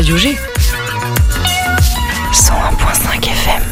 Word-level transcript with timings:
Radio 0.00 0.16
G. 0.16 0.36
101.5 2.32 3.24
FM. 3.24 3.62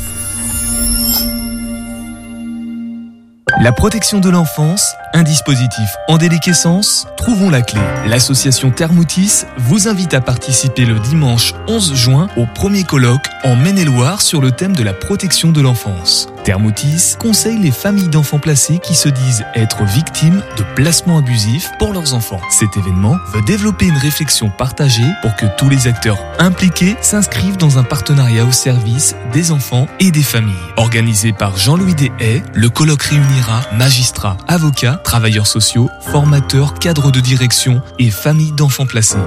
La 3.60 3.72
protection 3.72 4.20
de 4.20 4.28
l'enfance, 4.28 4.94
un 5.12 5.22
dispositif 5.22 5.96
en 6.08 6.18
déliquescence, 6.18 7.06
trouvons 7.16 7.50
la 7.50 7.62
clé. 7.62 7.80
L'association 8.06 8.70
Thermoutis 8.70 9.44
vous 9.56 9.88
invite 9.88 10.14
à 10.14 10.20
participer 10.20 10.84
le 10.84 10.98
dimanche 10.98 11.54
11 11.66 11.94
juin 11.94 12.28
au 12.36 12.46
premier 12.46 12.84
colloque 12.84 13.26
en 13.44 13.56
Maine-et-Loire 13.56 14.22
sur 14.22 14.40
le 14.40 14.52
thème 14.52 14.74
de 14.74 14.82
la 14.82 14.92
protection 14.92 15.52
de 15.52 15.60
l'enfance. 15.60 16.28
Thermoutis 16.44 17.16
conseille 17.18 17.58
les 17.58 17.70
familles 17.70 18.08
d'enfants 18.08 18.38
placés 18.38 18.78
qui 18.78 18.94
se 18.94 19.08
disent 19.08 19.44
être 19.54 19.84
victimes 19.84 20.42
de 20.56 20.64
placements 20.74 21.18
abusifs 21.18 21.70
pour 21.78 21.92
leurs 21.92 22.14
enfants. 22.14 22.40
Cet 22.50 22.76
événement 22.76 23.16
veut 23.34 23.42
développer 23.42 23.86
une 23.86 23.98
réflexion 23.98 24.50
partagée 24.50 25.10
pour 25.20 25.36
que 25.36 25.46
tous 25.58 25.68
les 25.68 25.86
acteurs 25.86 26.18
impliqués 26.38 26.96
s'inscrivent 27.02 27.58
dans 27.58 27.78
un 27.78 27.82
partenariat 27.82 28.44
au 28.44 28.52
service 28.52 29.14
des 29.32 29.50
enfants 29.50 29.86
et 30.00 30.10
des 30.10 30.22
familles. 30.22 30.54
Organisé 30.76 31.32
par 31.32 31.56
Jean-Louis 31.56 31.94
Deshaies, 31.94 32.42
le 32.54 32.70
colloque 32.70 33.02
réunira 33.02 33.60
magistrats, 33.76 34.36
avocats, 34.46 34.97
travailleurs 35.02 35.46
sociaux, 35.46 35.88
formateurs, 36.00 36.74
cadres 36.74 37.10
de 37.10 37.20
direction 37.20 37.80
et 37.98 38.10
familles 38.10 38.52
d'enfants 38.52 38.86
placés. 38.86 39.18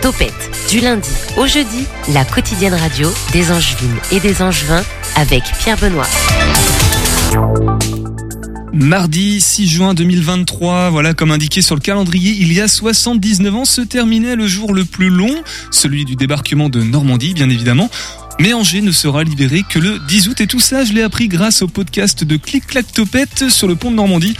Topette, 0.01 0.51
du 0.69 0.79
lundi 0.81 1.09
au 1.35 1.47
jeudi, 1.47 1.87
la 2.13 2.23
quotidienne 2.23 2.75
radio 2.75 3.11
des 3.33 3.51
Angevines 3.51 3.97
et 4.11 4.19
des 4.19 4.43
Angevins 4.43 4.83
avec 5.15 5.43
Pierre 5.59 5.77
Benoît. 5.77 6.05
Mardi 8.73 9.39
6 9.39 9.67
juin 9.67 9.93
2023, 9.93 10.89
voilà 10.89 11.13
comme 11.13 11.31
indiqué 11.31 11.61
sur 11.61 11.75
le 11.75 11.81
calendrier, 11.81 12.35
il 12.37 12.51
y 12.51 12.59
a 12.59 12.67
79 12.67 13.55
ans 13.55 13.65
se 13.65 13.81
terminait 13.81 14.35
le 14.35 14.47
jour 14.47 14.73
le 14.73 14.83
plus 14.83 15.09
long, 15.09 15.33
celui 15.71 16.03
du 16.05 16.15
débarquement 16.15 16.69
de 16.69 16.81
Normandie 16.81 17.33
bien 17.33 17.49
évidemment. 17.49 17.89
Mais 18.39 18.53
Angers 18.53 18.81
ne 18.81 18.91
sera 18.91 19.23
libéré 19.23 19.63
que 19.67 19.79
le 19.79 19.99
10 20.07 20.27
août 20.27 20.41
et 20.41 20.47
tout 20.47 20.59
ça 20.59 20.83
je 20.83 20.91
l'ai 20.91 21.03
appris 21.03 21.29
grâce 21.29 21.61
au 21.61 21.67
podcast 21.67 22.25
de 22.25 22.35
Clic 22.35 22.67
Clac 22.67 22.91
Topette 22.91 23.49
sur 23.49 23.67
le 23.67 23.75
pont 23.75 23.91
de 23.91 23.95
Normandie. 23.95 24.35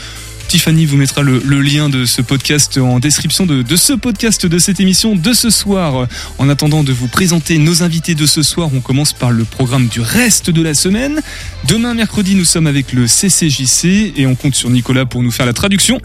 Tiffany 0.56 0.86
vous 0.86 0.96
mettra 0.96 1.22
le, 1.22 1.40
lien 1.60 1.90
de 1.90 2.06
ce 2.06 2.22
podcast 2.22 2.78
en 2.78 3.00
description 3.00 3.46
de, 3.46 3.62
de, 3.62 3.76
ce 3.76 3.92
podcast, 3.92 4.46
de 4.46 4.58
cette 4.58 4.80
émission 4.80 5.14
de 5.14 5.34
ce 5.34 5.50
soir. 5.50 6.08
En 6.38 6.48
attendant 6.48 6.86
de 6.86 6.94
vous 6.94 7.10
présenter 7.10 7.58
nos 7.58 7.84
invités 7.84 8.16
de 8.16 8.26
ce 8.26 8.42
soir, 8.42 8.70
on 8.74 8.80
commence 8.80 9.12
par 9.12 9.32
le 9.32 9.44
programme 9.44 9.88
du 9.88 10.00
reste 10.00 10.52
de 10.52 10.62
la 10.62 10.74
semaine. 10.74 11.20
Demain, 11.68 11.94
mercredi, 11.94 12.36
nous 12.36 12.46
sommes 12.46 12.68
avec 12.68 12.94
le 12.94 13.06
CCJC 13.06 14.14
et 14.16 14.26
on 14.28 14.36
compte 14.36 14.56
sur 14.56 14.70
Nicolas 14.70 15.06
pour 15.06 15.22
nous 15.22 15.32
faire 15.32 15.46
la 15.46 15.52
traduction. 15.52 16.00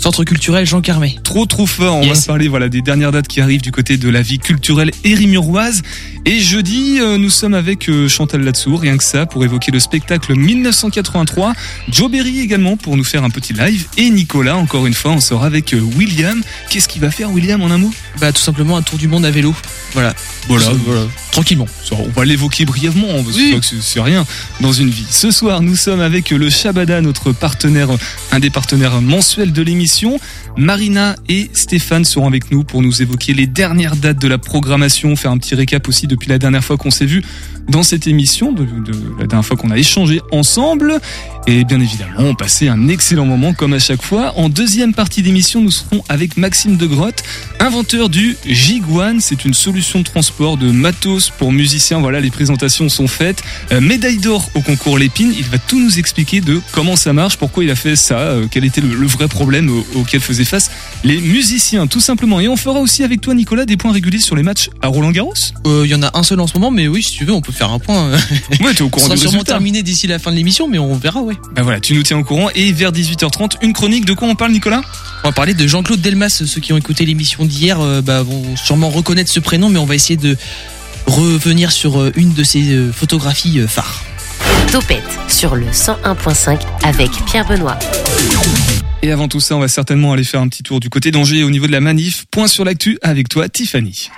Centre 0.00 0.22
culturel 0.24 0.64
Jean 0.66 0.80
Carmé. 0.82 1.18
Trop 1.24 1.46
trop 1.46 1.66
fort. 1.66 1.96
On 1.96 2.02
Yes. 2.02 2.20
va 2.20 2.26
parler 2.26 2.46
voilà 2.48 2.68
des 2.68 2.80
dernières 2.80 3.10
dates 3.10 3.26
qui 3.26 3.40
arrivent 3.40 3.62
du 3.62 3.72
côté 3.72 3.96
de 3.96 4.08
la 4.08 4.22
vie 4.22 4.38
culturelle 4.38 4.92
érimuroise. 5.02 5.82
Et 6.26 6.38
jeudi, 6.40 6.98
euh, 7.00 7.18
nous 7.18 7.30
sommes 7.30 7.54
avec 7.54 7.88
euh, 7.88 8.08
Chantal 8.08 8.42
Latsou, 8.42 8.76
rien 8.76 8.96
que 8.96 9.04
ça, 9.04 9.26
pour 9.26 9.44
évoquer 9.44 9.72
le 9.72 9.80
spectacle 9.80 10.34
1983. 10.36 11.54
Joe 11.90 12.10
Berry 12.10 12.40
également 12.40 12.76
pour 12.76 12.96
nous 12.96 13.04
faire 13.04 13.24
un 13.24 13.30
petit 13.30 13.52
live. 13.52 13.86
Et 13.96 14.10
Nicolas, 14.10 14.56
encore 14.56 14.86
une 14.86 14.94
fois, 14.94 15.12
on 15.12 15.20
sera 15.20 15.46
avec 15.46 15.72
euh, 15.74 15.80
William. 15.96 16.40
Qu'est-ce 16.70 16.88
qu'il 16.88 17.00
va 17.00 17.10
faire, 17.10 17.30
William, 17.32 17.60
en 17.62 17.70
un 17.70 17.78
mot? 17.78 17.92
Bah 18.20 18.32
tout 18.32 18.40
simplement 18.42 18.76
un 18.76 18.82
tour 18.82 18.98
du 18.98 19.08
monde 19.08 19.24
à 19.24 19.30
vélo. 19.30 19.54
Voilà. 19.92 20.14
Voilà, 20.48 20.66
voilà. 20.84 21.02
Tranquillement. 21.32 21.66
On 21.92 22.08
va 22.14 22.24
l'évoquer 22.24 22.64
brièvement, 22.64 23.08
hein, 23.10 23.22
parce 23.24 23.36
Oui. 23.36 23.56
que 23.58 23.64
c'est- 23.64 23.80
c'est 23.82 24.00
rien 24.00 24.24
dans 24.60 24.72
une 24.72 24.90
vie. 24.90 25.06
Ce 25.10 25.30
soir, 25.32 25.62
nous 25.62 25.74
sommes 25.76 26.00
avec 26.00 26.30
le 26.30 26.48
Shabada, 26.50 27.00
notre 27.00 27.32
partenaire, 27.32 27.88
un 28.32 28.38
des 28.38 28.50
partenaires 28.50 29.00
mensuels 29.00 29.52
de 29.52 29.62
l'émission. 29.62 29.85
Marina 30.56 31.16
et 31.28 31.50
Stéphane 31.52 32.04
seront 32.04 32.26
avec 32.26 32.50
nous 32.50 32.64
pour 32.64 32.82
nous 32.82 33.02
évoquer 33.02 33.34
les 33.34 33.46
dernières 33.46 33.96
dates 33.96 34.20
de 34.20 34.28
la 34.28 34.38
programmation, 34.38 35.14
faire 35.16 35.30
un 35.30 35.38
petit 35.38 35.54
récap 35.54 35.88
aussi 35.88 36.06
depuis 36.06 36.28
la 36.28 36.38
dernière 36.38 36.64
fois 36.64 36.76
qu'on 36.76 36.90
s'est 36.90 37.06
vu 37.06 37.22
dans 37.68 37.82
cette 37.82 38.06
émission, 38.06 38.52
de, 38.52 38.66
la 39.18 39.26
dernière 39.26 39.44
fois 39.44 39.56
qu'on 39.56 39.70
a 39.70 39.78
échangé 39.78 40.20
ensemble. 40.32 41.00
Et 41.48 41.64
bien 41.64 41.80
évidemment, 41.80 42.34
passer 42.34 42.66
un 42.68 42.88
excellent 42.88 43.24
moment 43.24 43.54
comme 43.54 43.72
à 43.72 43.78
chaque 43.78 44.02
fois. 44.02 44.32
En 44.36 44.48
deuxième 44.48 44.92
partie 44.94 45.22
d'émission, 45.22 45.60
nous 45.60 45.70
serons 45.70 46.02
avec 46.08 46.36
Maxime 46.36 46.76
de 46.76 46.86
Grotte, 46.86 47.22
inventeur 47.60 48.08
du 48.08 48.36
Jiguan. 48.46 49.20
C'est 49.20 49.44
une 49.44 49.54
solution 49.54 50.00
de 50.00 50.04
transport 50.04 50.56
de 50.56 50.70
matos 50.72 51.30
pour 51.30 51.52
musiciens. 51.52 52.00
Voilà, 52.00 52.20
les 52.20 52.30
présentations 52.30 52.88
sont 52.88 53.06
faites. 53.06 53.42
Euh, 53.70 53.80
médaille 53.80 54.18
d'or 54.18 54.50
au 54.54 54.60
concours 54.60 54.98
Lépine. 54.98 55.32
Il 55.36 55.44
va 55.44 55.58
tout 55.58 55.78
nous 55.80 55.98
expliquer 56.00 56.40
de 56.40 56.60
comment 56.72 56.96
ça 56.96 57.12
marche, 57.12 57.36
pourquoi 57.36 57.62
il 57.62 57.70
a 57.70 57.76
fait 57.76 57.94
ça, 57.94 58.18
euh, 58.18 58.46
quel 58.50 58.64
était 58.64 58.80
le, 58.80 59.06
vrai 59.06 59.28
problème 59.28 59.70
au- 59.70 59.86
auquel 60.00 60.20
faisaient 60.20 60.44
face 60.44 60.70
les 61.04 61.20
musiciens, 61.20 61.86
tout 61.86 62.00
simplement. 62.00 62.40
Et 62.40 62.48
on 62.48 62.56
fera 62.56 62.80
aussi 62.80 63.04
avec 63.04 63.20
toi, 63.20 63.34
Nicolas, 63.34 63.66
des 63.66 63.76
points 63.76 63.92
réguliers 63.92 64.18
sur 64.18 64.34
les 64.34 64.42
matchs 64.42 64.68
à 64.82 64.88
Roland 64.88 65.12
Garros. 65.12 65.32
Euh, 65.66 65.82
Il 65.84 65.90
y 65.90 65.94
en 65.94 66.02
a 66.02 66.10
un 66.18 66.22
seul 66.24 66.40
en 66.40 66.46
ce 66.48 66.54
moment, 66.54 66.72
mais 66.72 66.88
oui, 66.88 67.02
si 67.04 67.12
tu 67.12 67.24
veux, 67.24 67.32
on 67.32 67.40
peut 67.40 67.52
faire 67.56 67.70
un 67.72 67.78
point. 67.78 68.10
Ouais, 68.60 68.74
t'es 68.74 68.82
au 68.82 68.86
On 68.86 68.88
courant 68.90 69.06
sera 69.06 69.14
du 69.14 69.20
sûrement 69.20 69.32
résultat. 69.38 69.52
terminé 69.52 69.82
d'ici 69.82 70.06
la 70.06 70.18
fin 70.18 70.30
de 70.30 70.36
l'émission, 70.36 70.68
mais 70.68 70.78
on 70.78 70.94
verra, 70.94 71.20
ouais. 71.20 71.34
Ben 71.52 71.62
voilà, 71.62 71.80
tu 71.80 71.94
nous 71.94 72.02
tiens 72.02 72.18
au 72.18 72.24
courant. 72.24 72.48
Et 72.54 72.72
vers 72.72 72.92
18h30, 72.92 73.56
une 73.62 73.72
chronique. 73.72 74.04
De 74.04 74.12
quoi 74.12 74.28
on 74.28 74.34
parle, 74.34 74.52
Nicolas? 74.52 74.82
On 75.24 75.28
va 75.28 75.32
parler 75.32 75.54
de 75.54 75.66
Jean-Claude 75.66 76.00
Delmas. 76.00 76.42
Ceux 76.46 76.60
qui 76.60 76.72
ont 76.72 76.76
écouté 76.76 77.04
l'émission 77.04 77.44
d'hier 77.44 77.80
euh, 77.80 78.00
bah, 78.02 78.22
vont 78.22 78.56
sûrement 78.56 78.90
reconnaître 78.90 79.30
ce 79.32 79.40
prénom, 79.40 79.68
mais 79.68 79.78
on 79.78 79.86
va 79.86 79.94
essayer 79.94 80.16
de 80.16 80.36
revenir 81.06 81.70
sur 81.72 82.00
euh, 82.00 82.12
une 82.16 82.32
de 82.34 82.42
ses 82.44 82.70
euh, 82.72 82.92
photographies 82.92 83.60
euh, 83.60 83.66
phares. 83.68 84.02
Topette 84.70 85.04
sur 85.28 85.54
le 85.54 85.66
101.5 85.66 86.58
avec 86.84 87.10
Pierre 87.26 87.46
Benoît. 87.46 87.78
Et 89.02 89.12
avant 89.12 89.28
tout 89.28 89.40
ça, 89.40 89.54
on 89.56 89.60
va 89.60 89.68
certainement 89.68 90.12
aller 90.12 90.24
faire 90.24 90.40
un 90.40 90.48
petit 90.48 90.62
tour 90.62 90.80
du 90.80 90.90
côté 90.90 91.10
d'Angers 91.10 91.44
au 91.44 91.50
niveau 91.50 91.66
de 91.66 91.72
la 91.72 91.80
manif. 91.80 92.24
Point 92.30 92.48
sur 92.48 92.64
l'actu 92.64 92.98
avec 93.02 93.28
toi, 93.28 93.48
Tiffany. 93.48 94.10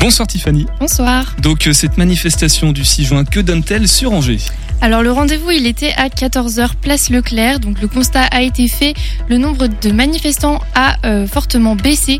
Bonsoir 0.00 0.26
Tiffany. 0.26 0.64
Bonsoir. 0.80 1.36
Donc 1.42 1.66
euh, 1.66 1.74
cette 1.74 1.98
manifestation 1.98 2.72
du 2.72 2.86
6 2.86 3.04
juin, 3.04 3.24
que 3.26 3.38
donne-t-elle 3.38 3.86
sur 3.86 4.14
Angers? 4.14 4.38
Alors 4.80 5.02
le 5.02 5.12
rendez-vous, 5.12 5.50
il 5.50 5.66
était 5.66 5.92
à 5.98 6.08
14h 6.08 6.70
place 6.80 7.10
Leclerc. 7.10 7.60
Donc 7.60 7.82
le 7.82 7.86
constat 7.86 8.22
a 8.22 8.40
été 8.40 8.66
fait. 8.66 8.94
Le 9.28 9.36
nombre 9.36 9.66
de 9.66 9.90
manifestants 9.90 10.62
a 10.74 10.96
euh, 11.04 11.26
fortement 11.26 11.76
baissé. 11.76 12.18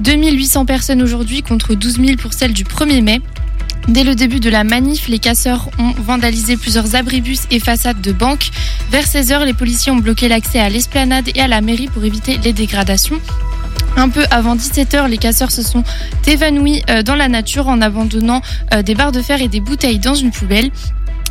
2800 0.00 0.66
personnes 0.66 1.00
aujourd'hui 1.00 1.42
contre 1.42 1.74
12 1.74 2.04
000 2.04 2.16
pour 2.18 2.34
celle 2.34 2.52
du 2.52 2.64
1er 2.64 3.00
mai. 3.00 3.22
Dès 3.88 4.04
le 4.04 4.14
début 4.14 4.38
de 4.38 4.50
la 4.50 4.62
manif, 4.62 5.08
les 5.08 5.18
casseurs 5.18 5.70
ont 5.78 5.92
vandalisé 6.02 6.58
plusieurs 6.58 6.96
abribus 6.96 7.40
et 7.50 7.60
façades 7.60 8.02
de 8.02 8.12
banques. 8.12 8.50
Vers 8.90 9.04
16h, 9.04 9.46
les 9.46 9.54
policiers 9.54 9.90
ont 9.90 9.96
bloqué 9.96 10.28
l'accès 10.28 10.60
à 10.60 10.68
l'esplanade 10.68 11.30
et 11.34 11.40
à 11.40 11.48
la 11.48 11.62
mairie 11.62 11.88
pour 11.88 12.04
éviter 12.04 12.36
les 12.44 12.52
dégradations. 12.52 13.20
Un 13.96 14.08
peu 14.08 14.24
avant 14.30 14.56
17h, 14.56 15.08
les 15.08 15.18
casseurs 15.18 15.50
se 15.50 15.62
sont 15.62 15.84
évanouis 16.26 16.82
euh, 16.88 17.02
dans 17.02 17.14
la 17.14 17.28
nature 17.28 17.68
en 17.68 17.80
abandonnant 17.80 18.40
euh, 18.72 18.82
des 18.82 18.94
barres 18.94 19.12
de 19.12 19.20
fer 19.20 19.42
et 19.42 19.48
des 19.48 19.60
bouteilles 19.60 19.98
dans 19.98 20.14
une 20.14 20.30
poubelle. 20.30 20.70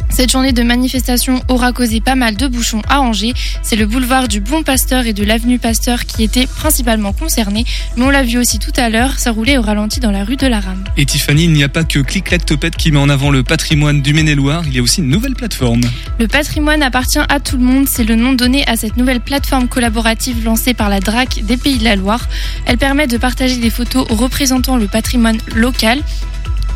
Cette 0.09 0.31
journée 0.31 0.51
de 0.51 0.63
manifestation 0.63 1.41
aura 1.47 1.71
causé 1.71 2.01
pas 2.01 2.15
mal 2.15 2.35
de 2.35 2.47
bouchons 2.47 2.81
à 2.89 3.01
Angers. 3.01 3.33
C'est 3.63 3.75
le 3.75 3.85
boulevard 3.85 4.27
du 4.27 4.39
Bon 4.39 4.63
Pasteur 4.63 5.05
et 5.05 5.13
de 5.13 5.23
l'avenue 5.23 5.59
Pasteur 5.59 6.05
qui 6.05 6.23
étaient 6.23 6.47
principalement 6.47 7.13
concernés. 7.13 7.65
Mais 7.95 8.03
on 8.03 8.09
l'a 8.09 8.23
vu 8.23 8.37
aussi 8.37 8.59
tout 8.59 8.73
à 8.75 8.89
l'heure, 8.89 9.19
ça 9.19 9.31
roulait 9.31 9.57
au 9.57 9.61
ralenti 9.61 9.99
dans 9.99 10.11
la 10.11 10.23
rue 10.23 10.35
de 10.35 10.47
la 10.47 10.59
Rame. 10.59 10.83
Et 10.97 11.05
Tiffany, 11.05 11.45
il 11.45 11.53
n'y 11.53 11.63
a 11.63 11.69
pas 11.69 11.83
que 11.83 11.99
Clic 11.99 12.25
Clac 12.25 12.45
Topette 12.45 12.75
qui 12.75 12.91
met 12.91 12.99
en 12.99 13.09
avant 13.09 13.31
le 13.31 13.43
patrimoine 13.43 14.01
du 14.01 14.13
Maine-et-Loire, 14.13 14.63
il 14.67 14.75
y 14.75 14.79
a 14.79 14.81
aussi 14.81 15.01
une 15.01 15.09
nouvelle 15.09 15.35
plateforme. 15.35 15.81
Le 16.19 16.27
patrimoine 16.27 16.83
appartient 16.83 17.19
à 17.19 17.39
tout 17.39 17.57
le 17.57 17.63
monde, 17.63 17.87
c'est 17.87 18.03
le 18.03 18.15
nom 18.15 18.33
donné 18.33 18.67
à 18.67 18.75
cette 18.75 18.97
nouvelle 18.97 19.21
plateforme 19.21 19.67
collaborative 19.67 20.43
lancée 20.43 20.73
par 20.73 20.89
la 20.89 20.99
DRAC 20.99 21.43
des 21.43 21.57
Pays 21.57 21.77
de 21.77 21.83
la 21.83 21.95
Loire. 21.95 22.27
Elle 22.65 22.77
permet 22.77 23.07
de 23.07 23.17
partager 23.17 23.57
des 23.57 23.69
photos 23.69 24.05
représentant 24.09 24.77
le 24.77 24.87
patrimoine 24.87 25.37
local. 25.55 26.01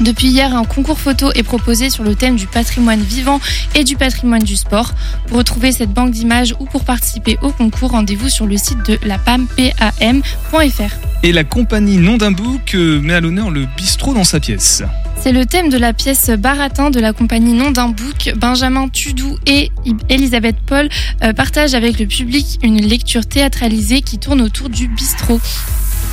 Depuis 0.02 0.28
hier, 0.28 0.54
un 0.54 0.66
concours 0.66 1.00
photo 1.00 1.32
est 1.34 1.44
proposé 1.44 1.90
sur 1.90 2.04
le 2.04 2.16
thème 2.16 2.36
du 2.36 2.48
patrimoine 2.48 3.02
vivant 3.02 3.40
et 3.76 3.84
du 3.84 3.96
patrimoine 3.96 4.44
du 4.44 4.58
sport. 4.58 4.92
Pour 5.28 5.38
retrouver 5.38 5.72
cette 5.72 5.92
banque 5.92 6.12
d'images 6.12 6.54
ou 6.60 6.66
pour 6.66 6.84
participer 6.84 7.38
au 7.42 7.52
concours, 7.52 7.92
rendez-vous 7.92 8.30
sur 8.30 8.46
le 8.46 8.58
site 8.58 8.86
de 8.88 9.00
la 9.06 9.18
PAM.fr. 9.18 10.94
Et 11.24 11.32
la 11.32 11.44
compagnie 11.44 11.98
Nom 11.98 12.18
d'un 12.18 12.32
Bouc 12.32 12.76
euh, 12.76 13.00
met 13.02 13.14
à 13.14 13.22
l'honneur 13.22 13.52
le 13.52 13.66
bistrot 13.78 14.14
dans 14.14 14.24
sa 14.24 14.40
pièce. 14.40 14.84
C'est 15.22 15.32
le 15.32 15.46
thème 15.46 15.70
de 15.70 15.78
la 15.78 15.94
pièce 15.94 16.30
Baratin 16.30 16.92
de 16.92 17.00
la 17.00 17.14
compagnie 17.14 17.54
Non 17.54 17.72
d'un 17.72 17.88
bouc. 17.88 18.32
Benjamin 18.36 18.90
Tudou 18.90 19.38
et 19.48 19.72
Elisabeth 20.10 20.58
Paul 20.66 20.90
euh, 21.24 21.34
partagent 21.34 21.74
avec 21.74 22.00
le 22.00 22.06
public 22.06 22.60
une 22.62 22.80
lecture 22.80 23.26
théâtralisée 23.26 24.02
qui 24.02 24.20
tourne 24.20 24.42
autour 24.42 24.70
du 24.70 24.88
bistrot. 24.88 25.40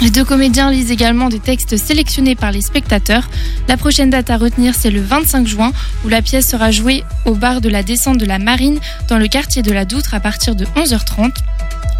Les 0.00 0.10
deux 0.10 0.24
comédiens 0.24 0.70
lisent 0.70 0.90
également 0.90 1.28
des 1.28 1.38
textes 1.38 1.76
sélectionnés 1.76 2.34
par 2.34 2.50
les 2.50 2.62
spectateurs. 2.62 3.28
La 3.68 3.76
prochaine 3.76 4.10
date 4.10 4.30
à 4.30 4.36
retenir, 4.36 4.74
c'est 4.74 4.90
le 4.90 5.00
25 5.00 5.46
juin, 5.46 5.72
où 6.04 6.08
la 6.08 6.22
pièce 6.22 6.48
sera 6.48 6.70
jouée 6.70 7.04
au 7.24 7.34
bar 7.34 7.60
de 7.60 7.68
la 7.68 7.82
descente 7.82 8.18
de 8.18 8.26
la 8.26 8.38
Marine, 8.38 8.80
dans 9.08 9.18
le 9.18 9.28
quartier 9.28 9.62
de 9.62 9.72
la 9.72 9.84
Doutre, 9.84 10.14
à 10.14 10.20
partir 10.20 10.56
de 10.56 10.64
11h30. 10.64 11.30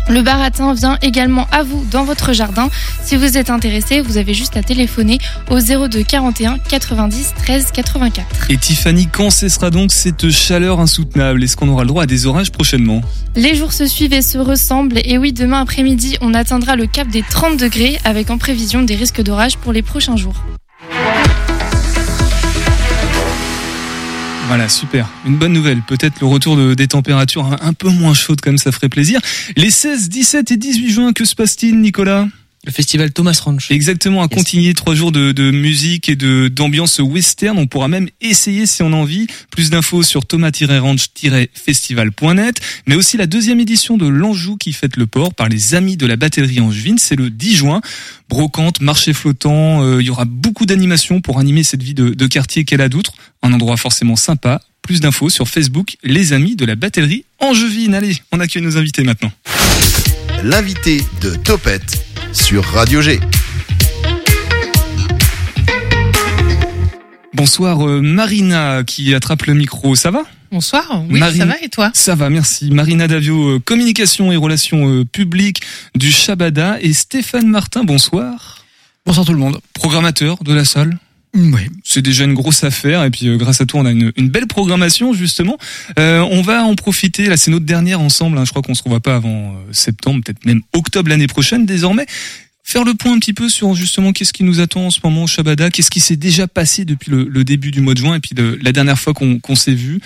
Le 0.08 0.20
baratin 0.20 0.74
vient 0.74 0.98
également 1.00 1.46
à 1.52 1.62
vous 1.62 1.86
dans 1.90 2.04
votre 2.04 2.32
jardin. 2.32 2.68
Si 3.02 3.16
vous 3.16 3.38
êtes 3.38 3.50
intéressé, 3.50 4.00
vous 4.00 4.18
avez 4.18 4.34
juste 4.34 4.56
à 4.56 4.62
téléphoner 4.62 5.18
au 5.48 5.58
02 5.60 6.02
41 6.02 6.58
90 6.58 7.34
13 7.42 7.70
84. 7.72 8.50
Et 8.50 8.56
Tiffany, 8.56 9.08
quand 9.10 9.30
cessera 9.30 9.70
donc 9.70 9.92
cette 9.92 10.30
chaleur 10.30 10.80
insoutenable 10.80 11.42
Est-ce 11.42 11.56
qu'on 11.56 11.68
aura 11.68 11.82
le 11.82 11.88
droit 11.88 12.02
à 12.02 12.06
des 12.06 12.26
orages 12.26 12.50
prochainement? 12.50 13.00
Les 13.36 13.54
jours 13.54 13.72
se 13.72 13.86
suivent 13.86 14.12
et 14.12 14.22
se 14.22 14.38
ressemblent. 14.38 15.00
Et 15.04 15.18
oui, 15.18 15.32
demain 15.32 15.60
après-midi, 15.62 16.18
on 16.20 16.34
atteindra 16.34 16.76
le 16.76 16.86
cap 16.86 17.08
des 17.08 17.22
30 17.22 17.56
degrés 17.56 17.98
avec 18.04 18.30
en 18.30 18.38
prévision 18.38 18.82
des 18.82 18.96
risques 18.96 19.22
d'orage 19.22 19.56
pour 19.56 19.72
les 19.72 19.82
prochains 19.82 20.16
jours. 20.16 20.42
Voilà, 24.54 24.68
super. 24.68 25.08
Une 25.24 25.38
bonne 25.38 25.54
nouvelle. 25.54 25.80
Peut-être 25.80 26.20
le 26.20 26.26
retour 26.26 26.58
de, 26.58 26.74
des 26.74 26.86
températures 26.86 27.46
un, 27.46 27.56
un 27.62 27.72
peu 27.72 27.88
moins 27.88 28.12
chaudes, 28.12 28.42
comme 28.42 28.58
ça 28.58 28.70
ferait 28.70 28.90
plaisir. 28.90 29.18
Les 29.56 29.70
16, 29.70 30.10
17 30.10 30.50
et 30.50 30.56
18 30.58 30.90
juin, 30.90 31.12
que 31.14 31.24
se 31.24 31.34
passe-t-il, 31.34 31.80
Nicolas? 31.80 32.26
Le 32.64 32.70
festival 32.70 33.10
Thomas 33.12 33.40
Ranch. 33.44 33.72
Exactement, 33.72 34.22
à 34.22 34.28
continuer 34.28 34.72
trois 34.74 34.94
jours 34.94 35.10
de, 35.10 35.32
de 35.32 35.50
musique 35.50 36.08
et 36.08 36.14
de 36.14 36.46
d'ambiance 36.46 37.00
western. 37.00 37.58
On 37.58 37.66
pourra 37.66 37.88
même 37.88 38.08
essayer 38.20 38.66
si 38.66 38.84
on 38.84 38.92
a 38.92 38.96
envie. 38.96 39.26
Plus 39.50 39.68
d'infos 39.70 40.04
sur 40.04 40.24
thomas-ranch-festival.net. 40.26 42.60
Mais 42.86 42.94
aussi 42.94 43.16
la 43.16 43.26
deuxième 43.26 43.58
édition 43.58 43.96
de 43.96 44.06
l'Anjou 44.06 44.56
qui 44.56 44.72
fête 44.72 44.96
le 44.96 45.08
port 45.08 45.34
par 45.34 45.48
les 45.48 45.74
amis 45.74 45.96
de 45.96 46.06
la 46.06 46.14
batterie 46.14 46.60
angevine. 46.60 46.98
C'est 46.98 47.16
le 47.16 47.30
10 47.30 47.56
juin. 47.56 47.80
Brocante, 48.28 48.80
marché 48.80 49.12
flottant. 49.12 49.82
euh, 49.82 50.00
Il 50.00 50.06
y 50.06 50.10
aura 50.10 50.24
beaucoup 50.24 50.64
d'animations 50.64 51.20
pour 51.20 51.40
animer 51.40 51.64
cette 51.64 51.82
vie 51.82 51.94
de, 51.94 52.10
de 52.10 52.26
quartier 52.28 52.64
qu'est 52.64 52.76
la 52.76 52.88
Doutre. 52.88 53.12
Un 53.42 53.52
endroit 53.52 53.76
forcément 53.76 54.14
sympa. 54.14 54.62
Plus 54.82 55.00
d'infos 55.00 55.30
sur 55.30 55.48
Facebook, 55.48 55.96
les 56.04 56.32
amis 56.32 56.54
de 56.54 56.64
la 56.64 56.76
batterie 56.76 57.24
angevine. 57.40 57.92
Allez, 57.94 58.18
on 58.30 58.38
accueille 58.38 58.62
nos 58.62 58.76
invités 58.76 59.02
maintenant. 59.02 59.32
L'invité 60.44 61.02
de 61.20 61.34
Topette 61.34 62.04
sur 62.32 62.64
Radio 62.64 63.00
G. 63.00 63.20
Bonsoir 67.34 67.86
euh, 67.86 68.00
Marina 68.00 68.82
qui 68.84 69.14
attrape 69.14 69.44
le 69.44 69.54
micro, 69.54 69.94
ça 69.94 70.10
va? 70.10 70.22
Bonsoir, 70.50 71.02
oui, 71.08 71.18
Marine- 71.18 71.38
ça 71.40 71.46
va 71.46 71.54
et 71.62 71.68
toi? 71.68 71.90
Ça 71.94 72.14
va, 72.14 72.28
merci. 72.30 72.70
Marina 72.70 73.08
Davio, 73.08 73.56
euh, 73.56 73.58
communication 73.58 74.32
et 74.32 74.36
relations 74.36 74.88
euh, 74.88 75.04
publiques 75.04 75.62
du 75.94 76.10
Shabada 76.10 76.78
et 76.80 76.92
Stéphane 76.92 77.46
Martin, 77.48 77.84
bonsoir. 77.84 78.64
Bonsoir 79.06 79.26
tout 79.26 79.32
le 79.32 79.38
monde. 79.38 79.60
Programmateur 79.72 80.42
de 80.44 80.52
la 80.52 80.64
salle. 80.64 80.98
Oui. 81.34 81.62
C'est 81.82 82.02
déjà 82.02 82.24
une 82.24 82.34
grosse 82.34 82.62
affaire 82.62 83.02
et 83.04 83.10
puis 83.10 83.28
euh, 83.28 83.38
grâce 83.38 83.62
à 83.62 83.66
toi 83.66 83.80
on 83.80 83.86
a 83.86 83.90
une, 83.90 84.12
belle 84.28 84.46
programmation 84.46 85.14
justement. 85.14 85.56
Euh, 85.98 86.20
on 86.20 86.42
va 86.42 86.62
en 86.64 86.74
profiter, 86.74 87.26
là 87.26 87.38
c'est 87.38 87.50
notre 87.50 87.64
dernière 87.64 88.00
ensemble, 88.00 88.36
hein. 88.36 88.44
je 88.44 88.50
crois 88.50 88.60
qu'on 88.60 88.74
se 88.74 88.82
revoit 88.82 89.00
pas 89.00 89.16
avant 89.16 89.54
euh, 89.54 89.72
septembre, 89.72 90.22
peut-être 90.24 90.44
même 90.44 90.60
octobre 90.74 91.08
l'année 91.08 91.26
prochaine 91.26 91.64
désormais. 91.64 92.06
Faire 92.64 92.84
le 92.84 92.94
point 92.94 93.12
un 93.12 93.18
petit 93.18 93.32
peu 93.32 93.48
sur 93.48 93.74
justement 93.74 94.12
qu'est-ce 94.12 94.32
qui 94.32 94.44
nous 94.44 94.60
attend 94.60 94.86
en 94.86 94.90
ce 94.90 95.00
moment 95.02 95.24
au 95.24 95.26
Shabada, 95.26 95.70
qu'est-ce 95.70 95.90
qui 95.90 96.00
s'est 96.00 96.16
déjà 96.16 96.46
passé 96.46 96.84
depuis 96.84 97.10
le, 97.10 97.44
début 97.44 97.70
du 97.70 97.80
mois 97.80 97.94
de 97.94 97.98
juin 97.98 98.14
et 98.14 98.20
puis 98.20 98.34
de, 98.34 98.58
la 98.62 98.72
dernière 98.72 98.98
fois 98.98 99.14
qu'on 99.14 99.56
s'est 99.56 99.74
vu. 99.74 100.00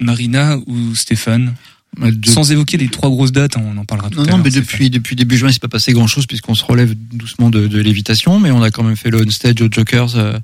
Marina 0.00 0.58
ou 0.66 0.94
Stéphane? 0.96 1.54
De- 1.98 2.28
Sans 2.28 2.50
évoquer 2.52 2.76
les 2.76 2.88
trois 2.88 3.08
grosses 3.10 3.32
dates, 3.32 3.56
hein, 3.56 3.62
on 3.64 3.76
en 3.78 3.84
parlera 3.84 4.10
tout 4.10 4.16
Non, 4.18 4.22
à 4.22 4.26
non, 4.26 4.36
l'heure. 4.36 4.44
mais 4.44 4.50
c'est 4.50 4.60
depuis, 4.60 4.90
depuis 4.90 5.16
début 5.16 5.36
juin, 5.36 5.48
il 5.50 5.52
s'est 5.52 5.58
pas 5.58 5.68
passé 5.68 5.92
grand 5.92 6.06
chose 6.06 6.26
puisqu'on 6.26 6.54
se 6.54 6.64
relève 6.64 6.94
doucement 7.12 7.50
de, 7.50 7.66
de 7.66 7.78
l'évitation, 7.80 8.38
mais 8.40 8.50
on 8.50 8.62
a 8.62 8.70
quand 8.70 8.82
même 8.82 8.96
fait 8.96 9.10
le 9.10 9.22
on-stage 9.26 9.60
aux 9.62 9.68
Jokers 9.70 10.16
euh, 10.16 10.38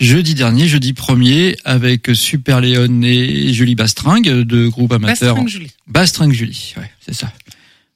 jeudi 0.00 0.34
dernier, 0.34 0.68
jeudi 0.68 0.92
premier, 0.92 1.56
avec 1.64 2.10
Super 2.14 2.60
Léon 2.60 3.02
et 3.02 3.52
Julie 3.52 3.74
Bastringue 3.74 4.28
de 4.42 4.68
groupe 4.68 4.92
amateur. 4.92 5.34
Bastringue 5.34 5.48
Julie. 5.48 5.70
Bastringue 5.86 6.32
Julie, 6.32 6.74
ouais, 6.76 6.90
c'est 7.04 7.14
ça. 7.14 7.32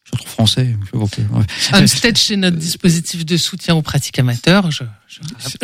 Je 0.04 0.12
retrouve 0.12 0.30
français. 0.30 0.74
je. 0.94 1.74
Un 1.76 1.86
stage 1.86 2.16
chez 2.16 2.36
notre 2.36 2.56
dispositif 2.56 3.26
de 3.26 3.36
soutien 3.36 3.74
aux 3.74 3.82
pratiques 3.82 4.18
amateurs, 4.18 4.70
je, 4.70 4.82
je, 5.06 5.18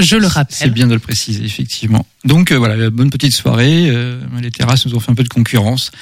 je 0.05 0.17
le 0.17 0.23
C'est 0.25 0.29
rappelle. 0.29 0.71
bien 0.71 0.87
de 0.87 0.93
le 0.93 0.99
préciser, 0.99 1.43
effectivement. 1.45 2.07
Donc 2.27 2.53
euh, 2.53 2.57
voilà, 2.59 2.91
bonne 2.91 3.09
petite 3.09 3.33
soirée. 3.35 3.89
euh, 3.89 4.21
les 4.43 4.51
terrasses 4.51 4.85
nous 4.85 4.95
ont 4.95 5.01
fait 5.01 5.11
un 5.11 5.15
peu 5.15 5.23
de 5.25 5.31
concurrence 5.31 5.93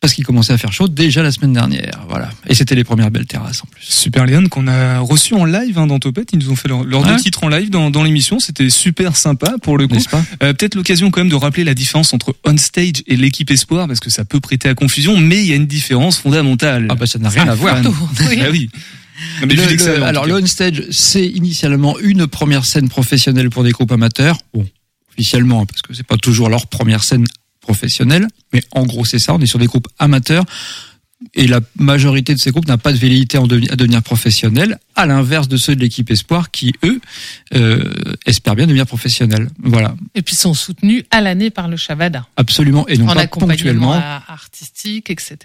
parce 0.00 0.12
qu'il 0.12 0.24
commençait 0.24 0.52
à 0.52 0.58
faire 0.58 0.72
chaud 0.72 0.86
déjà 0.86 1.22
la 1.22 1.32
semaine 1.32 1.54
dernière. 1.54 2.04
Voilà. 2.10 2.30
Et 2.46 2.54
c'était 2.54 2.74
les 2.74 2.84
premières 2.84 3.10
belles 3.10 3.24
terrasses 3.26 3.62
en 3.62 3.66
plus. 3.66 3.82
Super 3.82 4.26
Léon 4.26 4.46
qu'on 4.48 4.66
a 4.68 4.98
reçu 4.98 5.32
en 5.34 5.46
live 5.46 5.78
hein, 5.78 5.86
dans 5.86 5.98
Topette. 5.98 6.28
Ils 6.34 6.38
nous 6.40 6.50
ont 6.50 6.56
fait 6.56 6.68
leur, 6.68 6.84
leur 6.84 7.00
Ouais. 7.02 7.08
deux 7.14 7.16
titres 7.22 7.42
en 7.44 7.48
live 7.48 7.70
dans, 7.70 7.90
dans 7.90 8.02
l'émission. 8.02 8.38
C'était 8.38 8.68
super 8.68 9.16
sympa 9.16 9.54
pour 9.62 9.78
le 9.78 9.88
coup. 9.88 9.96
Euh, 10.42 10.52
Peut-être 10.52 10.74
l'occasion 10.74 11.10
quand 11.10 11.20
même 11.20 11.30
de 11.30 11.34
rappeler 11.34 11.64
la 11.64 11.72
différence 11.74 12.12
entre 12.12 12.36
on 12.44 12.56
stage 12.58 13.02
et 13.06 13.16
l'équipe 13.16 13.50
espoir 13.50 13.86
parce 13.86 14.00
que 14.00 14.10
ça 14.10 14.26
peut 14.26 14.40
prêter 14.40 14.68
à 14.68 14.74
confusion, 14.74 15.16
mais 15.16 15.40
il 15.42 15.46
y 15.48 15.52
a 15.52 15.56
une 15.56 15.66
différence 15.66 16.18
fondamentale. 16.18 16.86
Ah 16.90 16.94
bah 16.96 17.06
ça 17.06 17.18
n'a 17.18 17.30
rien 17.30 17.48
à 17.48 17.54
voir. 17.54 17.80
Oui. 18.20 18.38
Ah 18.42 18.50
oui. 18.50 18.70
Non, 19.40 19.46
mais 19.46 19.54
Le- 19.54 19.62
le- 19.76 20.02
alors 20.02 20.26
le 20.26 20.34
on 20.42 20.46
stage, 20.46 20.82
c'est 20.90 21.24
initialement 21.24 21.98
une 22.00 22.26
première 22.26 22.64
scène 22.66 22.88
professionnelle 22.88 23.48
pour 23.48 23.62
des 23.64 23.70
groupes 23.70 23.92
amateurs. 23.92 24.38
Bon, 24.52 24.66
officiellement, 25.12 25.62
hein, 25.62 25.66
parce 25.66 25.82
que 25.82 25.94
c'est 25.94 26.06
pas 26.06 26.16
toujours 26.16 26.48
leur 26.50 26.66
première 26.66 27.04
scène 27.04 27.24
professionnelle, 27.64 28.26
mais 28.52 28.62
en 28.70 28.84
gros 28.86 29.04
c'est 29.04 29.18
ça. 29.18 29.34
On 29.34 29.40
est 29.40 29.46
sur 29.54 29.58
des 29.58 29.66
groupes 29.72 29.88
amateurs. 29.98 30.44
Et 31.32 31.46
la 31.46 31.60
majorité 31.78 32.34
de 32.34 32.38
ces 32.38 32.50
groupes 32.50 32.68
n'a 32.68 32.76
pas 32.76 32.92
de 32.92 32.98
velléité 32.98 33.38
à 33.38 33.76
devenir 33.76 34.02
professionnels, 34.02 34.78
à 34.94 35.06
l'inverse 35.06 35.48
de 35.48 35.56
ceux 35.56 35.74
de 35.74 35.80
l'équipe 35.80 36.10
Espoir 36.10 36.50
qui, 36.50 36.74
eux, 36.84 37.00
euh, 37.54 37.92
espèrent 38.26 38.56
bien 38.56 38.66
devenir 38.66 38.84
professionnels. 38.86 39.48
Voilà, 39.62 39.94
Et 40.14 40.20
puis 40.20 40.34
sont 40.36 40.52
soutenus 40.52 41.04
à 41.10 41.22
l'année 41.22 41.48
par 41.50 41.68
le 41.68 41.78
Shabada. 41.78 42.26
absolument, 42.36 42.86
et 42.88 42.98
non 42.98 43.08
en 43.08 43.14
pas 43.14 43.26
ponctuellement. 43.26 43.94
artistique, 44.28 45.08
etc. 45.08 45.36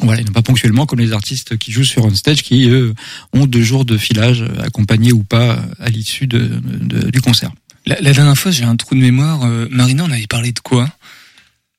Voilà, 0.00 0.22
et 0.22 0.24
non 0.24 0.32
pas 0.32 0.42
ponctuellement 0.42 0.86
comme 0.86 0.98
les 0.98 1.12
artistes 1.12 1.56
qui 1.56 1.70
jouent 1.70 1.84
sur 1.84 2.04
on 2.04 2.14
stage, 2.14 2.42
qui 2.42 2.68
eux 2.68 2.92
ont 3.32 3.46
deux 3.46 3.62
jours 3.62 3.84
de 3.84 3.96
filage, 3.98 4.44
accompagnés 4.64 5.12
ou 5.12 5.22
pas 5.22 5.62
à 5.78 5.88
l'issue 5.88 6.26
de, 6.26 6.40
de- 6.64 7.10
du 7.10 7.20
concert. 7.20 7.52
La, 7.86 8.00
la 8.00 8.12
dernière 8.12 8.36
fois, 8.38 8.50
j'ai 8.50 8.64
un 8.64 8.76
trou 8.76 8.94
de 8.94 9.00
mémoire. 9.00 9.42
Euh, 9.44 9.68
Marina, 9.70 10.04
on 10.04 10.10
avait 10.10 10.26
parlé 10.28 10.50
de 10.52 10.60
quoi? 10.60 10.88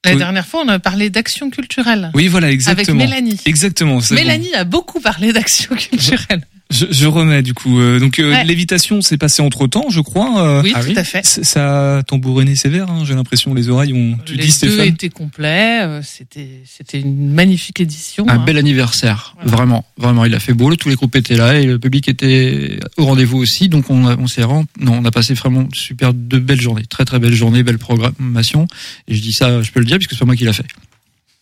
La 0.06 0.16
dernière 0.16 0.46
fois, 0.46 0.64
on 0.66 0.68
a 0.70 0.80
parlé 0.80 1.10
d'action 1.10 1.50
culturelle. 1.50 2.12
Oui, 2.14 2.28
voilà, 2.28 2.48
Avec 2.48 2.56
exactement. 2.56 2.98
Mélanie. 2.98 3.40
Exactement. 3.46 3.98
bon. 3.98 4.16
Mélanie 4.16 4.54
a 4.54 4.64
beaucoup 4.64 5.00
parlé 5.00 5.32
d'action 5.34 5.76
culturelle. 5.76 6.42
Je, 6.74 6.86
je 6.90 7.06
remets 7.06 7.44
du 7.44 7.54
coup. 7.54 7.80
Euh, 7.80 8.00
donc 8.00 8.20
euh, 8.20 8.32
Ouais. 8.32 8.44
l'évitation 8.46 9.02
s'est 9.02 9.18
passée 9.18 9.42
entre 9.44 9.68
temps, 9.68 9.86
je 9.90 10.02
crois. 10.02 10.42
Euh, 10.44 10.62
Oui, 10.64 10.72
ah 10.76 10.82
tout 10.82 10.90
oui 10.90 10.98
à 10.98 11.04
fait. 11.04 11.24
Ça 11.26 11.98
a 11.98 12.04
tambouriné 12.04 12.56
sévère. 12.56 12.90
Hein, 12.90 13.04
j'ai 13.06 13.14
l'impression 13.14 13.54
les 13.54 13.70
oreilles 13.70 13.94
ont. 13.94 14.18
Tu 14.26 14.34
Les 14.34 14.40
dis 14.40 14.48
deux 14.48 14.52
Stéphane. 14.70 14.88
étaient 14.88 15.10
complets. 15.10 15.84
euh, 15.84 16.02
C'était, 16.04 16.62
c'était 16.66 17.00
une 17.00 17.32
magnifique 17.34 17.80
édition. 17.80 18.26
Un 18.28 18.40
hein. 18.40 18.44
bel 18.46 18.58
anniversaire, 18.58 19.36
Voilà. 19.42 19.56
vraiment, 19.58 19.86
vraiment. 19.98 20.26
Il 20.26 20.34
a 20.34 20.40
fait 20.40 20.54
beau, 20.54 20.74
tous 20.76 20.90
les 20.90 20.96
groupes 20.96 21.16
étaient 21.16 21.36
là 21.38 21.60
et 21.60 21.66
le 21.66 21.78
public 21.80 22.08
était 22.10 22.80
au 22.98 23.06
rendez-vous 23.06 23.38
aussi. 23.38 23.70
Donc 23.70 23.90
on, 23.92 24.08
a, 24.08 24.16
on 24.18 24.28
s'est 24.28 24.42
vraiment, 24.42 24.66
non, 24.80 24.94
on 25.02 25.06
a 25.06 25.12
passé 25.12 25.34
vraiment 25.36 25.68
super 25.74 26.14
de 26.14 26.40
belles 26.40 26.62
journées, 26.62 26.86
très 26.90 27.06
très 27.06 27.20
belles 27.20 27.36
journées, 27.36 27.62
belle 27.64 27.78
programmation. 27.78 28.68
Et 29.08 29.16
je 29.16 29.22
dis 29.22 29.34
ça, 29.34 29.62
je 29.62 29.72
peux 29.72 29.80
le 29.80 29.86
dire 29.86 29.98
puisque 29.98 30.12
c'est 30.14 30.20
pas 30.20 30.26
moi 30.26 30.36
qui 30.36 30.46
l'a 30.46 30.54
fait. 30.54 30.66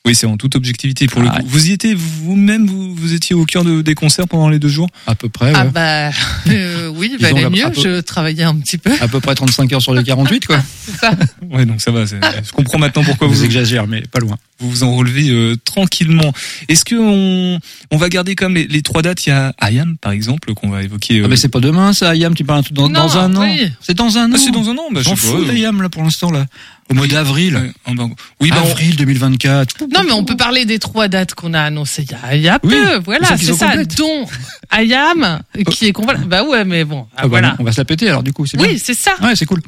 Oui, 0.04 0.16
c'est 0.16 0.26
en 0.26 0.36
toute 0.36 0.56
objectivité 0.56 1.06
pour 1.06 1.22
le 1.22 1.28
Ah, 1.32 1.40
coup. 1.42 1.46
Vous 1.48 1.70
y 1.70 1.74
étiez 1.74 1.94
vous-même, 1.94 2.66
vous, 2.66 2.96
vous 2.96 3.14
étiez 3.14 3.36
au 3.36 3.46
cœur 3.46 3.64
de, 3.64 3.84
des 3.84 3.94
concerts 3.94 4.28
pendant 4.28 4.50
les 4.50 4.58
deux 4.58 4.68
jours. 4.68 4.90
À 5.06 5.14
peu 5.14 5.30
près, 5.30 5.54
Ah 5.56 5.66
ouais. 5.66 5.70
bah 5.72 6.10
euh, 6.50 6.88
oui, 6.96 7.10
il 7.12 7.18
Disons 7.20 7.30
valait 7.36 7.44
la- 7.44 7.50
mieux. 7.52 7.72
peu. 7.72 7.82
Je 7.82 8.00
travaillais 8.02 8.42
un 8.44 8.56
petit 8.56 8.80
peu. 8.80 8.92
à 9.00 9.08
peu 9.08 9.20
près 9.20 9.36
35 9.36 9.72
heures 9.74 9.82
sur 9.82 9.94
les 9.94 10.04
48, 10.04 10.48
quoi. 10.48 10.58
C'est 10.86 10.98
ça. 10.98 11.12
Ouais, 11.52 11.68
donc 11.68 11.82
ça 11.82 11.92
va. 11.92 12.08
c'est- 12.08 12.20
Je 12.44 12.52
comprends 12.52 12.80
maintenant 12.80 13.04
pourquoi 13.04 13.28
vous 13.28 13.36
vous 13.36 13.44
exagérez, 13.46 13.86
mais 13.88 14.02
pas 14.02 14.20
loin. 14.20 14.38
vous, 14.60 14.72
vous 14.72 14.84
en 14.84 14.96
relevez 14.96 15.30
euh, 15.30 15.56
tranquillement. 15.66 16.34
Est-ce 16.68 16.84
que 16.84 16.96
on, 16.96 17.60
on 17.92 17.98
va 17.98 18.10
garder 18.10 18.34
comme 18.34 18.56
les, 18.56 18.66
les 18.66 18.82
trois 18.82 19.04
dates? 19.04 19.24
Il 19.28 19.30
y 19.30 19.34
a 19.34 19.54
Ayam 19.60 19.98
par 20.02 20.14
exemple 20.14 20.52
qu'on 20.56 20.70
va 20.72 20.82
évoquer. 20.82 21.20
euh, 21.20 21.24
Ah, 21.26 21.28
mais 21.28 21.36
c'est 21.38 21.48
pas 21.50 21.60
demain, 21.60 21.94
ça, 21.94 22.10
Ayam, 22.10 22.34
tu 22.34 22.44
parles 22.44 22.62
un 22.62 22.64
truc 22.64 22.76
dans, 22.76 22.90
Non, 22.90 23.02
dans 23.06 23.18
un 23.20 23.36
an. 23.36 23.56
C'est 23.82 23.94
dans 23.94 24.18
un 24.18 24.32
an. 24.32 24.34
ah, 24.34 24.40
c'est 24.44 24.52
dans 24.52 24.68
un 24.68 24.78
an. 24.80 24.86
Bah, 24.92 25.02
J'en 25.04 25.16
je 25.16 25.22
sais 25.22 25.32
pas, 25.32 25.38
euh, 25.38 25.46
d'Ayam, 25.46 25.80
là, 25.80 25.90
pour 25.90 26.02
l'instant, 26.02 26.32
là. 26.32 26.48
Au 26.92 26.94
mois 26.94 27.08
d'avril. 27.08 27.54
bah, 27.88 28.04
oui, 28.42 28.50
bah, 28.50 28.58
on- 28.64 28.70
Avril 28.70 28.96
2024. 28.98 29.86
Non, 29.94 30.04
mais 30.06 30.12
on 30.12 30.26
peut 30.26 30.36
parler 30.36 30.66
des 30.66 30.78
trois 30.78 31.08
dates 31.08 31.34
qu'on 31.36 31.54
a 31.54 31.62
annoncées 31.62 32.04
il 32.04 32.12
y 32.12 32.16
a, 32.16 32.36
il 32.36 32.42
y 32.42 32.50
a 32.50 32.60
Oui, 32.64 32.74
peu. 32.74 33.00
Voilà, 33.06 33.38
c'est 33.38 33.54
ça. 33.54 33.68
complètes. 33.70 33.98
Dont 33.98 34.28
Ayam, 34.70 35.40
qui 35.72 35.86
est 35.88 35.94
complet. 35.94 36.18
Bah 36.28 36.44
ouais, 36.44 36.66
mais 36.66 36.84
bon, 36.84 37.08
ah, 37.12 37.14
Ah, 37.18 37.22
bah, 37.24 37.28
voilà. 37.30 37.56
On 37.60 37.64
va 37.64 37.72
se 37.72 37.78
la 37.80 37.86
péter, 37.86 38.10
alors, 38.10 38.24
du 38.24 38.34
coup, 38.34 38.46
c'est 38.46 38.58
bien. 38.58 38.68
Oui, 38.68 38.78
c'est 38.78 38.94
ça. 38.94 39.12
Ouais, 39.22 39.36
c'est 39.36 39.46
cool. 39.46 39.62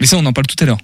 mais 0.00 0.06
ça 0.06 0.16
on 0.16 0.24
en 0.26 0.32
parle 0.32 0.46
tout 0.46 0.56
à 0.62 0.66
l'heure. 0.66 0.78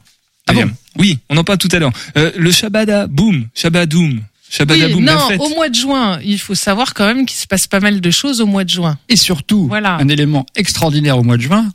Ah 0.49 0.53
bon 0.53 0.71
Oui, 0.99 1.19
on 1.29 1.37
en 1.37 1.45
parle 1.45 1.59
tout 1.59 1.69
à 1.73 1.79
l'heure. 1.79 1.93
Euh, 2.17 2.31
le 2.37 2.51
Shabada, 2.51 3.07
boom, 3.07 3.47
Shabadoum, 3.55 4.21
Shabada 4.51 4.87
Oui, 4.87 5.01
non, 5.01 5.29
au 5.39 5.49
mois 5.55 5.69
de 5.69 5.75
juin, 5.77 6.19
il 6.25 6.39
faut 6.39 6.55
savoir 6.57 6.93
quand 6.95 7.07
même 7.07 7.25
qu'il 7.25 7.39
se 7.39 7.47
passe 7.47 7.67
pas 7.67 7.81
mal 7.81 8.01
de 8.01 8.11
choses 8.11 8.41
au 8.41 8.47
mois 8.47 8.65
de 8.65 8.71
juin. 8.71 8.99
Et 9.09 9.17
surtout, 9.17 9.67
Voilà. 9.69 9.95
un 9.97 10.09
élément 10.09 10.45
extraordinaire 10.57 11.17
au 11.19 11.23
mois 11.23 11.37
de 11.37 11.43
juin, 11.43 11.69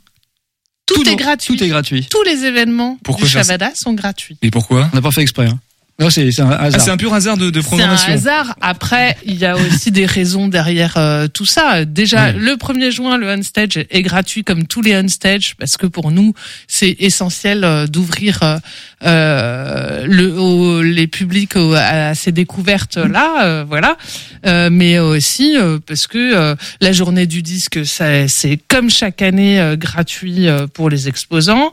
Tout, 0.86 1.08
est 1.08 1.16
gratuit. 1.16 1.56
Tout 1.56 1.64
est 1.64 1.68
gratuit. 1.68 2.06
Tous 2.10 2.22
les 2.22 2.44
événements 2.44 2.98
Pourquoi 3.02 3.26
du 3.26 3.30
Shabada 3.30 3.74
sont 3.74 3.92
gratuits. 3.92 4.38
Et 4.42 4.50
pourquoi? 4.50 4.88
On 4.92 4.96
n'a 4.96 5.02
pas 5.02 5.10
fait 5.10 5.22
exprès. 5.22 5.46
Hein. 5.46 5.58
Non, 5.98 6.10
c'est 6.10 6.30
c'est 6.30 6.42
un 6.42 6.50
Ah, 6.50 6.64
hasard. 6.64 6.80
c'est 6.82 6.90
un 6.90 6.96
pur 6.98 7.14
hasard 7.14 7.38
de, 7.38 7.48
de 7.48 7.60
C'est 7.60 7.66
un 7.66 7.68
programmation. 7.70 8.12
hasard. 8.12 8.54
Après, 8.60 9.16
il 9.24 9.36
y 9.36 9.46
a 9.46 9.56
aussi 9.56 9.90
des 9.90 10.04
raisons 10.04 10.46
derrière 10.48 10.98
euh, 10.98 11.26
tout 11.26 11.46
ça. 11.46 11.86
Déjà, 11.86 12.32
le 12.32 12.52
1er 12.56 12.90
juin, 12.90 13.16
le 13.16 13.28
on-stage 13.30 13.78
est 13.90 14.02
gratuit 14.02 14.44
comme 14.44 14.66
tous 14.66 14.82
les 14.82 14.94
on-stage 14.94 15.54
parce 15.58 15.78
que 15.78 15.86
pour 15.86 16.10
nous, 16.10 16.34
c'est 16.68 16.96
essentiel 16.98 17.64
euh, 17.64 17.86
d'ouvrir 17.86 18.40
euh, 18.42 18.58
euh, 19.06 20.04
le, 20.06 20.38
au- 20.38 20.82
les 20.82 21.06
publics 21.06 21.56
au- 21.56 21.72
à 21.74 22.14
ces 22.14 22.30
découvertes-là. 22.32 23.44
euh, 23.44 23.64
voilà. 23.66 23.96
Euh, 24.44 24.68
mais 24.70 24.98
aussi 24.98 25.56
euh, 25.56 25.78
parce 25.86 26.06
que 26.06 26.18
euh, 26.18 26.54
la 26.82 26.92
journée 26.92 27.26
du 27.26 27.42
disque, 27.42 27.86
ça- 27.86 28.28
c'est 28.28 28.58
comme 28.68 28.90
chaque 28.90 29.22
année 29.22 29.58
euh, 29.58 29.76
gratuit 29.76 30.46
euh, 30.48 30.66
pour 30.66 30.90
les 30.90 31.08
exposants, 31.08 31.72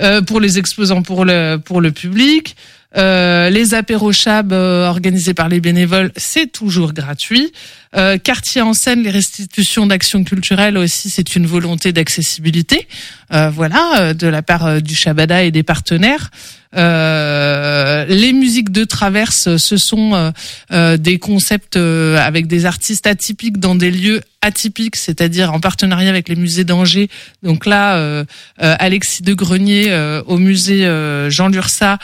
euh, 0.00 0.20
pour 0.20 0.40
les 0.40 0.58
exposants 0.58 1.02
pour 1.02 1.24
le 1.24 1.56
pour 1.56 1.80
le 1.80 1.90
public. 1.90 2.54
Euh, 2.96 3.50
les 3.50 3.74
apéros 3.74 4.12
chab 4.12 4.52
euh, 4.52 4.86
organisés 4.86 5.34
par 5.34 5.48
les 5.48 5.60
bénévoles, 5.60 6.12
c'est 6.16 6.50
toujours 6.50 6.92
gratuit. 6.92 7.52
Euh, 7.96 8.18
quartier 8.18 8.62
en 8.62 8.74
scène, 8.74 9.02
les 9.02 9.10
restitutions 9.10 9.86
d'actions 9.86 10.24
culturelles 10.24 10.76
aussi, 10.76 11.10
c'est 11.10 11.36
une 11.36 11.46
volonté 11.46 11.92
d'accessibilité. 11.92 12.86
Euh, 13.32 13.50
voilà, 13.50 14.14
de 14.14 14.26
la 14.26 14.42
part 14.42 14.82
du 14.82 14.94
Shabada 14.94 15.42
et 15.42 15.50
des 15.50 15.62
partenaires. 15.62 16.30
Euh, 16.74 18.04
les 18.06 18.32
musiques 18.32 18.70
de 18.70 18.84
traverse, 18.84 19.56
ce 19.56 19.76
sont 19.76 20.14
euh, 20.14 20.30
euh, 20.72 20.96
des 20.96 21.18
concepts 21.18 21.76
avec 21.76 22.46
des 22.46 22.66
artistes 22.66 23.06
atypiques 23.06 23.58
dans 23.58 23.74
des 23.74 23.90
lieux 23.90 24.22
atypiques, 24.40 24.96
c'est-à-dire 24.96 25.52
en 25.52 25.60
partenariat 25.60 26.08
avec 26.08 26.28
les 26.28 26.36
musées 26.36 26.64
d'Angers. 26.64 27.08
Donc 27.42 27.66
là, 27.66 28.24
Alexis 28.58 29.22
de 29.22 29.34
Grenier 29.34 29.94
au 30.26 30.36
musée 30.36 30.84
Jean 31.28 31.48
Lursa, 31.48 31.98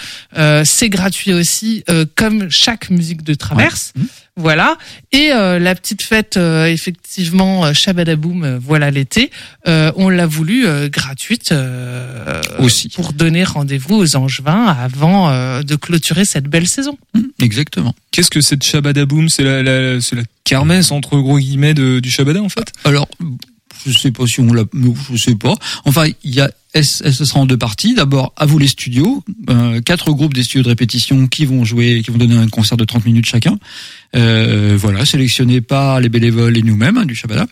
c'est 0.64 0.88
gratuit 0.88 1.32
aussi, 1.32 1.84
comme 2.14 2.48
chaque 2.50 2.90
musique 2.90 3.24
de 3.24 3.34
traverse. 3.34 3.92
Ouais. 3.96 4.02
Voilà. 4.38 4.78
Et 5.12 5.32
euh, 5.32 5.58
la 5.58 5.74
petite 5.74 6.00
fête, 6.02 6.36
euh, 6.36 6.66
effectivement, 6.66 7.64
euh, 7.66 7.72
Shabadaboum, 7.74 8.44
euh, 8.44 8.58
voilà 8.62 8.90
l'été, 8.90 9.30
euh, 9.66 9.90
on 9.96 10.08
l'a 10.08 10.26
voulu 10.26 10.66
euh, 10.66 10.88
gratuite 10.88 11.50
euh, 11.52 12.40
Aussi. 12.60 12.88
pour 12.88 13.12
donner 13.12 13.42
rendez-vous 13.44 13.96
aux 13.96 14.16
Angevins 14.16 14.64
avant 14.66 15.28
euh, 15.30 15.62
de 15.62 15.74
clôturer 15.76 16.24
cette 16.24 16.44
belle 16.46 16.68
saison. 16.68 16.96
Exactement. 17.42 17.94
Qu'est-ce 18.12 18.30
que 18.30 18.40
cette 18.40 18.62
Shabada 18.62 19.04
Boom? 19.06 19.28
C'est 19.28 19.42
la, 19.44 19.62
la, 19.62 20.00
c'est 20.00 20.16
la 20.16 20.22
kermesse 20.44 20.92
entre 20.92 21.18
gros 21.18 21.38
guillemets 21.38 21.74
de- 21.74 21.98
du 22.00 22.10
Shabada 22.10 22.40
en 22.42 22.48
fait? 22.48 22.72
Alors, 22.84 23.08
je 23.86 23.92
sais 23.98 24.10
pas 24.12 24.26
si 24.26 24.40
on 24.40 24.52
l'a, 24.52 24.64
je 25.12 25.16
sais 25.16 25.34
pas. 25.34 25.54
Enfin, 25.84 26.06
il 26.24 26.34
y 26.34 26.40
a, 26.40 26.50
ce 26.74 27.24
sera 27.24 27.40
en 27.40 27.46
deux 27.46 27.56
parties. 27.56 27.94
D'abord, 27.94 28.32
à 28.36 28.46
vous 28.46 28.58
les 28.58 28.68
studios, 28.68 29.24
euh, 29.50 29.80
quatre 29.80 30.12
groupes 30.12 30.34
des 30.34 30.42
studios 30.42 30.62
de 30.62 30.68
répétition 30.68 31.26
qui 31.26 31.44
vont 31.46 31.64
jouer, 31.64 32.02
qui 32.04 32.10
vont 32.10 32.18
donner 32.18 32.36
un 32.36 32.48
concert 32.48 32.76
de 32.76 32.84
30 32.84 33.04
minutes 33.06 33.26
chacun. 33.26 33.58
Euh, 34.16 34.76
voilà, 34.78 35.04
sélectionnés 35.04 35.60
par 35.60 36.00
les 36.00 36.08
bénévoles 36.08 36.56
et 36.56 36.62
nous-mêmes 36.62 36.96
hein, 36.98 37.04
du 37.06 37.14
Shabada. 37.14 37.46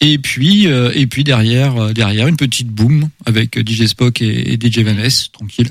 Et 0.00 0.18
puis, 0.18 0.66
euh, 0.66 0.90
et 0.94 1.06
puis 1.06 1.24
derrière, 1.24 1.76
euh, 1.76 1.92
derrière 1.92 2.26
une 2.26 2.36
petite 2.36 2.68
boom 2.68 3.08
avec 3.26 3.58
DJ 3.58 3.86
Spock 3.86 4.22
et, 4.22 4.52
et 4.52 4.58
DJ 4.58 4.78
Van 4.80 4.94
Ness, 4.94 5.30
tranquille, 5.32 5.70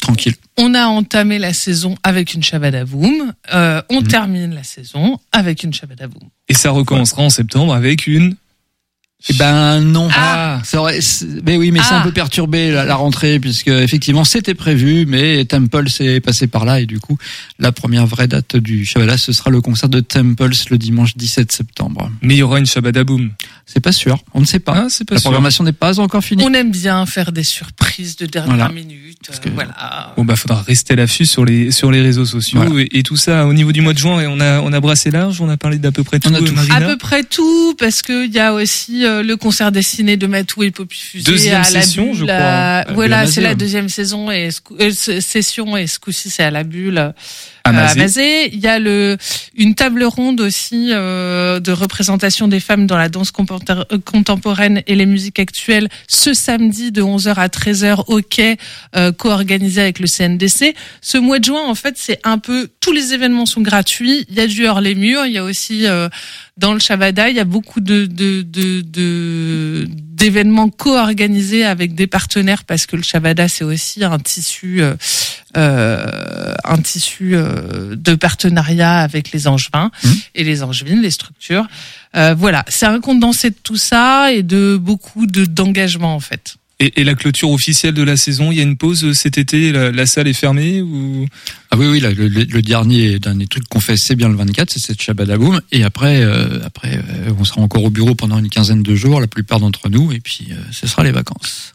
tranquille. 0.00 0.34
On 0.56 0.74
a 0.74 0.86
entamé 0.86 1.38
la 1.38 1.52
saison 1.52 1.96
avec 2.02 2.34
une 2.34 2.42
Shabadaboum. 2.42 3.32
Euh, 3.52 3.82
on 3.90 4.00
Mhm. 4.02 4.06
termine 4.08 4.54
la 4.54 4.62
saison 4.62 5.18
avec 5.32 5.64
une 5.64 5.74
Shabadaboum. 5.74 6.28
Et 6.48 6.54
ça 6.54 6.70
recommencera 6.70 7.22
en 7.22 7.30
septembre 7.30 7.74
avec 7.74 8.06
une. 8.06 8.36
Eh 9.26 9.32
ben 9.34 9.80
non. 9.80 10.08
Ah. 10.14 10.60
Ça 10.64 10.80
aurait, 10.80 11.00
c'est- 11.00 11.26
mais 11.46 11.56
oui, 11.56 11.70
mais 11.70 11.78
c'est 11.80 11.94
Ah. 11.94 12.00
un 12.00 12.02
peu 12.02 12.12
perturbé 12.12 12.70
la, 12.70 12.84
la 12.84 12.94
rentrée 12.94 13.40
puisque 13.40 13.68
effectivement 13.68 14.22
c'était 14.24 14.52
prévu, 14.54 15.06
mais 15.06 15.46
Temple 15.46 15.88
s'est 15.88 16.20
passé 16.20 16.46
par 16.46 16.66
là 16.66 16.80
et 16.80 16.84
du 16.86 17.00
coup 17.00 17.16
la 17.58 17.72
première 17.72 18.06
vraie 18.06 18.28
date 18.28 18.56
du 18.56 18.84
Shabbat 18.84 19.16
ce 19.18 19.32
sera 19.32 19.48
le 19.50 19.62
concert 19.62 19.88
de 19.88 20.00
Temples 20.00 20.50
le 20.70 20.76
dimanche 20.76 21.16
17 21.16 21.52
septembre. 21.52 22.10
Mais 22.20 22.34
il 22.34 22.38
y 22.38 22.42
aura 22.42 22.58
une 22.58 22.66
Shabada 22.66 23.02
Boom. 23.04 23.30
C'est 23.64 23.80
pas 23.80 23.92
sûr, 23.92 24.18
on 24.34 24.40
ne 24.42 24.44
sait 24.44 24.58
pas. 24.58 24.74
Ah, 24.76 24.86
c'est 24.90 25.06
pas 25.08 25.14
la 25.14 25.20
sûr. 25.22 25.30
programmation 25.30 25.64
n'est 25.64 25.72
pas 25.72 25.98
encore 26.00 26.22
finie. 26.22 26.44
On 26.46 26.52
aime 26.52 26.70
bien 26.70 27.06
faire 27.06 27.32
des 27.32 27.44
surprises 27.44 28.16
de 28.16 28.26
dernière 28.26 28.56
Voilà. 28.56 28.72
minute. 28.74 29.16
Parce 29.26 29.40
que- 29.40 29.48
euh, 29.48 29.52
voilà. 29.54 30.12
Bon 30.18 30.26
bah 30.26 30.36
faudra 30.36 30.60
rester 30.60 30.92
à 30.92 30.96
l'affût 30.96 31.24
sur 31.24 31.46
les 31.46 31.70
sur 31.70 31.90
les 31.90 32.02
réseaux 32.02 32.26
sociaux 32.26 32.60
Voilà. 32.62 32.82
et, 32.92 32.98
et 32.98 33.02
tout 33.02 33.16
ça 33.16 33.46
au 33.46 33.54
niveau 33.54 33.72
du 33.72 33.80
mois 33.80 33.94
de 33.94 33.98
juin 33.98 34.20
et 34.20 34.26
on 34.26 34.38
a 34.38 34.60
on 34.60 34.70
a 34.74 34.80
brassé 34.80 35.10
large, 35.10 35.40
on 35.40 35.48
a 35.48 35.56
parlé 35.56 35.78
d'à 35.78 35.92
peu 35.92 36.04
près 36.04 36.20
tout, 36.20 36.28
On 36.30 36.34
a 36.34 36.38
tout. 36.40 36.44
euh, 36.48 36.52
Marina. 36.52 36.74
À 36.76 36.80
peu 36.82 36.98
près 36.98 37.22
tout, 37.24 37.74
parce 37.78 38.02
que 38.02 38.26
il 38.26 38.32
y 38.34 38.38
a 38.38 38.52
aussi 38.52 39.06
euh, 39.06 39.13
le 39.22 39.36
concert 39.36 39.70
dessiné 39.72 40.16
de 40.16 40.26
Matou 40.26 40.62
et 40.62 40.70
Poppy 40.70 40.98
Fusée 40.98 41.30
Deuxième 41.30 41.56
à 41.62 41.70
la 41.70 41.82
session, 41.82 42.06
Bulle, 42.06 42.14
je 42.16 42.24
crois. 42.24 42.34
à- 42.36 42.78
À 42.80 42.92
Voilà, 42.92 43.26
c'est 43.26 43.40
la 43.40 43.54
deuxième 43.54 43.88
saison 43.88 44.30
et 44.30 44.50
ce 44.50 44.60
euh, 44.80 45.20
session 45.20 45.76
et 45.76 45.86
ce 45.86 45.98
coup-ci 45.98 46.30
c'est 46.30 46.42
à 46.42 46.50
la 46.50 46.64
Bulle. 46.64 47.12
À 47.64 47.70
euh. 47.70 48.48
Il 48.52 48.60
y 48.60 48.66
a 48.66 48.78
le 48.78 49.16
une 49.56 49.74
table 49.74 50.04
ronde 50.04 50.40
aussi 50.40 50.90
euh, 50.92 51.60
de 51.60 51.72
représentation 51.72 52.46
des 52.48 52.60
femmes 52.60 52.86
dans 52.86 52.96
la 52.98 53.08
danse 53.08 53.32
euh, 53.40 53.98
contemporaine 54.04 54.82
et 54.86 54.94
les 54.94 55.06
musiques 55.06 55.38
actuelles 55.38 55.88
ce 56.08 56.34
samedi 56.34 56.92
de 56.92 57.02
11h 57.02 57.34
à 57.36 57.48
13h 57.48 58.04
au 58.08 58.20
quai 58.20 58.56
euh, 58.96 59.12
co-organisé 59.12 59.80
avec 59.80 59.98
le 59.98 60.06
CNDC. 60.06 60.74
Ce 61.00 61.18
mois 61.18 61.38
de 61.38 61.44
juin 61.44 61.62
en 61.66 61.74
fait, 61.74 61.94
c'est 61.96 62.20
un 62.24 62.38
peu 62.38 62.68
tous 62.80 62.92
les 62.92 63.14
événements 63.14 63.46
sont 63.46 63.62
gratuits, 63.62 64.26
il 64.28 64.36
y 64.36 64.40
a 64.40 64.46
du 64.46 64.66
hors 64.66 64.80
les 64.80 64.94
murs, 64.94 65.24
il 65.26 65.32
y 65.32 65.38
a 65.38 65.44
aussi 65.44 65.86
euh, 65.86 66.08
dans 66.56 66.72
le 66.74 66.78
Shabada, 66.80 67.30
il 67.30 67.36
y 67.36 67.40
a 67.40 67.44
beaucoup 67.44 67.80
de 67.80 68.06
de 68.06 68.42
de 68.42 68.82
de- 68.82 69.88
d'événements 70.14 70.68
co-organisés 70.70 71.64
avec 71.64 71.94
des 71.94 72.06
partenaires 72.06 72.64
parce 72.64 72.86
que 72.86 72.96
le 72.96 73.02
Shabada 73.02 73.48
c'est 73.48 73.64
aussi 73.64 74.04
un 74.04 74.18
tissu 74.18 74.80
euh, 74.82 74.94
euh, 75.56 76.54
un 76.64 76.78
tissu 76.78 77.32
euh, 77.34 77.94
de 77.96 78.14
partenariat 78.14 78.98
avec 79.00 79.32
les 79.32 79.46
Angevins 79.48 79.90
Mhm. 80.04 80.16
et 80.34 80.44
les 80.44 80.62
Angevines, 80.62 81.00
les 81.02 81.10
structures. 81.10 81.66
Euh, 82.16 82.34
voilà, 82.36 82.64
c'est 82.68 82.86
un 82.86 83.00
condensé 83.00 83.50
de 83.50 83.56
tout 83.62 83.76
ça 83.76 84.32
et 84.32 84.42
de 84.42 84.76
beaucoup 84.80 85.26
de 85.26 85.44
d'engagement 85.44 86.14
en 86.14 86.20
fait. 86.20 86.56
Et, 86.84 87.00
et 87.00 87.04
la 87.04 87.14
clôture 87.14 87.50
officielle 87.50 87.94
de 87.94 88.02
la 88.02 88.16
saison, 88.16 88.52
il 88.52 88.58
y 88.58 88.60
a 88.60 88.62
une 88.62 88.76
pause 88.76 89.12
cet 89.14 89.38
été, 89.38 89.72
la, 89.72 89.90
la 89.90 90.06
salle 90.06 90.28
est 90.28 90.34
fermée 90.34 90.82
ou? 90.82 91.26
Ah 91.70 91.76
oui, 91.78 91.86
oui, 91.86 92.00
là, 92.00 92.10
le, 92.10 92.28
le 92.28 92.62
dernier 92.62 93.18
dernier 93.18 93.46
truc 93.46 93.64
qu'on 93.70 93.80
fait, 93.80 93.96
c'est 93.96 94.16
bien 94.16 94.28
le 94.28 94.36
24, 94.36 94.70
c'est 94.70 94.80
cette 94.80 95.00
Shabadaboum. 95.00 95.60
Et 95.72 95.82
après, 95.82 96.22
euh, 96.22 96.60
après, 96.64 96.96
euh, 96.96 97.32
on 97.38 97.44
sera 97.44 97.62
encore 97.62 97.84
au 97.84 97.90
bureau 97.90 98.14
pendant 98.14 98.38
une 98.38 98.50
quinzaine 98.50 98.82
de 98.82 98.94
jours, 98.94 99.20
la 99.20 99.26
plupart 99.26 99.60
d'entre 99.60 99.88
nous, 99.88 100.12
et 100.12 100.20
puis 100.20 100.48
euh, 100.50 100.56
ce 100.72 100.86
sera 100.86 101.04
les 101.04 101.12
vacances. 101.12 101.74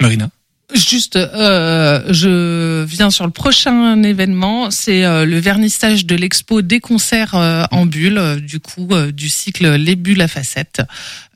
Marina? 0.00 0.30
Juste, 0.74 1.16
euh, 1.16 2.02
je 2.12 2.84
viens 2.84 3.10
sur 3.10 3.24
le 3.24 3.32
prochain 3.32 4.02
événement, 4.02 4.70
c'est 4.70 5.02
euh, 5.04 5.24
le 5.24 5.38
vernissage 5.40 6.04
de 6.04 6.14
l'expo 6.14 6.60
des 6.62 6.78
concerts 6.78 7.34
euh, 7.34 7.64
en 7.70 7.86
bulle, 7.86 8.18
euh, 8.18 8.38
du 8.38 8.60
coup, 8.60 8.88
euh, 8.92 9.10
du 9.10 9.30
cycle 9.30 9.66
Les 9.76 9.96
bulles 9.96 10.20
à 10.22 10.28
facettes, 10.28 10.82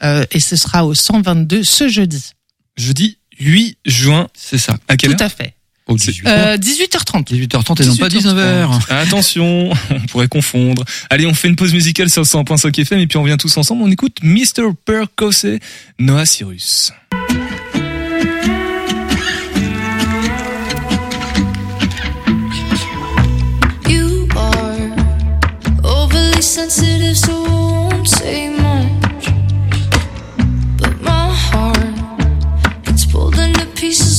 Euh, 0.05 0.25
et 0.33 0.41
ce 0.41 0.57
sera 0.57 0.85
au 0.85 0.95
122 0.95 1.63
ce 1.65 1.89
jeudi. 1.89 2.33
Jeudi 2.77 3.19
8 3.39 3.77
juin, 3.85 4.29
C'est 4.35 4.59
ça. 4.59 4.77
à 4.89 4.97
quelle 4.97 5.15
Tout 5.17 5.23
heure 5.23 5.27
à 5.27 5.31
fait. 5.31 5.55
C'est- 5.99 6.13
18h. 6.13 6.23
Euh, 6.29 6.57
18h30. 6.57 7.25
18h30 7.33 7.83
et 7.83 7.87
non 7.87 7.97
pas 7.97 8.09
18h30. 8.09 8.35
19h. 8.35 8.81
Attention, 8.89 9.71
on 9.91 10.01
pourrait 10.07 10.29
confondre. 10.29 10.85
Allez, 11.11 11.27
on 11.27 11.35
fait 11.35 11.49
une 11.49 11.57
pause 11.57 11.75
musicale 11.75 12.09
sur 12.09 12.23
le 12.23 12.27
100.5 12.27 12.79
FM 12.81 13.01
et 13.01 13.07
puis 13.07 13.19
on 13.19 13.23
revient 13.23 13.37
tous 13.39 13.55
ensemble. 13.59 13.83
On 13.83 13.91
écoute 13.91 14.17
Mr. 14.23 14.71
Percocet, 14.87 15.61
Noah 15.99 16.25
Cyrus. 16.25 16.93
You 23.89 24.29
are 24.37 24.91
overly 25.85 26.43
sensitive, 26.43 27.17
so 27.17 27.43
won't 27.45 28.09
say 28.09 28.49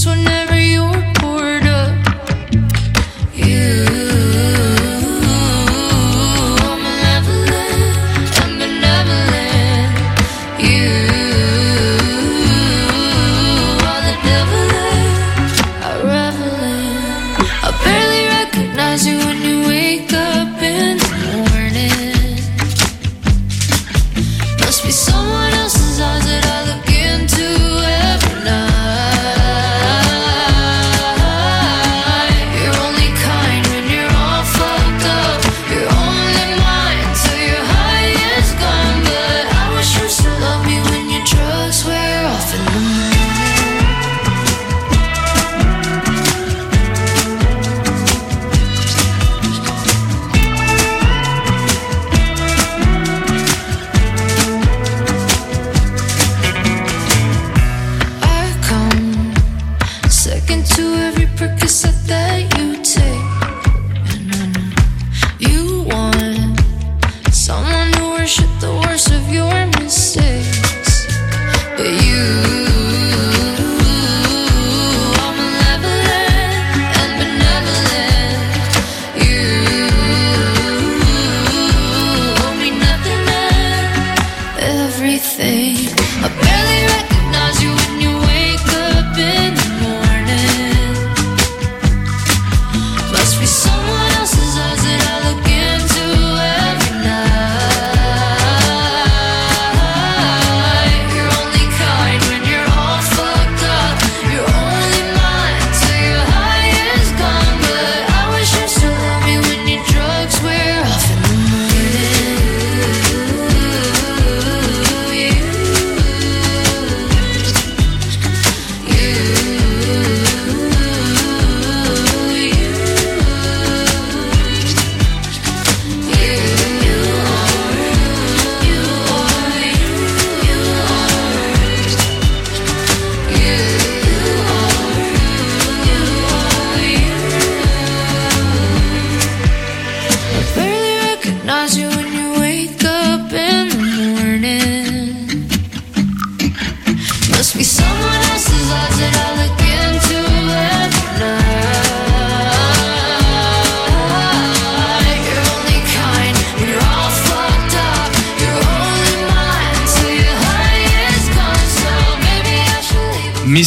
suena 0.04 0.33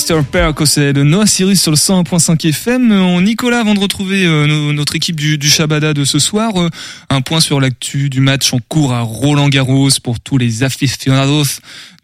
Mr. 0.08 0.22
Percocet 0.22 0.92
de 0.92 1.02
Noah 1.02 1.26
Cyrus 1.26 1.60
sur 1.60 1.72
le 1.72 1.76
101.5 1.76 2.46
FM. 2.48 2.92
Euh, 2.92 3.20
Nicolas, 3.20 3.58
avant 3.58 3.74
de 3.74 3.80
retrouver 3.80 4.24
euh, 4.24 4.46
no- 4.46 4.72
notre 4.72 4.94
équipe 4.94 5.16
du, 5.16 5.36
du 5.36 5.48
Shabada 5.48 5.94
de 5.94 6.04
ce 6.04 6.20
soir, 6.20 6.52
euh, 6.60 6.68
un 7.10 7.20
point 7.22 7.40
sur 7.40 7.60
l'actu 7.60 8.08
du 8.08 8.20
match 8.20 8.52
en 8.52 8.58
cours 8.68 8.92
à 8.94 9.00
Roland 9.00 9.48
Garros 9.48 9.88
pour 10.04 10.20
tous 10.20 10.38
les 10.38 10.62
aficionados 10.62 11.42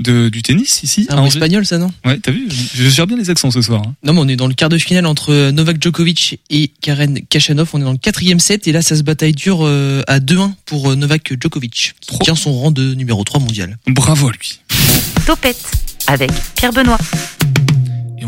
de, 0.01 0.29
du 0.31 0.43
tennis 0.43 0.83
ici. 0.83 1.07
C'est 1.09 1.15
un 1.15 1.25
espagnol, 1.27 1.65
ça, 1.65 1.79
non 1.79 1.93
Ouais, 2.05 2.19
t'as 2.19 2.33
vu 2.33 2.49
Je 2.75 2.89
gère 2.89 3.07
bien 3.07 3.17
les 3.17 3.31
accents 3.31 3.53
ce 3.53 3.63
soir. 3.63 3.83
hein. 3.87 3.95
Non, 4.03 4.15
mais 4.15 4.21
on 4.21 4.29
est 4.29 4.37
dans 4.37 4.49
le 4.49 4.55
quart 4.55 4.69
de 4.69 4.79
finale 4.79 5.07
entre 5.07 5.51
Novak 5.51 5.81
Djokovic 5.81 6.41
et 6.51 6.73
Karen 6.81 7.21
Kachanov. 7.29 7.69
On 7.75 7.81
est 7.81 7.85
dans 7.85 7.93
le 7.93 7.99
quatrième 7.99 8.41
set 8.41 8.67
et 8.67 8.73
là, 8.73 8.83
ça 8.83 8.97
se 8.97 9.03
bataille 9.05 9.33
dur 9.35 9.59
euh, 9.63 10.03
à 10.09 10.19
2-1 10.19 10.55
pour 10.67 10.97
Novak 10.97 11.35
Djokovic, 11.41 11.95
qui 12.01 12.09
Trop. 12.09 12.19
tient 12.25 12.35
son 12.35 12.53
rang 12.53 12.73
de 12.73 12.95
numéro 12.95 13.23
3 13.23 13.41
mondial. 13.41 13.79
Bravo 13.87 14.29
à 14.29 14.33
lui. 14.33 14.59
Topette 15.25 15.63
avec 16.09 16.33
Pierre 16.57 16.73
Benoît. 16.73 16.99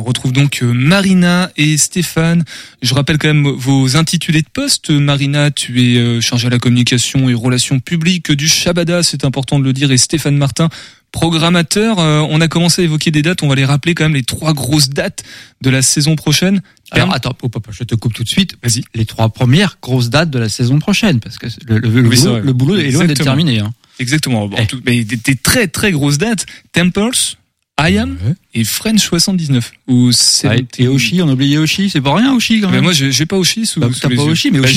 Retrouve 0.05 0.33
donc 0.33 0.61
euh, 0.63 0.73
Marina 0.73 1.51
et 1.57 1.79
Stéphane. 1.79 2.45
Je 2.83 2.93
rappelle 2.95 3.17
quand 3.19 3.29
même 3.29 3.49
vos 3.49 3.97
intitulés 3.97 4.43
de 4.43 4.49
poste. 4.53 4.91
Marina, 4.91 5.51
tu 5.51 5.81
es 5.83 5.97
euh, 5.99 6.21
chargée 6.21 6.47
à 6.49 6.51
la 6.51 6.59
communication 6.59 7.29
et 7.29 7.35
relations 7.35 7.81
publiques 7.81 8.31
du 8.31 8.47
Shabada, 8.47 9.03
c'est 9.03 9.25
important 9.25 9.59
de 9.59 9.65
le 9.65 9.73
dire. 9.73 9.91
Et 9.91 9.97
Stéphane 9.99 10.37
Martin, 10.37 10.69
programmateur. 11.11 11.99
Euh, 12.01 12.21
on 12.29 12.41
a 12.41 12.49
commencé 12.49 12.83
à 12.83 12.85
évoquer 12.85 13.11
des 13.11 13.23
dates. 13.23 13.43
On 13.43 13.49
va 13.49 13.55
les 13.55 13.65
rappeler 13.65 13.95
quand 13.95 14.05
même 14.05 14.15
les 14.15 14.23
trois 14.25 14.53
grosses 14.53 14.91
dates 14.91 15.23
de 15.63 15.71
la 15.71 15.81
saison 15.81 16.17
prochaine. 16.17 16.61
Alors 16.91 17.15
attends, 17.15 17.37
hop, 17.43 17.67
je 17.71 17.85
te 17.85 17.95
coupe 17.95 18.13
tout 18.13 18.25
de 18.25 18.29
suite. 18.29 18.57
Vas-y. 18.63 18.83
Les 18.95 19.07
trois 19.07 19.29
premières 19.31 19.79
grosses 19.81 20.11
dates 20.11 20.31
de 20.31 20.39
la 20.39 20.49
saison 20.49 20.79
prochaine, 20.81 21.21
parce 21.21 21.39
que 21.39 21.47
le, 21.67 21.79
le- 21.79 21.89
le 22.03 22.09
Oui, 22.09 22.17
boulot, 22.19 22.31
vrai. 22.33 22.41
le 22.43 22.53
boulot 22.53 22.77
est 22.77 22.91
loin 22.91 23.05
d'être 23.07 23.23
terminé. 23.25 23.61
Hein. 23.61 23.73
Exactement. 23.99 24.49
Bon, 24.49 24.57
Eh. 24.61 24.67
tout- 24.67 24.81
mais 24.85 25.03
des, 25.05 25.17
des 25.17 25.37
très 25.37 25.67
très 25.69 25.93
grosses 25.93 26.19
dates. 26.19 26.47
Temples, 26.73 27.37
I 27.81 27.99
Am 27.99 28.17
Ouais. 28.25 28.35
et 28.55 28.63
French 28.65 29.01
79. 29.01 29.73
Ou 29.89 30.13
c'est 30.13 30.65
et 30.79 30.87
Oshi, 30.87 31.21
on 31.23 31.29
a 31.29 31.33
oublié 31.33 31.59
Oshi, 31.59 31.91
c'est 31.91 32.01
pas 32.01 32.15
rien 32.15 32.33
Oshi 32.33 32.61
quand 32.61 32.71
même. 32.71 32.85
moi, 32.85 32.93
j'ai 32.93 33.27
pas 33.27 33.37
Oshi 33.37 33.67
sous, 33.67 33.81
Bah, 33.81 33.89
sous 33.93 33.99
t'as 33.99 34.09
les 34.09 34.15
pas. 34.17 34.23
Oshi, 34.23 34.53
mais 34.53 34.61
Bah, 34.61 34.69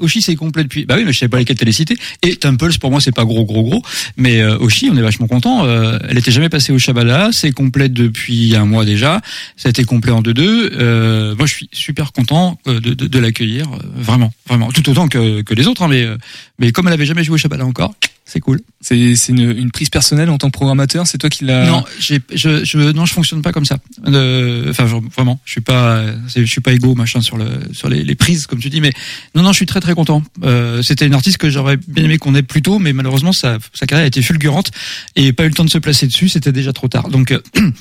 Oshi, 0.00 0.22
c'est 0.22 0.36
complet 0.36 0.62
depuis. 0.62 0.86
Bah 0.86 0.94
oui, 0.96 1.02
mais 1.04 1.12
je 1.12 1.18
savais 1.18 1.28
pas 1.28 1.38
lesquels 1.38 1.56
t'allais 1.56 1.72
citer. 1.72 1.96
Et 2.22 2.36
Temples, 2.36 2.78
pour 2.78 2.92
moi, 2.92 3.00
c'est 3.00 3.10
pas 3.12 3.24
gros, 3.24 3.44
gros, 3.44 3.64
gros. 3.64 3.82
Mais 4.16 4.40
euh, 4.40 4.56
Oshi, 4.58 4.88
on 4.90 4.96
est 4.96 5.02
vachement 5.02 5.26
content. 5.26 5.66
Euh, 5.66 5.98
elle 6.08 6.16
était 6.16 6.30
jamais 6.30 6.48
passée 6.48 6.72
au 6.72 6.78
Shabada. 6.78 7.30
C'est 7.32 7.50
complet 7.50 7.88
depuis 7.88 8.54
un 8.54 8.66
mois 8.66 8.84
déjà. 8.84 9.20
Ça 9.56 9.68
a 9.68 9.70
été 9.70 9.82
complet 9.84 10.12
en 10.12 10.22
2-2. 10.22 10.38
Euh, 10.40 11.34
moi, 11.34 11.46
je 11.46 11.52
suis 11.54 11.68
super 11.72 12.12
content 12.12 12.56
euh, 12.68 12.78
de, 12.80 12.94
de, 12.94 13.08
de 13.08 13.18
l'accueillir. 13.18 13.66
euh, 13.74 13.78
Vraiment, 13.96 14.32
vraiment. 14.46 14.70
Tout 14.70 14.88
autant 14.88 15.08
que, 15.08 15.42
que 15.42 15.54
les 15.54 15.66
autres. 15.66 15.82
Hein, 15.82 15.88
mais, 15.88 16.04
euh, 16.04 16.16
mais 16.60 16.70
comme 16.70 16.86
elle 16.86 16.94
avait 16.94 17.04
jamais 17.06 17.24
joué 17.24 17.34
au 17.34 17.38
Shabada 17.38 17.64
encore, 17.66 17.94
c'est 18.30 18.40
cool. 18.40 18.60
C'est 18.82 18.96
une, 19.28 19.40
une 19.40 19.70
prise 19.70 19.88
personnelle 19.88 20.28
en 20.28 20.36
tant 20.36 20.48
que 20.48 20.52
programmateur. 20.52 21.06
C'est 21.06 21.16
toi 21.16 21.30
qui 21.30 21.44
l'as. 21.44 21.66
Non, 21.66 21.82
je, 21.98 22.16
je, 22.34 22.92
non, 22.92 23.06
je 23.06 23.14
fonctionne 23.14 23.40
pas 23.40 23.52
comme 23.52 23.64
ça. 23.64 23.78
Euh, 24.06 24.68
Enfin, 24.68 24.84
vraiment, 24.84 25.40
je 25.46 25.52
suis 25.52 25.60
pas, 25.62 26.04
je 26.36 26.44
suis 26.44 26.60
pas 26.60 26.72
égo 26.72 26.94
machin 26.94 27.22
sur 27.22 27.38
le, 27.38 27.46
sur 27.72 27.88
les, 27.88 28.04
les 28.04 28.14
prises 28.14 28.46
comme 28.46 28.58
tu 28.58 28.68
dis. 28.68 28.82
Mais 28.82 28.92
non, 29.34 29.42
non, 29.42 29.52
je 29.52 29.56
suis 29.56 29.66
très 29.66 29.80
très 29.80 29.94
content. 29.94 30.22
Euh, 30.44 30.82
C'était 30.82 31.06
une 31.06 31.14
artiste 31.14 31.38
que 31.38 31.48
j'aurais 31.48 31.78
bien 31.78 32.04
aimé 32.04 32.18
qu'on 32.18 32.34
ait 32.34 32.42
plus 32.42 32.60
tôt, 32.60 32.78
mais 32.78 32.92
malheureusement, 32.92 33.32
sa, 33.32 33.56
sa 33.72 33.86
carrière 33.86 34.04
a 34.04 34.08
été 34.08 34.20
fulgurante 34.20 34.70
et 35.16 35.32
pas 35.32 35.44
eu 35.44 35.48
le 35.48 35.54
temps 35.54 35.64
de 35.64 35.70
se 35.70 35.78
placer 35.78 36.06
dessus. 36.06 36.28
C'était 36.28 36.52
déjà 36.52 36.74
trop 36.74 36.88
tard. 36.88 37.08
Donc 37.08 37.32
euh, 37.32 37.40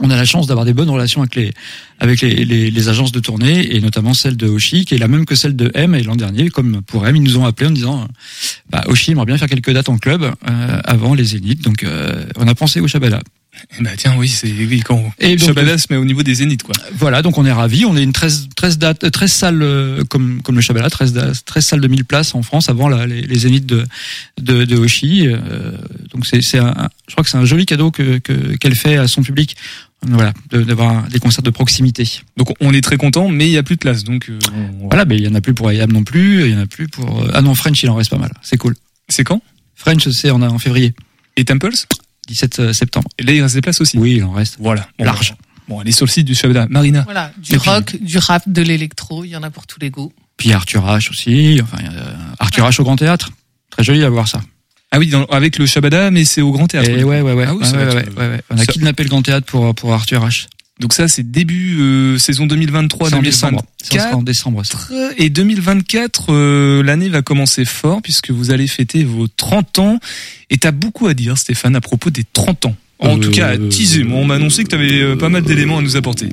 On 0.00 0.10
a 0.10 0.16
la 0.16 0.24
chance 0.24 0.46
d'avoir 0.46 0.64
des 0.64 0.72
bonnes 0.72 0.90
relations 0.90 1.22
avec 1.22 1.34
les 1.34 1.52
avec 2.00 2.20
les, 2.20 2.88
agences 2.88 3.10
de 3.10 3.18
tournée 3.18 3.74
et 3.74 3.80
notamment 3.80 4.14
celle 4.14 4.36
de 4.36 4.46
Oshi 4.46 4.84
qui 4.84 4.94
est 4.94 4.98
la 4.98 5.08
même 5.08 5.26
que 5.26 5.34
celle 5.34 5.56
de 5.56 5.70
M 5.74 5.94
et 5.94 6.02
l'an 6.02 6.14
dernier 6.14 6.48
comme 6.48 6.80
pour 6.82 7.06
M 7.06 7.16
ils 7.16 7.22
nous 7.22 7.38
ont 7.38 7.44
appelé 7.44 7.68
en 7.68 7.72
disant 7.72 8.06
bah 8.70 8.84
Oshi 8.86 9.12
aimerait 9.12 9.26
bien 9.26 9.36
faire 9.36 9.48
quelques 9.48 9.72
dates 9.72 9.88
en 9.88 9.98
club 9.98 10.22
euh, 10.22 10.80
avant 10.84 11.14
les 11.14 11.24
Zéniths. 11.24 11.62
Donc 11.62 11.82
euh, 11.82 12.24
on 12.36 12.46
a 12.46 12.54
pensé 12.54 12.80
au 12.80 12.88
Shabada 13.70 13.90
Bah 13.90 13.96
tiens, 13.96 14.14
oui, 14.18 14.28
c'est 14.28 14.48
oui 14.48 14.80
quand 14.84 15.12
Et 15.18 15.36
donc, 15.36 15.46
Shabada 15.46 15.78
se 15.78 15.86
met 15.90 15.96
au 15.96 16.04
niveau 16.04 16.22
des 16.22 16.34
zéniths 16.34 16.62
quoi. 16.62 16.74
Voilà, 16.94 17.22
donc 17.22 17.38
on 17.38 17.44
est 17.46 17.52
ravis. 17.52 17.84
On 17.84 17.96
est 17.96 18.02
une 18.02 18.12
13, 18.12 18.48
13, 18.56 18.78
dates, 18.78 19.04
euh, 19.04 19.10
13 19.10 19.32
salles 19.32 19.62
euh, 19.62 20.04
comme, 20.04 20.40
comme 20.42 20.56
le 20.56 20.60
Shabala, 20.62 20.90
13, 20.90 21.12
da- 21.12 21.32
13 21.32 21.64
salles 21.64 21.80
de 21.80 21.88
1000 21.88 22.04
places 22.04 22.34
en 22.34 22.42
France 22.42 22.68
avant 22.68 22.88
la, 22.88 23.06
les, 23.06 23.22
les 23.22 23.38
zéniths 23.38 23.66
de, 23.66 23.84
de, 24.40 24.64
de 24.64 24.76
Hoshi. 24.76 25.26
Euh, 25.28 25.38
donc 26.12 26.26
c'est, 26.26 26.42
c'est 26.42 26.58
un, 26.58 26.88
je 27.08 27.12
crois 27.12 27.24
que 27.24 27.30
c'est 27.30 27.38
un 27.38 27.44
joli 27.44 27.66
cadeau 27.66 27.90
que, 27.90 28.18
que, 28.18 28.56
qu'elle 28.56 28.74
fait 28.76 28.96
à 28.96 29.06
son 29.08 29.22
public. 29.22 29.56
Voilà, 30.06 30.32
de- 30.50 30.62
d'avoir 30.62 31.08
des 31.08 31.18
concerts 31.18 31.42
de 31.42 31.50
proximité. 31.50 32.08
Donc 32.36 32.54
on 32.60 32.72
est 32.72 32.80
très 32.82 32.96
content, 32.96 33.28
mais 33.28 33.46
il 33.48 33.52
y 33.52 33.58
a 33.58 33.64
plus 33.64 33.74
de 33.74 33.80
place. 33.80 34.04
Donc 34.04 34.28
euh, 34.30 34.38
on- 34.80 34.86
Voilà, 34.88 35.04
mais 35.04 35.16
il 35.16 35.24
y 35.24 35.28
en 35.28 35.34
a 35.34 35.40
plus 35.40 35.54
pour 35.54 35.72
IAM 35.72 35.90
non 35.92 36.04
plus. 36.04 36.44
Il 36.46 36.52
y 36.52 36.54
en 36.54 36.60
a 36.60 36.66
plus 36.66 36.86
pour. 36.86 37.22
euh, 37.24 37.30
Ah 37.34 37.42
non, 37.42 37.54
French, 37.56 37.82
il 37.82 37.90
en 37.90 37.96
reste 37.96 38.10
pas 38.10 38.16
mal. 38.18 38.30
C'est 38.42 38.56
cool. 38.58 38.76
c'est 39.08 39.24
quand? 39.24 39.42
French, 39.74 40.08
c'est 40.10 40.30
en, 40.30 40.40
en 40.42 40.58
février, 40.58 40.94
Et 41.36 41.44
Temples? 41.44 41.74
17 42.28 42.72
septembre. 42.72 43.08
Et 43.18 43.22
là 43.24 43.32
il 43.32 43.42
reste 43.42 43.54
des 43.54 43.60
places 43.60 43.80
aussi. 43.80 43.98
Oui, 43.98 44.14
il 44.16 44.24
en 44.24 44.32
reste. 44.32 44.56
Voilà. 44.60 44.86
Bon, 44.98 45.04
Large. 45.04 45.34
Bon, 45.68 45.82
elle 45.82 45.88
est 45.88 45.92
sur 45.92 46.06
le 46.06 46.10
site 46.10 46.24
du 46.26 46.34
Shabada. 46.34 46.66
Marina. 46.70 47.02
Voilà, 47.02 47.32
du 47.36 47.54
Et 47.54 47.58
puis- 47.58 47.68
rock, 47.70 47.96
du 48.00 48.18
rap, 48.18 48.42
de 48.46 48.62
l'électro, 48.62 49.24
il 49.24 49.28
y 49.30 49.36
en 49.36 49.42
a 49.42 49.50
pour 49.50 49.66
tous 49.66 49.78
les 49.80 49.90
goûts. 49.90 50.12
Puis 50.36 50.52
Arthur 50.52 50.84
H 50.86 51.10
aussi. 51.10 51.60
Enfin, 51.62 51.78
euh, 51.84 52.14
Arthur 52.38 52.66
H 52.68 52.80
au 52.80 52.84
Grand 52.84 52.96
Théâtre. 52.96 53.30
Très 53.70 53.82
joli 53.84 54.02
à 54.04 54.08
voir 54.08 54.28
ça. 54.28 54.40
Ah 54.90 54.98
oui, 54.98 55.08
dans- 55.08 55.24
avec 55.26 55.58
le 55.58 55.66
Shabada, 55.66 56.10
mais 56.10 56.24
c'est 56.24 56.40
au 56.40 56.52
Grand 56.52 56.66
Théâtre. 56.68 56.88
Et 56.88 57.04
ouais, 57.04 57.20
ouais, 57.20 57.32
ouais. 57.34 57.44
Ah 57.46 57.54
oui, 57.54 57.62
ouais, 57.66 57.84
ouais, 57.86 57.94
ouais, 58.16 58.28
ouais. 58.28 58.40
On 58.48 58.54
a 58.56 58.64
ça- 58.64 58.72
kidnappé 58.72 59.02
le 59.02 59.10
Grand 59.10 59.20
Théâtre 59.20 59.46
pour, 59.46 59.74
pour 59.74 59.92
Arthur 59.92 60.24
H. 60.26 60.46
Donc 60.78 60.92
ça, 60.92 61.08
c'est 61.08 61.28
début 61.28 61.80
euh, 61.80 62.18
saison 62.18 62.46
2023, 62.46 63.10
C'est 63.10 63.16
en 63.16 63.22
décembre. 63.22 63.62
2024. 63.82 63.92
Ça 63.92 64.08
sera 64.08 64.16
en 64.16 64.22
décembre, 64.22 64.64
ça. 64.64 64.78
Et 65.16 65.28
2024, 65.28 66.32
euh, 66.32 66.82
l'année 66.82 67.08
va 67.08 67.22
commencer 67.22 67.64
fort 67.64 68.00
puisque 68.00 68.30
vous 68.30 68.50
allez 68.50 68.66
fêter 68.68 69.04
vos 69.04 69.26
30 69.26 69.78
ans. 69.80 69.98
Et 70.50 70.58
t'as 70.58 70.70
beaucoup 70.70 71.08
à 71.08 71.14
dire, 71.14 71.36
Stéphane, 71.36 71.74
à 71.74 71.80
propos 71.80 72.10
des 72.10 72.24
30 72.32 72.66
ans. 72.66 72.76
En 73.00 73.16
Euh, 73.16 73.20
tout 73.20 73.30
cas, 73.30 73.48
à 73.50 73.56
teaser. 73.58 74.02
Moi, 74.02 74.18
on 74.20 74.24
m'a 74.24 74.34
annoncé 74.34 74.64
que 74.64 74.68
t'avais 74.70 75.00
euh, 75.00 75.16
pas 75.16 75.28
mal 75.28 75.42
d'éléments 75.42 75.78
à 75.78 75.82
nous 75.82 75.96
apporter. 75.96 76.28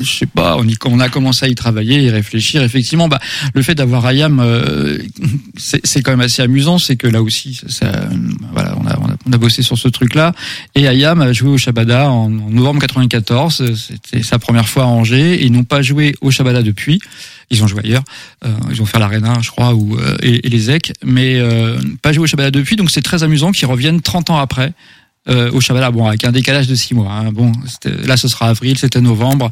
Je 0.00 0.10
sais 0.10 0.26
pas, 0.26 0.56
on, 0.58 0.66
y, 0.66 0.74
on 0.86 0.98
a 0.98 1.08
commencé 1.08 1.46
à 1.46 1.48
y 1.48 1.54
travailler, 1.54 2.02
y 2.02 2.10
réfléchir. 2.10 2.62
Effectivement, 2.62 3.06
bah, 3.06 3.20
le 3.54 3.62
fait 3.62 3.76
d'avoir 3.76 4.04
Ayam, 4.04 4.40
euh, 4.40 4.98
c'est 5.56 5.86
c'est 5.86 6.02
quand 6.02 6.10
même 6.10 6.20
assez 6.20 6.42
amusant. 6.42 6.78
C'est 6.78 6.96
que 6.96 7.06
là 7.06 7.22
aussi, 7.22 7.54
ça, 7.54 7.68
ça, 7.68 8.08
voilà, 8.52 8.76
on 8.80 8.86
a, 8.86 8.98
on, 9.00 9.06
a, 9.06 9.16
on 9.26 9.32
a 9.32 9.38
bossé 9.38 9.62
sur 9.62 9.78
ce 9.78 9.86
truc-là. 9.86 10.32
Et 10.74 10.88
Ayam 10.88 11.20
a 11.20 11.32
joué 11.32 11.50
au 11.50 11.58
Shabada 11.58 12.10
en, 12.10 12.24
en 12.24 12.50
novembre 12.50 12.80
94. 12.80 13.74
C'était 13.76 14.22
sa 14.24 14.40
première 14.40 14.68
fois 14.68 14.82
à 14.84 14.86
Angers. 14.86 15.34
Et 15.34 15.44
ils 15.46 15.52
n'ont 15.52 15.64
pas 15.64 15.80
joué 15.82 16.16
au 16.22 16.30
Shabada 16.32 16.62
depuis. 16.62 16.98
Ils 17.50 17.62
ont 17.62 17.68
joué 17.68 17.82
ailleurs. 17.84 18.02
Euh, 18.44 18.48
ils 18.72 18.82
ont 18.82 18.86
fait 18.86 18.98
l'Arena, 18.98 19.34
je 19.42 19.50
crois, 19.50 19.74
ou 19.74 19.96
euh, 19.98 20.16
et, 20.22 20.46
et 20.46 20.50
les 20.50 20.70
EC, 20.70 20.92
mais 21.04 21.36
euh, 21.38 21.78
pas 22.02 22.12
joué 22.12 22.24
au 22.24 22.26
Shabada 22.26 22.50
depuis. 22.50 22.74
Donc 22.74 22.90
c'est 22.90 23.02
très 23.02 23.22
amusant 23.22 23.52
qu'ils 23.52 23.68
reviennent 23.68 24.00
30 24.00 24.30
ans 24.30 24.38
après 24.38 24.72
euh, 25.28 25.50
au 25.52 25.60
Shabada. 25.60 25.90
Bon, 25.90 26.06
avec 26.06 26.24
un 26.24 26.32
décalage 26.32 26.66
de 26.66 26.74
six 26.74 26.94
mois. 26.94 27.10
hein. 27.12 27.32
Bon, 27.32 27.52
c'était- 27.66 28.06
là, 28.06 28.16
ce 28.16 28.28
sera 28.28 28.48
avril, 28.48 28.76
c'était 28.78 29.00
novembre. 29.00 29.50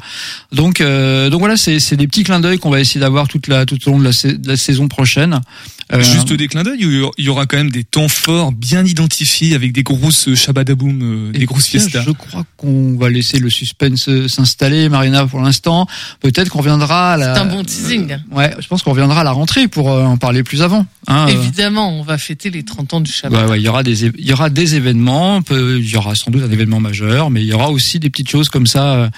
Donc, 0.51 0.81
euh, 0.81 1.29
donc 1.29 1.39
voilà, 1.39 1.57
c'est 1.57 1.79
c'est 1.79 1.95
des 1.97 2.07
petits 2.07 2.23
clins 2.23 2.39
d'œil 2.39 2.59
qu'on 2.59 2.69
va 2.69 2.79
essayer 2.79 2.99
d'avoir 2.99 3.27
toute 3.27 3.47
la 3.47 3.65
tout 3.65 3.77
au 3.87 3.91
long 3.91 3.99
de 3.99 4.03
la, 4.03 4.13
sa- 4.13 4.31
de 4.33 4.47
la 4.47 4.57
saison 4.57 4.87
prochaine. 4.87 5.41
Euh, 5.91 6.01
Juste 6.01 6.31
des 6.33 6.47
clins 6.47 6.63
d'œil, 6.63 6.79
il 7.17 7.25
y 7.25 7.29
aura 7.29 7.45
quand 7.45 7.57
même 7.57 7.69
des 7.69 7.83
temps 7.83 8.07
forts 8.07 8.51
bien 8.51 8.85
identifiés 8.85 9.53
avec 9.53 9.73
des 9.73 9.83
grosses 9.83 10.33
Shabadaboom, 10.33 11.01
euh, 11.01 11.31
des 11.31 11.41
Et 11.41 11.45
grosses 11.45 11.67
fiestas. 11.67 12.01
Je 12.05 12.11
crois 12.11 12.45
qu'on 12.57 12.95
va 12.97 13.09
laisser 13.09 13.37
le 13.39 13.49
suspense 13.49 14.07
euh, 14.09 14.27
s'installer, 14.27 14.87
Marina, 14.89 15.25
pour 15.27 15.41
l'instant. 15.41 15.85
Peut-être 16.21 16.49
qu'on 16.49 16.59
reviendra 16.59 17.13
à 17.13 17.17
la. 17.17 17.35
C'est 17.35 17.41
un 17.41 17.45
bon 17.45 17.63
teasing. 17.63 18.11
Euh, 18.13 18.35
ouais, 18.35 18.55
je 18.59 18.67
pense 18.67 18.81
qu'on 18.81 18.91
reviendra 18.91 19.21
à 19.21 19.23
la 19.23 19.31
rentrée 19.31 19.67
pour 19.67 19.91
euh, 19.91 20.03
en 20.05 20.17
parler 20.17 20.41
plus 20.43 20.61
avant. 20.61 20.85
Hein, 21.07 21.27
euh. 21.27 21.31
Évidemment, 21.33 21.99
on 21.99 22.03
va 22.03 22.17
fêter 22.17 22.49
les 22.49 22.63
30 22.63 22.93
ans 22.93 23.01
du 23.01 23.11
Shabbat. 23.11 23.43
Ouais, 23.45 23.51
ouais, 23.51 23.59
il 23.59 23.63
y 23.63 23.67
aura 23.67 23.83
des, 23.83 24.05
il 24.05 24.25
y 24.25 24.31
aura 24.33 24.49
des 24.49 24.75
événements, 24.75 25.41
il 25.79 25.89
y 25.89 25.97
aura 25.97 26.15
sans 26.15 26.31
doute 26.31 26.43
un 26.43 26.51
événement 26.51 26.79
majeur, 26.79 27.29
mais 27.29 27.41
il 27.41 27.47
y 27.47 27.53
aura 27.53 27.69
aussi 27.69 27.99
des 27.99 28.09
petites 28.09 28.29
choses 28.29 28.49
comme 28.49 28.67
ça, 28.67 28.93
euh, 28.95 29.09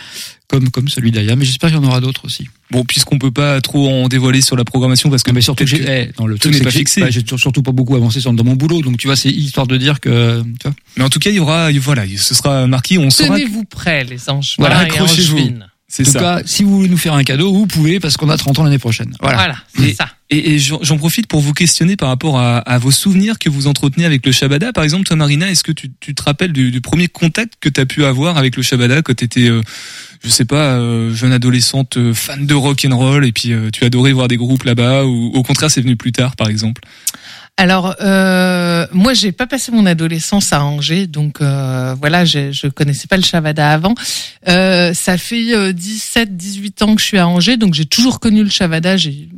comme 0.47 0.69
comme 0.69 0.87
celui 0.87 1.11
d'Aya. 1.11 1.35
Mais 1.35 1.45
j'espère 1.45 1.69
qu'il 1.71 1.79
y 1.79 1.81
en 1.81 1.87
aura 1.87 2.01
d'autres 2.01 2.25
aussi. 2.25 2.47
Bon, 2.71 2.83
puisqu'on 2.83 3.17
peut 3.19 3.31
pas 3.31 3.61
trop 3.61 3.89
en 3.89 4.07
dévoiler 4.07 4.41
sur 4.41 4.55
la 4.55 4.63
programmation 4.63 5.09
parce 5.09 5.23
que 5.23 5.31
mais 5.31 5.41
surtout, 5.41 5.65
que 5.65 5.75
eh, 5.75 6.11
dans 6.17 6.27
le 6.27 6.35
tout 6.35 6.49
truc, 6.49 6.55
n'est 6.55 6.63
pas 6.65 6.71
fixé. 6.71 7.01
bah, 7.01 7.09
j'ai 7.11 7.23
sur- 7.25 7.39
surtout 7.39 7.61
pas 7.61 7.71
beaucoup 7.71 7.95
avancé 7.95 8.19
dans 8.21 8.43
mon 8.43 8.55
boulot, 8.55 8.81
donc 8.81 8.97
tu 8.97 9.07
vois, 9.07 9.15
c'est 9.15 9.29
histoire 9.29 9.67
de 9.67 9.77
dire 9.77 9.99
que, 9.99 10.41
tu 10.41 10.47
vois. 10.67 10.73
Mais 10.97 11.03
en 11.03 11.09
tout 11.09 11.19
cas, 11.19 11.29
il 11.29 11.35
y 11.35 11.39
aura, 11.39 11.71
voilà, 11.73 12.03
ce 12.17 12.33
sera 12.33 12.65
marqué, 12.67 12.97
on 12.97 13.09
Tenez-vous 13.09 13.65
prêts, 13.65 14.03
les 14.03 14.29
anges. 14.29 14.55
Voilà, 14.57 14.81
et 14.81 14.85
accrochez-vous. 14.85 15.51
C'est 15.97 16.03
En 16.03 16.05
tout 16.07 16.11
ça. 16.11 16.19
cas, 16.19 16.41
si 16.45 16.63
vous 16.65 16.75
voulez 16.75 16.89
nous 16.89 16.97
faire 16.97 17.13
un 17.13 17.23
cadeau, 17.23 17.53
vous 17.53 17.67
pouvez 17.67 18.01
parce 18.01 18.17
qu'on 18.17 18.29
a 18.29 18.35
30 18.37 18.59
ans 18.59 18.63
l'année 18.65 18.79
prochaine. 18.79 19.15
Voilà. 19.21 19.37
Voilà, 19.37 19.55
c'est 19.77 19.89
Et- 19.91 19.93
ça. 19.93 20.09
Et, 20.31 20.55
et 20.55 20.59
j'en 20.59 20.97
profite 20.97 21.27
pour 21.27 21.39
vous 21.39 21.53
questionner 21.53 21.95
par 21.95 22.09
rapport 22.09 22.39
à, 22.39 22.57
à 22.57 22.79
vos 22.79 22.89
souvenirs 22.89 23.37
que 23.37 23.47
vous 23.47 23.67
entretenez 23.67 24.05
avec 24.05 24.25
le 24.25 24.31
Shabada. 24.31 24.73
Par 24.73 24.83
exemple, 24.83 25.03
toi, 25.05 25.15
Marina, 25.15 25.49
est-ce 25.51 25.63
que 25.63 25.71
tu, 25.71 25.91
tu 25.99 26.15
te 26.15 26.23
rappelles 26.23 26.51
du, 26.51 26.71
du 26.71 26.81
premier 26.81 27.07
contact 27.07 27.53
que 27.61 27.69
tu 27.69 27.79
as 27.79 27.85
pu 27.85 28.03
avoir 28.05 28.35
avec 28.37 28.57
le 28.57 28.63
Shabada 28.63 29.03
quand 29.03 29.15
tu 29.15 29.23
étais, 29.23 29.49
je 30.23 30.29
sais 30.29 30.43
pas, 30.45 30.73
euh, 30.79 31.13
jeune 31.13 31.31
adolescente 31.31 31.97
euh, 31.97 32.13
fan 32.15 32.47
de 32.47 32.53
rock 32.55 32.85
and 32.89 32.97
roll 32.97 33.23
et 33.23 33.31
puis 33.31 33.53
euh, 33.53 33.69
tu 33.71 33.85
adorais 33.85 34.13
voir 34.13 34.27
des 34.27 34.37
groupes 34.37 34.63
là-bas 34.63 35.05
ou 35.05 35.31
au 35.35 35.43
contraire 35.43 35.69
c'est 35.69 35.81
venu 35.81 35.95
plus 35.95 36.11
tard, 36.11 36.35
par 36.35 36.49
exemple? 36.49 36.81
Alors, 37.57 37.95
euh, 38.01 38.85
moi, 38.91 39.13
j'ai 39.13 39.31
pas 39.31 39.47
passé 39.47 39.71
mon 39.71 39.85
adolescence 39.85 40.51
à 40.51 40.63
Angers, 40.63 41.07
donc 41.07 41.39
euh, 41.39 41.95
voilà, 41.97 42.25
je, 42.25 42.67
connaissais 42.67 43.07
pas 43.07 43.15
le 43.15 43.23
Shavada 43.23 43.71
avant. 43.71 43.95
Euh, 44.49 44.93
ça 44.93 45.17
fait 45.17 45.55
euh, 45.55 45.71
17, 45.71 46.35
18 46.35 46.81
ans 46.81 46.95
que 46.95 47.01
je 47.01 47.07
suis 47.07 47.17
à 47.17 47.27
Angers, 47.27 47.55
donc 47.55 47.73
j'ai 47.73 47.85
toujours 47.85 48.19
connu 48.19 48.43
le 48.43 48.49
Shavada. 48.49 48.97
J'ai 48.97 49.29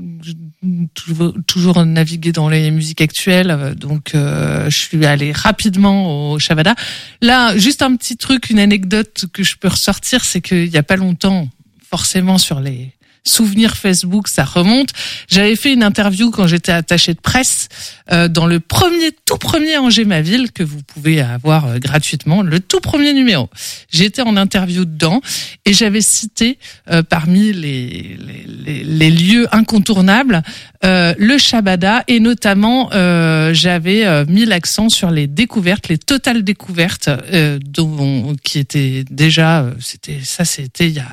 toujours, 0.95 1.33
toujours 1.45 1.85
navigué 1.85 2.31
dans 2.31 2.49
les 2.49 2.71
musiques 2.71 3.01
actuelles, 3.01 3.51
euh, 3.51 3.75
donc 3.75 4.15
euh, 4.15 4.67
je 4.69 4.77
suis 4.77 5.05
allée 5.05 5.31
rapidement 5.31 6.31
au 6.31 6.39
Shavada. 6.39 6.73
Là, 7.21 7.55
juste 7.55 7.83
un 7.83 7.95
petit 7.95 8.17
truc, 8.17 8.49
une 8.49 8.59
anecdote 8.59 9.25
que 9.31 9.43
je 9.43 9.57
peux 9.57 9.67
ressortir, 9.67 10.25
c'est 10.25 10.41
qu'il 10.41 10.67
y 10.67 10.77
a 10.77 10.83
pas 10.83 10.95
longtemps, 10.95 11.49
forcément 11.87 12.39
sur 12.39 12.59
les 12.61 12.96
souvenirs 13.27 13.77
Facebook, 13.77 14.27
ça 14.27 14.43
remonte. 14.43 14.89
J'avais 15.29 15.55
fait 15.55 15.73
une 15.73 15.83
interview 15.83 16.31
quand 16.31 16.47
j'étais 16.47 16.71
attachée 16.71 17.13
de 17.13 17.19
presse 17.19 17.69
euh, 18.11 18.27
dans 18.27 18.45
le 18.45 18.59
premier, 18.59 19.11
tout 19.25 19.37
premier 19.37 19.77
Angers 19.77 20.05
ma 20.05 20.21
ville 20.21 20.51
que 20.51 20.63
vous 20.63 20.81
pouvez 20.81 21.21
avoir 21.21 21.65
euh, 21.65 21.77
gratuitement, 21.79 22.41
le 22.41 22.59
tout 22.59 22.79
premier 22.79 23.13
numéro. 23.13 23.49
J'étais 23.91 24.21
en 24.21 24.37
interview 24.37 24.85
dedans 24.85 25.21
et 25.65 25.73
j'avais 25.73 26.01
cité 26.01 26.57
euh, 26.89 27.03
parmi 27.03 27.53
les, 27.53 28.17
les, 28.65 28.83
les 28.83 29.11
lieux 29.11 29.47
incontournables 29.51 30.41
euh, 30.83 31.13
le 31.17 31.37
Shabada 31.37 32.03
et 32.07 32.19
notamment 32.19 32.89
euh, 32.93 33.53
j'avais 33.53 34.05
euh, 34.05 34.25
mis 34.27 34.45
l'accent 34.45 34.89
sur 34.89 35.09
les 35.09 35.27
découvertes, 35.27 35.87
les 35.87 35.97
totales 35.97 36.43
découvertes 36.43 37.09
euh, 37.09 37.57
dont, 37.63 38.35
qui 38.43 38.59
étaient 38.59 39.03
déjà, 39.09 39.65
c'était 39.79 40.19
ça 40.23 40.45
c'était 40.45 40.87
il 40.87 40.95
y 40.95 40.99
a 40.99 41.07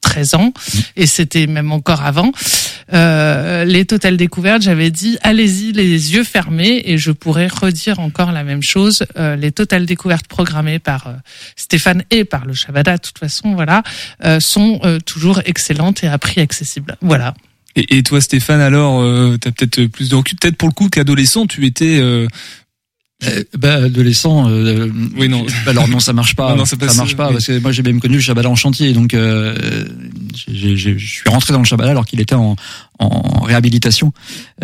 13 0.00 0.34
ans 0.34 0.52
et 0.96 1.06
c'était 1.06 1.46
même 1.46 1.72
encore 1.72 2.02
avant. 2.02 2.32
Les 2.92 3.84
totales 3.86 4.16
découvertes, 4.16 4.62
j'avais 4.62 4.90
dit 4.90 5.16
allez-y 5.22 5.72
les 5.72 6.12
yeux 6.12 6.24
fermés 6.24 6.82
et 6.86 6.98
je 6.98 7.12
pourrais 7.12 7.46
redire 7.46 8.00
encore 8.00 8.32
la 8.32 8.42
même 8.42 8.62
chose. 8.62 9.04
Les 9.16 9.52
totales 9.52 9.86
découvertes 9.86 10.26
programmées 10.26 10.80
par 10.80 11.14
Stéphane 11.54 12.02
et 12.10 12.24
par 12.24 12.46
le 12.46 12.54
Shabada, 12.54 12.96
de 12.96 13.02
toute 13.02 13.18
façon, 13.18 13.54
voilà, 13.54 13.84
sont 14.40 14.80
toujours 15.06 15.40
excellentes 15.44 16.02
et 16.02 16.08
à 16.08 16.18
prix 16.18 16.40
accessible. 16.40 16.96
Voilà. 17.00 17.34
Et, 17.80 17.98
et 17.98 18.02
toi, 18.02 18.20
Stéphane, 18.20 18.60
alors, 18.60 19.00
euh, 19.00 19.36
t'as 19.40 19.50
peut-être 19.52 19.86
plus 19.86 20.08
de 20.08 20.14
recul. 20.16 20.38
Peut-être 20.38 20.56
pour 20.56 20.68
le 20.68 20.74
coup 20.74 20.88
qu'adolescent, 20.88 21.46
tu 21.46 21.64
étais. 21.66 21.98
euh, 22.00 22.26
Euh, 23.22 23.44
bah, 23.58 23.74
adolescent. 23.84 24.48
euh, 24.48 24.88
Oui, 25.14 25.28
non. 25.28 25.44
bah, 25.66 25.72
alors 25.72 25.88
non, 25.88 26.00
ça 26.00 26.14
marche 26.14 26.34
pas. 26.34 26.48
Non, 26.52 26.56
non, 26.56 26.64
ça 26.64 26.76
pas 26.78 26.86
marche 26.94 27.10
ça, 27.10 27.16
pas 27.16 27.26
oui. 27.28 27.34
parce 27.34 27.46
que 27.48 27.58
moi 27.58 27.70
j'ai 27.70 27.82
même 27.82 28.00
connu 28.00 28.14
le 28.14 28.20
Shabada 28.22 28.48
en 28.48 28.54
chantier, 28.54 28.94
donc 28.94 29.12
euh, 29.12 29.84
je 30.48 30.96
suis 30.98 31.28
rentré 31.28 31.52
dans 31.52 31.58
le 31.58 31.66
Shabada 31.66 31.90
alors 31.90 32.06
qu'il 32.06 32.18
était 32.20 32.34
en, 32.34 32.56
en 32.98 33.40
réhabilitation 33.42 34.14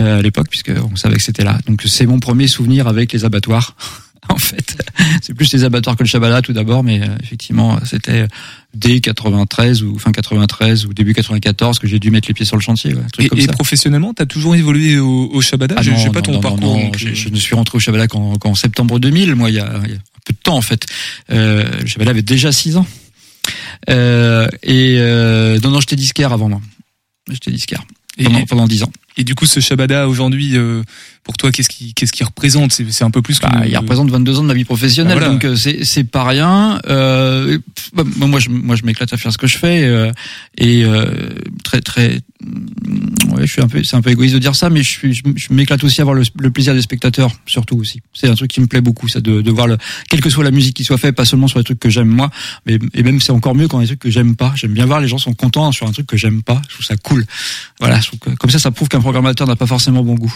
euh, 0.01 0.21
à 0.21 0.23
l'époque, 0.23 0.47
puisque 0.49 0.73
on 0.91 0.97
savait 0.97 1.17
que 1.17 1.23
c'était 1.23 1.45
là. 1.45 1.59
Donc 1.67 1.83
c'est 1.87 2.07
mon 2.07 2.19
premier 2.19 2.49
souvenir 2.49 2.89
avec 2.89 3.13
les 3.13 3.25
abattoirs. 3.27 3.77
En 4.37 4.39
fait, 4.39 4.77
c'est 5.23 5.35
plus 5.35 5.53
les 5.53 5.65
abattoirs 5.65 5.97
que 5.97 6.03
le 6.03 6.09
Shabada 6.09 6.43
tout 6.43 6.53
d'abord, 6.53 6.83
mais 6.85 7.01
euh, 7.01 7.07
effectivement, 7.23 7.79
c'était 7.85 8.27
dès 8.75 9.01
93 9.01 9.83
ou 9.83 9.99
fin 9.99 10.13
93 10.13 10.87
ou 10.87 10.93
début 10.93 11.15
94 11.15 11.79
que 11.79 11.87
j'ai 11.87 11.99
dû 11.99 12.11
mettre 12.11 12.29
les 12.29 12.35
pieds 12.35 12.45
sur 12.45 12.57
le 12.57 12.63
chantier. 12.63 12.95
ouais, 12.95 13.03
truc 13.13 13.27
et 13.27 13.29
comme 13.29 13.39
et 13.39 13.43
ça. 13.43 13.53
professionnellement, 13.53 14.13
t'as 14.15 14.27
toujours 14.27 14.55
évolué 14.57 14.99
au, 14.99 15.31
au 15.33 15.41
Shabada 15.41 15.75
Ah 15.79 15.83
j'ai 15.83 15.93
pas 16.11 16.21
non, 16.21 16.23
ton 16.23 16.33
non, 16.33 16.41
parcours. 16.41 16.61
non, 16.77 16.93
je, 16.97 17.09
euh, 17.09 17.15
je 17.15 17.29
ne 17.29 17.37
suis 17.37 17.55
rentré 17.55 17.77
au 17.77 17.81
Shabada 17.81 18.07
qu'en 18.09 18.37
qu'en 18.37 18.55
septembre 18.55 18.99
2000. 18.99 19.35
Moi, 19.35 19.51
il 19.51 19.57
y, 19.57 19.61
a, 19.61 19.81
il 19.85 19.91
y 19.91 19.95
a 19.95 19.97
un 19.97 20.21
peu 20.25 20.33
de 20.33 20.39
temps 20.43 20.57
en 20.57 20.63
fait. 20.63 20.87
Euh, 21.31 21.65
le 21.81 21.87
Shabada 21.87 22.11
avait 22.11 22.23
déjà 22.23 22.53
6 22.53 22.77
ans. 22.77 22.87
Euh, 23.91 24.49
et 24.63 24.97
euh, 24.99 25.59
non, 25.63 25.71
non, 25.71 25.81
j'étais 25.81 25.97
disquaire 25.97 26.33
avant 26.33 26.49
moi. 26.49 26.61
J'étais 27.31 27.51
disquaire 27.51 27.85
et- 28.19 28.25
pendant, 28.25 28.45
pendant 28.47 28.67
10 28.67 28.83
ans. 28.83 28.93
Et 29.17 29.25
du 29.25 29.35
coup, 29.35 29.47
ce 29.47 29.61
Shabada 29.61 30.09
aujourd'hui, 30.09 30.57
euh, 30.57 30.83
pour 31.27 31.37
toi, 31.37 31.51
qu'est-ce 31.51 31.69
qui, 31.69 31.93
qu'est-ce 31.93 32.13
qui 32.13 32.23
représente? 32.23 32.73
C'est 32.73 32.91
c'est 32.93 33.03
un 33.05 33.11
peu 33.11 33.21
plus 33.21 33.39
que. 33.41 33.47
Bah, 33.47 33.67
il 33.67 33.77
représente 33.77 34.09
22 34.11 34.39
ans 34.39 34.43
de 34.43 34.47
ma 34.47 34.55
vie 34.55 34.65
professionnelle, 34.65 35.19
Bah, 35.19 35.27
voilà. 35.27 35.35
donc 35.35 35.45
euh, 35.45 35.57
c'est 35.57 35.85
c'est 35.85 36.05
pas 36.05 36.25
rien. 36.25 36.81
Euh, 36.89 37.59
bah, 37.95 38.05
moi, 38.17 38.39
je 38.39 38.49
moi, 38.49 38.77
je 38.77 38.85
m'éclate 38.85 39.13
à 39.13 39.17
faire 39.17 39.33
ce 39.33 39.39
que 39.39 39.49
je 39.49 39.59
fais 39.59 39.83
euh, 39.85 40.13
et 40.57 40.85
euh, 40.85 41.11
très 41.65 41.81
très. 41.81 42.21
mm, 42.45 43.33
Ouais, 43.35 43.45
je 43.47 43.53
suis 43.53 43.61
un 43.61 43.67
peu, 43.69 43.83
c'est 43.83 43.97
un 43.97 44.01
peu 44.03 44.11
égoïste 44.11 44.35
de 44.35 44.39
dire 44.39 44.55
ça, 44.55 44.71
mais 44.71 44.83
je 44.85 44.89
suis, 44.89 45.13
je, 45.15 45.23
je 45.35 45.53
m'éclate 45.53 45.83
aussi 45.85 46.01
à 46.01 46.05
voir 46.05 46.15
le, 46.15 46.23
le 46.39 46.51
plaisir 46.51 46.73
des 46.75 46.81
spectateurs, 46.81 47.33
surtout 47.45 47.77
aussi. 47.77 48.01
C'est 48.15 48.29
un 48.29 48.35
truc 48.35 48.51
qui 48.51 48.61
me 48.61 48.67
plaît 48.67 48.81
beaucoup, 48.81 49.09
ça, 49.09 49.21
de, 49.21 49.43
de 49.43 49.51
voir 49.51 49.67
le, 49.67 49.77
quelle 50.09 50.21
que 50.21 50.31
soit 50.31 50.45
la 50.45 50.53
musique 50.53 50.77
qui 50.77 50.85
soit 50.85 50.97
faite, 50.97 51.17
pas 51.17 51.25
seulement 51.25 51.49
sur 51.49 51.59
les 51.59 51.65
trucs 51.65 51.81
que 51.81 51.91
j'aime 51.91 52.09
moi, 52.09 52.31
mais 52.67 52.79
et 52.95 53.03
même 53.03 53.21
c'est 53.21 53.33
encore 53.33 53.55
mieux 53.57 53.67
quand 53.69 53.81
les 53.81 53.87
trucs 53.87 53.99
que 53.99 54.11
j'aime 54.11 54.37
pas. 54.37 54.53
J'aime 54.55 54.73
bien 54.73 54.87
voir 54.87 55.01
les 55.01 55.09
gens 55.09 55.19
sont 55.19 55.35
contents 55.35 55.73
sur 55.73 55.87
un 55.89 55.93
truc 55.93 56.07
que 56.07 56.17
j'aime 56.17 56.43
pas. 56.43 56.63
Je 56.69 56.75
trouve 56.75 56.87
ça 56.87 56.97
cool. 56.97 57.27
Voilà, 57.81 58.01
je 58.01 58.07
trouve 58.07 58.21
que, 58.21 58.31
comme 58.31 58.51
ça, 58.51 58.59
ça 58.61 58.71
prouve 58.71 58.89
qu'un 58.89 59.01
programmateur 59.01 59.47
n'a 59.49 59.57
pas 59.57 59.67
forcément 59.67 60.03
bon 60.05 60.15
goût. 60.15 60.33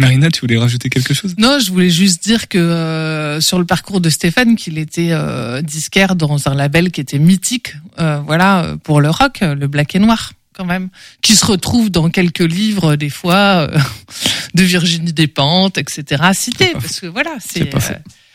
Marina, 0.00 0.30
tu 0.30 0.40
voulais 0.40 0.58
rajouter 0.58 0.90
quelque 0.90 1.12
chose? 1.12 1.34
Non, 1.38 1.58
je 1.58 1.70
voulais 1.72 1.90
juste 1.90 2.22
dire 2.22 2.48
que 2.48 2.58
euh, 2.58 3.40
sur 3.40 3.58
le 3.58 3.64
parcours 3.64 4.00
de 4.00 4.10
Stéphane, 4.10 4.54
qu'il 4.54 4.78
était 4.78 5.10
euh, 5.10 5.60
disquaire 5.60 6.14
dans 6.14 6.48
un 6.48 6.54
label 6.54 6.92
qui 6.92 7.00
était 7.00 7.18
mythique, 7.18 7.74
euh, 7.98 8.20
voilà, 8.24 8.62
euh, 8.62 8.76
pour 8.76 9.00
le 9.00 9.10
rock, 9.10 9.42
euh, 9.42 9.54
le 9.54 9.66
Black 9.66 9.96
et 9.96 9.98
Noir, 9.98 10.32
quand 10.54 10.64
même, 10.64 10.88
qui 11.20 11.34
se 11.34 11.44
retrouve 11.44 11.90
dans 11.90 12.10
quelques 12.10 12.38
livres 12.38 12.94
des 12.94 13.10
fois 13.10 13.68
euh, 13.68 13.78
de 14.54 14.62
Virginie 14.62 15.12
Despentes, 15.12 15.78
etc. 15.78 16.22
Cité, 16.32 16.72
parce 16.74 17.00
que 17.00 17.06
voilà, 17.06 17.32
c'est. 17.40 17.68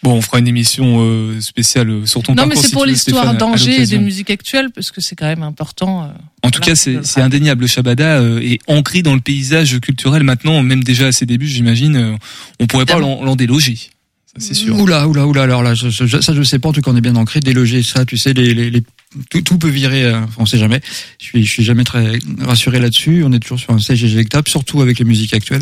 Euh, 0.04 0.10
Bon, 0.10 0.14
on 0.18 0.22
fera 0.22 0.40
une 0.40 0.48
émission 0.48 0.98
euh, 1.02 1.40
spéciale 1.42 2.06
sur 2.08 2.22
ton 2.24 2.34
non, 2.36 2.44
mais 2.44 2.50
parcours. 2.56 2.62
c'est 2.64 2.68
si 2.70 2.74
pour 2.74 2.84
tu 2.84 2.88
veux, 2.90 2.94
l'histoire 2.94 3.34
d'Angers 3.36 3.82
et 3.82 3.86
des 3.88 3.98
musiques 4.00 4.30
actuelles, 4.30 4.70
parce 4.74 4.92
que 4.92 5.00
c'est 5.02 5.16
quand 5.16 5.28
même 5.28 5.44
important. 5.44 6.04
euh, 6.04 6.08
En 6.44 6.50
tout 6.52 6.60
voilà, 6.60 6.74
cas, 6.74 6.76
c'est 6.76 6.94
le 6.94 7.04
c'est 7.04 7.22
indéniable. 7.22 7.62
Le 7.62 7.68
Shabada 7.68 8.20
euh, 8.20 8.40
est 8.42 8.60
ancré 8.68 9.02
dans 9.02 9.14
le 9.16 9.22
paysage 9.22 9.80
culturel 9.80 10.24
maintenant, 10.24 10.62
même 10.62 10.84
déjà 10.84 11.08
à 11.08 11.12
ses 11.12 11.26
débuts, 11.26 11.48
j'imagine. 11.48 11.96
euh, 11.96 12.16
on 12.60 12.68
pourrait 12.68 12.86
pas 12.86 13.00
l'en 13.00 13.24
l'en 13.24 13.36
déloger. 13.36 13.76
Ça, 14.36 14.40
c'est 14.48 14.54
sûr. 14.56 14.76
Oula, 14.80 15.08
oula, 15.08 15.28
oula. 15.28 15.44
Alors 15.44 15.62
là, 15.62 15.76
je, 15.76 15.90
je- 15.90 16.20
ça, 16.20 16.34
je 16.34 16.42
sais 16.42 16.58
pas. 16.58 16.70
En 16.70 16.74
tout 16.74 16.82
cas, 16.82 16.90
on 16.90 16.96
est 16.98 17.02
bien 17.02 17.16
ancré. 17.16 17.40
Déloger 17.40 17.84
ça, 17.84 18.04
tu 18.04 18.18
sais, 18.18 18.34
les, 18.34 18.54
les, 18.56 18.72
les- 18.72 18.82
tout, 19.30 19.42
tout 19.42 19.60
peut 19.60 19.70
virer. 19.70 20.06
euh, 20.06 20.20
on 20.40 20.48
sait 20.48 20.58
jamais. 20.58 20.82
Je 21.20 21.26
suis, 21.26 21.46
je 21.46 21.52
suis 21.52 21.64
jamais 21.64 21.84
très 21.84 22.18
rassuré 22.40 22.80
là-dessus. 22.80 23.24
On 23.24 23.32
est 23.32 23.38
toujours 23.40 23.60
sur 23.60 23.70
un 23.74 23.78
siège 23.80 24.04
éjectable, 24.04 24.50
surtout 24.50 24.82
avec 24.82 24.98
les 24.98 25.06
musiques 25.06 25.36
actuelles, 25.36 25.62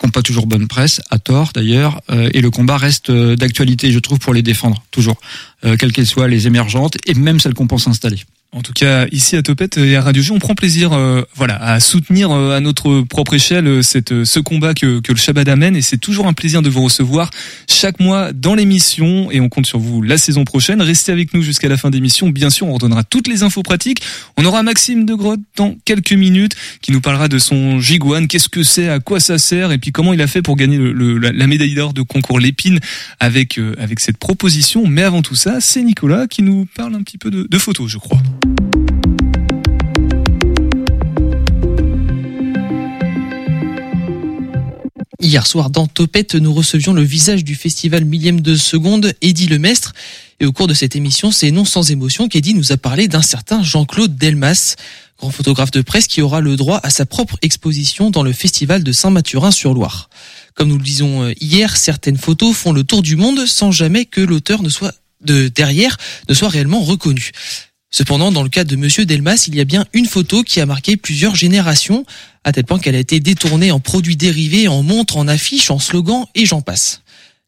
qui 0.00 0.10
pas 0.10 0.22
toujours 0.22 0.46
bonne 0.46 0.68
presse, 0.68 1.00
à 1.10 1.18
tort 1.18 1.50
d'ailleurs. 1.54 2.00
euh, 2.10 2.30
et 2.32 2.40
le 2.40 2.50
combat 2.50 2.76
reste 2.76 3.10
euh, 3.10 3.36
d'actualité, 3.36 3.90
je 3.92 3.98
trouve, 3.98 4.18
pour 4.18 4.34
les 4.34 4.42
défendre 4.42 4.82
toujours, 4.90 5.16
euh, 5.64 5.76
quelles 5.76 5.92
qu'elles 5.92 6.06
soient, 6.06 6.28
les 6.28 6.46
émergentes 6.46 6.96
et 7.06 7.14
même 7.14 7.40
celles 7.40 7.54
qu'on 7.54 7.66
pense 7.66 7.86
installer. 7.86 8.22
En 8.56 8.62
tout 8.62 8.72
cas, 8.72 9.06
ici 9.10 9.34
à 9.34 9.42
Topette 9.42 9.78
et 9.78 9.96
à 9.96 10.00
Radio 10.00 10.22
G, 10.22 10.30
on 10.30 10.38
prend 10.38 10.54
plaisir, 10.54 10.92
euh, 10.92 11.22
voilà, 11.34 11.56
à 11.60 11.80
soutenir 11.80 12.30
euh, 12.30 12.56
à 12.56 12.60
notre 12.60 13.00
propre 13.02 13.34
échelle 13.34 13.66
euh, 13.66 13.82
cette, 13.82 14.12
euh, 14.12 14.24
ce 14.24 14.38
combat 14.38 14.74
que, 14.74 15.00
que 15.00 15.10
le 15.10 15.18
Shabbat 15.18 15.48
amène. 15.48 15.74
Et 15.74 15.82
c'est 15.82 15.98
toujours 15.98 16.28
un 16.28 16.32
plaisir 16.34 16.62
de 16.62 16.70
vous 16.70 16.84
recevoir 16.84 17.30
chaque 17.68 17.98
mois 17.98 18.32
dans 18.32 18.54
l'émission. 18.54 19.28
Et 19.32 19.40
on 19.40 19.48
compte 19.48 19.66
sur 19.66 19.80
vous 19.80 20.02
la 20.02 20.18
saison 20.18 20.44
prochaine. 20.44 20.80
Restez 20.80 21.10
avec 21.10 21.34
nous 21.34 21.42
jusqu'à 21.42 21.68
la 21.68 21.76
fin 21.76 21.90
d'émission. 21.90 22.30
Bien 22.30 22.48
sûr, 22.48 22.68
on 22.68 22.74
redonnera 22.74 23.02
toutes 23.02 23.26
les 23.26 23.42
infos 23.42 23.64
pratiques. 23.64 24.02
On 24.36 24.44
aura 24.44 24.62
Maxime 24.62 25.04
de 25.04 25.14
Grotte 25.14 25.40
dans 25.56 25.74
quelques 25.84 26.12
minutes 26.12 26.54
qui 26.80 26.92
nous 26.92 27.00
parlera 27.00 27.26
de 27.26 27.38
son 27.38 27.80
Jiguan. 27.80 28.28
Qu'est-ce 28.28 28.48
que 28.48 28.62
c'est, 28.62 28.88
à 28.88 29.00
quoi 29.00 29.18
ça 29.18 29.36
sert, 29.38 29.72
et 29.72 29.78
puis 29.78 29.90
comment 29.90 30.12
il 30.12 30.22
a 30.22 30.28
fait 30.28 30.42
pour 30.42 30.54
gagner 30.54 30.78
le, 30.78 30.92
le- 30.92 31.18
la, 31.18 31.32
la 31.32 31.46
médaille 31.48 31.74
d'or 31.74 31.92
de 31.92 32.02
concours 32.02 32.38
Lépine 32.38 32.78
avec 33.18 33.58
euh, 33.58 33.74
avec 33.80 33.98
cette 33.98 34.16
proposition? 34.18 34.86
Mais 34.86 35.02
avant 35.02 35.22
tout 35.22 35.34
ça, 35.34 35.56
c'est 35.60 35.82
Nicolas 35.82 36.28
qui 36.28 36.42
nous 36.42 36.68
parle 36.76 36.94
un 36.94 37.02
petit 37.02 37.18
peu 37.18 37.32
de, 37.32 37.48
de 37.50 37.58
photos, 37.58 37.90
je 37.90 37.98
crois. 37.98 38.22
Hier 45.24 45.46
soir, 45.46 45.70
dans 45.70 45.86
Topette, 45.86 46.34
nous 46.34 46.52
recevions 46.52 46.92
le 46.92 47.00
visage 47.00 47.44
du 47.44 47.54
festival 47.54 48.04
millième 48.04 48.42
de 48.42 48.56
seconde, 48.56 49.14
Eddy 49.22 49.46
Lemestre. 49.46 49.94
Et 50.38 50.44
au 50.44 50.52
cours 50.52 50.66
de 50.66 50.74
cette 50.74 50.96
émission, 50.96 51.30
c'est 51.30 51.50
non 51.50 51.64
sans 51.64 51.90
émotion 51.90 52.28
qu'Eddy 52.28 52.52
nous 52.52 52.72
a 52.72 52.76
parlé 52.76 53.08
d'un 53.08 53.22
certain 53.22 53.62
Jean-Claude 53.62 54.16
Delmas, 54.16 54.76
grand 55.18 55.30
photographe 55.30 55.70
de 55.70 55.80
presse 55.80 56.08
qui 56.08 56.20
aura 56.20 56.42
le 56.42 56.56
droit 56.56 56.78
à 56.82 56.90
sa 56.90 57.06
propre 57.06 57.38
exposition 57.40 58.10
dans 58.10 58.22
le 58.22 58.34
festival 58.34 58.84
de 58.84 58.92
Saint-Mathurin-sur-Loire. 58.92 60.10
Comme 60.54 60.68
nous 60.68 60.76
le 60.76 60.84
disons 60.84 61.22
euh, 61.22 61.32
hier, 61.40 61.76
certaines 61.78 62.18
photos 62.18 62.54
font 62.54 62.72
le 62.72 62.84
tour 62.84 63.00
du 63.00 63.16
monde 63.16 63.46
sans 63.46 63.72
jamais 63.72 64.04
que 64.04 64.20
l'auteur 64.20 64.62
ne 64.62 64.68
soit 64.68 64.92
de 65.22 65.48
derrière 65.48 65.96
ne 66.28 66.34
soit 66.34 66.50
réellement 66.50 66.82
reconnu. 66.82 67.32
Cependant, 67.96 68.32
dans 68.32 68.42
le 68.42 68.48
cas 68.48 68.64
de 68.64 68.74
Monsieur 68.74 69.06
Delmas, 69.06 69.44
il 69.46 69.54
y 69.54 69.60
a 69.60 69.64
bien 69.64 69.86
une 69.92 70.06
photo 70.06 70.42
qui 70.42 70.60
a 70.60 70.66
marqué 70.66 70.96
plusieurs 70.96 71.36
générations, 71.36 72.04
à 72.42 72.50
tel 72.50 72.64
point 72.64 72.80
qu'elle 72.80 72.96
a 72.96 72.98
été 72.98 73.20
détournée 73.20 73.70
en 73.70 73.78
produits 73.78 74.16
dérivés, 74.16 74.66
en 74.66 74.82
montres, 74.82 75.16
en 75.16 75.28
affiches, 75.28 75.70
en 75.70 75.78
slogans 75.78 76.26
et 76.34 76.44
j'en 76.44 76.60
passe. 76.60 77.02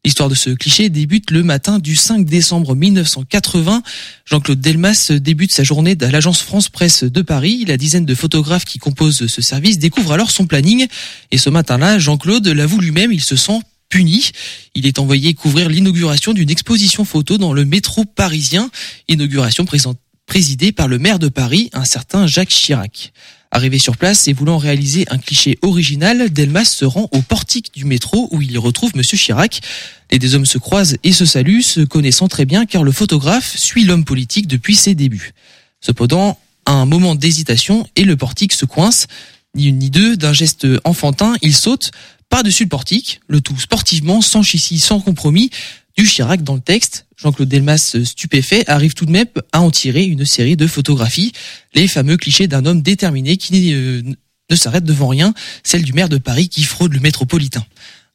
L'histoire 0.05 0.29
de 0.29 0.35
ce 0.35 0.51
cliché 0.51 0.87
débute 0.87 1.31
le 1.31 1.43
matin 1.43 1.79
du 1.79 1.97
5 1.97 2.23
décembre 2.23 2.75
1980. 2.75 3.83
Jean-Claude 4.23 4.61
Delmas 4.61 5.11
débute 5.11 5.51
sa 5.51 5.65
journée 5.65 5.97
à 5.99 6.11
l'agence 6.11 6.39
France 6.39 6.69
Presse 6.69 7.03
de 7.03 7.21
Paris. 7.21 7.65
La 7.67 7.75
dizaine 7.75 8.05
de 8.05 8.15
photographes 8.15 8.63
qui 8.63 8.79
composent 8.79 9.27
ce 9.27 9.41
service 9.41 9.79
découvrent 9.79 10.13
alors 10.13 10.31
son 10.31 10.47
planning. 10.47 10.87
Et 11.31 11.37
ce 11.37 11.49
matin-là, 11.49 11.99
Jean-Claude 11.99 12.47
l'avoue 12.47 12.79
lui-même, 12.79 13.11
il 13.11 13.21
se 13.21 13.35
sent 13.35 13.59
puni. 13.89 14.31
Il 14.75 14.87
est 14.87 14.97
envoyé 14.97 15.33
couvrir 15.33 15.67
l'inauguration 15.67 16.31
d'une 16.31 16.49
exposition 16.49 17.03
photo 17.03 17.37
dans 17.37 17.51
le 17.51 17.65
métro 17.65 18.05
parisien. 18.05 18.71
Inauguration 19.09 19.65
présentée 19.65 20.06
présidé 20.27 20.71
par 20.71 20.87
le 20.87 20.99
maire 20.99 21.17
de 21.17 21.29
Paris, 21.29 21.71
un 21.73 21.85
certain 21.85 22.27
Jacques 22.27 22.49
Chirac. 22.49 23.11
Arrivé 23.49 23.79
sur 23.79 23.97
place 23.97 24.27
et 24.27 24.33
voulant 24.33 24.57
réaliser 24.57 25.05
un 25.09 25.17
cliché 25.17 25.57
original, 25.61 26.29
Delmas 26.29 26.65
se 26.65 26.85
rend 26.85 27.07
au 27.13 27.21
portique 27.21 27.73
du 27.73 27.85
métro 27.85 28.27
où 28.31 28.41
il 28.41 28.59
retrouve 28.59 28.95
Monsieur 28.95 29.17
Chirac. 29.17 29.61
Les 30.11 30.19
deux 30.19 30.35
hommes 30.35 30.45
se 30.45 30.57
croisent 30.57 30.97
et 31.03 31.13
se 31.13 31.25
saluent, 31.25 31.63
se 31.63 31.79
connaissant 31.79 32.27
très 32.27 32.45
bien 32.45 32.65
car 32.65 32.83
le 32.83 32.91
photographe 32.91 33.57
suit 33.57 33.85
l'homme 33.85 34.05
politique 34.05 34.47
depuis 34.47 34.75
ses 34.75 34.93
débuts. 34.93 35.31
Cependant, 35.79 36.37
un 36.65 36.85
moment 36.85 37.15
d'hésitation 37.15 37.87
et 37.95 38.03
le 38.03 38.17
portique 38.17 38.53
se 38.53 38.65
coince. 38.65 39.07
Ni 39.55 39.67
une 39.67 39.79
ni 39.79 39.89
deux, 39.89 40.17
d'un 40.17 40.33
geste 40.33 40.67
enfantin, 40.83 41.35
il 41.41 41.55
saute 41.55 41.91
par-dessus 42.29 42.63
le 42.63 42.69
portique, 42.69 43.21
le 43.27 43.39
tout 43.39 43.57
sportivement, 43.57 44.21
sans 44.21 44.43
chichi, 44.43 44.79
sans 44.79 44.99
compromis, 44.99 45.49
du 45.95 46.05
Chirac 46.05 46.43
dans 46.43 46.55
le 46.55 46.61
texte. 46.61 47.06
Jean-Claude 47.17 47.49
Delmas, 47.49 47.93
euh, 47.95 48.05
stupéfait, 48.05 48.63
arrive 48.69 48.93
tout 48.93 49.05
de 49.05 49.11
même 49.11 49.27
à 49.51 49.61
en 49.61 49.71
tirer 49.71 50.03
une 50.03 50.25
série 50.25 50.55
de 50.55 50.67
photographies, 50.67 51.33
les 51.73 51.87
fameux 51.87 52.15
clichés 52.15 52.47
d'un 52.47 52.65
homme 52.65 52.81
déterminé 52.81 53.37
qui 53.37 53.73
euh, 53.73 54.01
ne 54.49 54.55
s'arrête 54.55 54.83
devant 54.83 55.07
rien, 55.07 55.33
celle 55.63 55.83
du 55.83 55.93
maire 55.93 56.09
de 56.09 56.17
Paris 56.17 56.47
qui 56.47 56.63
fraude 56.63 56.93
le 56.93 56.99
métropolitain. 56.99 57.65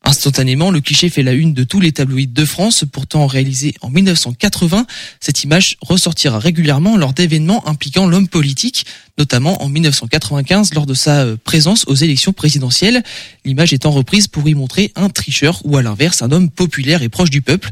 Instantanément, 0.04 0.72
le 0.72 0.80
cliché 0.80 1.08
fait 1.08 1.22
la 1.22 1.32
une 1.32 1.54
de 1.54 1.62
tous 1.62 1.78
les 1.78 1.92
tabloïds 1.92 2.26
de 2.26 2.44
France, 2.44 2.84
pourtant 2.90 3.26
réalisé 3.26 3.74
en 3.82 3.90
1980. 3.90 4.86
Cette 5.20 5.44
image 5.44 5.76
ressortira 5.80 6.40
régulièrement 6.40 6.96
lors 6.96 7.12
d'événements 7.12 7.66
impliquant 7.68 8.06
l'homme 8.06 8.26
politique, 8.26 8.84
notamment 9.16 9.62
en 9.62 9.68
1995 9.68 10.74
lors 10.74 10.86
de 10.86 10.94
sa 10.94 11.20
euh, 11.20 11.36
présence 11.36 11.84
aux 11.86 11.94
élections 11.94 12.32
présidentielles. 12.32 13.04
L'image 13.44 13.72
étant 13.72 13.92
reprise 13.92 14.26
pour 14.26 14.48
y 14.48 14.54
montrer 14.54 14.90
un 14.96 15.08
tricheur 15.08 15.60
ou 15.64 15.76
à 15.76 15.82
l'inverse 15.82 16.22
un 16.22 16.32
homme 16.32 16.50
populaire 16.50 17.02
et 17.02 17.08
proche 17.08 17.30
du 17.30 17.42
peuple. 17.42 17.70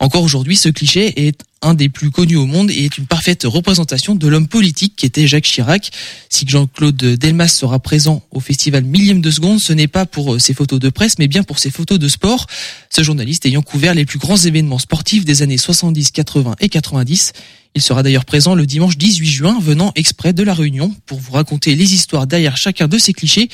Encore 0.00 0.22
aujourd'hui, 0.22 0.56
ce 0.56 0.68
cliché 0.68 1.26
est 1.26 1.40
un 1.64 1.74
des 1.74 1.88
plus 1.88 2.10
connus 2.10 2.36
au 2.36 2.46
monde 2.46 2.70
et 2.70 2.84
est 2.84 2.98
une 2.98 3.06
parfaite 3.06 3.44
représentation 3.44 4.14
de 4.14 4.28
l'homme 4.28 4.46
politique 4.48 4.94
qui 4.96 5.06
était 5.06 5.26
Jacques 5.26 5.44
Chirac. 5.44 5.90
Si 6.28 6.46
Jean-Claude 6.46 6.96
Delmas 6.96 7.48
sera 7.48 7.78
présent 7.78 8.22
au 8.30 8.40
festival 8.40 8.84
millième 8.84 9.20
de 9.20 9.30
seconde, 9.30 9.60
ce 9.60 9.72
n'est 9.72 9.88
pas 9.88 10.06
pour 10.06 10.34
euh, 10.34 10.38
ses 10.38 10.54
photos 10.54 10.78
de 10.78 10.90
presse, 10.90 11.18
mais 11.18 11.26
bien 11.26 11.42
pour 11.42 11.58
ses 11.58 11.70
photos 11.70 11.98
de 11.98 12.08
sport. 12.08 12.46
Ce 12.90 13.02
journaliste 13.02 13.46
ayant 13.46 13.62
couvert 13.62 13.94
les 13.94 14.04
plus 14.04 14.18
grands 14.18 14.36
événements 14.36 14.78
sportifs 14.78 15.24
des 15.24 15.42
années 15.42 15.58
70, 15.58 16.10
80 16.10 16.56
et 16.60 16.68
90. 16.68 17.32
Il 17.76 17.82
sera 17.82 18.04
d'ailleurs 18.04 18.24
présent 18.24 18.54
le 18.54 18.66
dimanche 18.66 18.96
18 18.96 19.26
juin, 19.26 19.58
venant 19.60 19.90
exprès 19.96 20.32
de 20.32 20.44
la 20.44 20.54
Réunion 20.54 20.94
pour 21.06 21.18
vous 21.18 21.32
raconter 21.32 21.74
les 21.74 21.92
histoires 21.92 22.28
derrière 22.28 22.56
chacun 22.56 22.86
de 22.86 22.98
ces 22.98 23.12
clichés. 23.12 23.48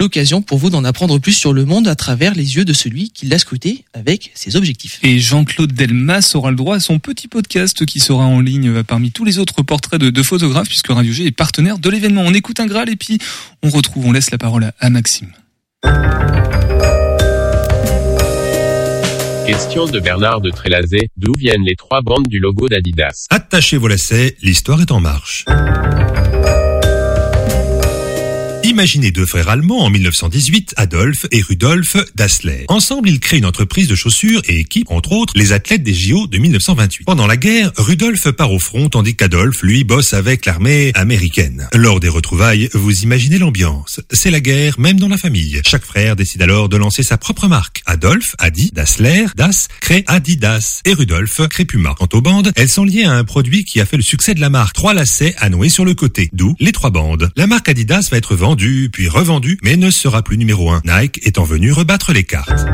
L'occasion 0.00 0.42
pour 0.42 0.58
vous 0.58 0.70
d'en 0.70 0.84
apprendre 0.84 1.18
plus 1.18 1.32
sur 1.32 1.52
le 1.52 1.64
monde 1.64 1.88
à 1.88 1.94
travers 1.94 2.34
les 2.34 2.56
yeux 2.56 2.64
de 2.64 2.72
celui 2.72 3.10
qui 3.10 3.26
l'a 3.26 3.38
scruté 3.38 3.84
avec 3.92 4.30
ses 4.34 4.56
objectifs. 4.56 4.98
Et 5.02 5.18
Jean-Claude 5.18 5.72
Delmas 5.72 6.32
aura 6.34 6.50
le 6.50 6.56
droit 6.56 6.76
à 6.76 6.80
son 6.80 6.98
petit 6.98 7.28
podcast 7.54 7.86
qui 7.86 8.00
sera 8.00 8.24
en 8.24 8.40
ligne 8.40 8.68
euh, 8.68 8.82
parmi 8.82 9.12
tous 9.12 9.24
les 9.24 9.38
autres 9.38 9.62
portraits 9.62 10.00
de, 10.00 10.10
de 10.10 10.22
photographes 10.24 10.66
puisque 10.66 10.88
Radio 10.88 11.12
G 11.12 11.26
est 11.26 11.30
partenaire 11.30 11.78
de 11.78 11.88
l'événement. 11.88 12.22
On 12.26 12.34
écoute 12.34 12.58
un 12.58 12.66
Graal 12.66 12.90
et 12.90 12.96
puis 12.96 13.18
on 13.62 13.70
retrouve, 13.70 14.06
on 14.06 14.12
laisse 14.12 14.32
la 14.32 14.38
parole 14.38 14.64
à, 14.64 14.74
à 14.80 14.90
Maxime. 14.90 15.28
Question 19.46 19.86
de 19.86 20.00
Bernard 20.00 20.40
de 20.40 20.50
Trélazé, 20.50 21.10
d'où 21.16 21.32
viennent 21.38 21.62
les 21.64 21.76
trois 21.76 22.02
bandes 22.02 22.26
du 22.26 22.40
logo 22.40 22.68
d'Adidas? 22.68 23.26
Attachez 23.30 23.76
vos 23.76 23.86
lacets, 23.86 24.36
l'histoire 24.42 24.80
est 24.80 24.90
en 24.90 24.98
marche. 24.98 25.44
Imaginez 28.64 29.10
deux 29.10 29.26
frères 29.26 29.50
allemands 29.50 29.84
en 29.84 29.90
1918, 29.90 30.72
Adolphe 30.78 31.26
et 31.30 31.42
Rudolf 31.42 31.98
Dassler. 32.14 32.64
Ensemble, 32.68 33.10
ils 33.10 33.20
créent 33.20 33.36
une 33.36 33.44
entreprise 33.44 33.88
de 33.88 33.94
chaussures 33.94 34.40
et 34.46 34.58
équipent, 34.58 34.90
entre 34.90 35.12
autres, 35.12 35.34
les 35.36 35.52
athlètes 35.52 35.82
des 35.82 35.92
JO 35.92 36.26
de 36.26 36.38
1928. 36.38 37.04
Pendant 37.04 37.26
la 37.26 37.36
guerre, 37.36 37.72
Rudolf 37.76 38.30
part 38.30 38.52
au 38.52 38.58
front 38.58 38.88
tandis 38.88 39.16
qu'Adolphe, 39.16 39.62
lui, 39.62 39.84
bosse 39.84 40.14
avec 40.14 40.46
l'armée 40.46 40.92
américaine. 40.94 41.68
Lors 41.74 42.00
des 42.00 42.08
retrouvailles, 42.08 42.70
vous 42.72 43.02
imaginez 43.02 43.36
l'ambiance. 43.36 44.00
C'est 44.10 44.30
la 44.30 44.40
guerre, 44.40 44.80
même 44.80 44.98
dans 44.98 45.08
la 45.08 45.18
famille. 45.18 45.60
Chaque 45.66 45.84
frère 45.84 46.16
décide 46.16 46.40
alors 46.40 46.70
de 46.70 46.78
lancer 46.78 47.02
sa 47.02 47.18
propre 47.18 47.48
marque. 47.48 47.82
Adolphe, 47.84 48.34
Adi, 48.38 48.70
Dassler, 48.72 49.26
Das, 49.36 49.68
crée 49.82 50.04
Adidas 50.06 50.80
et 50.86 50.94
Rudolf 50.94 51.46
crée 51.50 51.66
Puma. 51.66 51.94
Quant 51.98 52.08
aux 52.14 52.22
bandes, 52.22 52.50
elles 52.56 52.70
sont 52.70 52.84
liées 52.84 53.04
à 53.04 53.12
un 53.12 53.24
produit 53.24 53.66
qui 53.66 53.82
a 53.82 53.84
fait 53.84 53.98
le 53.98 54.02
succès 54.02 54.32
de 54.32 54.40
la 54.40 54.48
marque. 54.48 54.74
Trois 54.74 54.94
lacets 54.94 55.34
à 55.36 55.50
nouer 55.50 55.68
sur 55.68 55.84
le 55.84 55.92
côté, 55.92 56.30
d'où 56.32 56.56
les 56.60 56.72
trois 56.72 56.90
bandes. 56.90 57.30
La 57.36 57.46
marque 57.46 57.68
Adidas 57.68 58.08
va 58.10 58.16
être 58.16 58.34
vendue, 58.34 58.53
puis 58.56 59.08
revendue, 59.08 59.58
mais 59.62 59.76
ne 59.76 59.90
sera 59.90 60.22
plus 60.22 60.38
numéro 60.38 60.70
un. 60.70 60.80
Nike 60.84 61.26
étant 61.26 61.44
venu 61.44 61.72
rebattre 61.72 62.12
les 62.12 62.24
cartes. 62.24 62.66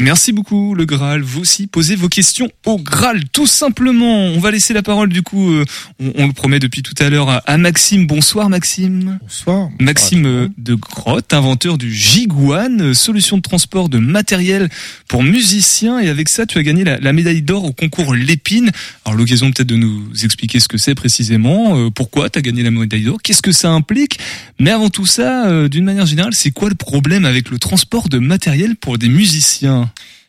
Merci 0.00 0.32
beaucoup 0.32 0.74
le 0.74 0.84
Graal. 0.84 1.22
Vous 1.22 1.40
aussi 1.40 1.66
posez 1.66 1.96
vos 1.96 2.08
questions 2.08 2.48
au 2.66 2.78
Graal 2.78 3.24
tout 3.32 3.46
simplement. 3.46 4.26
On 4.26 4.38
va 4.38 4.50
laisser 4.50 4.72
la 4.72 4.82
parole 4.82 5.08
du 5.08 5.22
coup, 5.22 5.50
euh, 5.50 5.64
on, 5.98 6.12
on 6.16 6.26
le 6.28 6.32
promet 6.32 6.60
depuis 6.60 6.82
tout 6.82 6.94
à 6.98 7.10
l'heure 7.10 7.28
à, 7.28 7.38
à 7.38 7.58
Maxime. 7.58 8.06
Bonsoir 8.06 8.48
Maxime. 8.48 9.18
Bonsoir. 9.20 9.70
Maxime 9.80 10.26
euh, 10.26 10.48
de 10.56 10.74
Grotte, 10.74 11.34
inventeur 11.34 11.78
du 11.78 11.92
Jiguan, 11.92 12.80
euh, 12.80 12.94
solution 12.94 13.38
de 13.38 13.42
transport 13.42 13.88
de 13.88 13.98
matériel 13.98 14.68
pour 15.08 15.22
musiciens. 15.22 15.98
Et 15.98 16.08
avec 16.08 16.28
ça, 16.28 16.46
tu 16.46 16.58
as 16.58 16.62
gagné 16.62 16.84
la, 16.84 16.98
la 16.98 17.12
médaille 17.12 17.42
d'or 17.42 17.64
au 17.64 17.72
concours 17.72 18.14
Lépine. 18.14 18.70
Alors 19.04 19.18
l'occasion 19.18 19.50
peut-être 19.50 19.68
de 19.68 19.76
nous 19.76 20.08
expliquer 20.22 20.60
ce 20.60 20.68
que 20.68 20.78
c'est 20.78 20.94
précisément, 20.94 21.76
euh, 21.76 21.90
pourquoi 21.90 22.30
tu 22.30 22.38
as 22.38 22.42
gagné 22.42 22.62
la 22.62 22.70
médaille 22.70 23.04
d'or, 23.04 23.18
qu'est-ce 23.22 23.42
que 23.42 23.52
ça 23.52 23.70
implique. 23.70 24.18
Mais 24.60 24.70
avant 24.70 24.90
tout 24.90 25.06
ça, 25.06 25.46
euh, 25.46 25.68
d'une 25.68 25.84
manière 25.84 26.06
générale, 26.06 26.34
c'est 26.34 26.50
quoi 26.50 26.68
le 26.68 26.74
problème 26.74 27.24
avec 27.24 27.50
le 27.50 27.58
transport 27.58 28.08
de 28.08 28.18
matériel 28.18 28.76
pour 28.76 28.96
des 28.98 29.08
musiciens? 29.08 29.87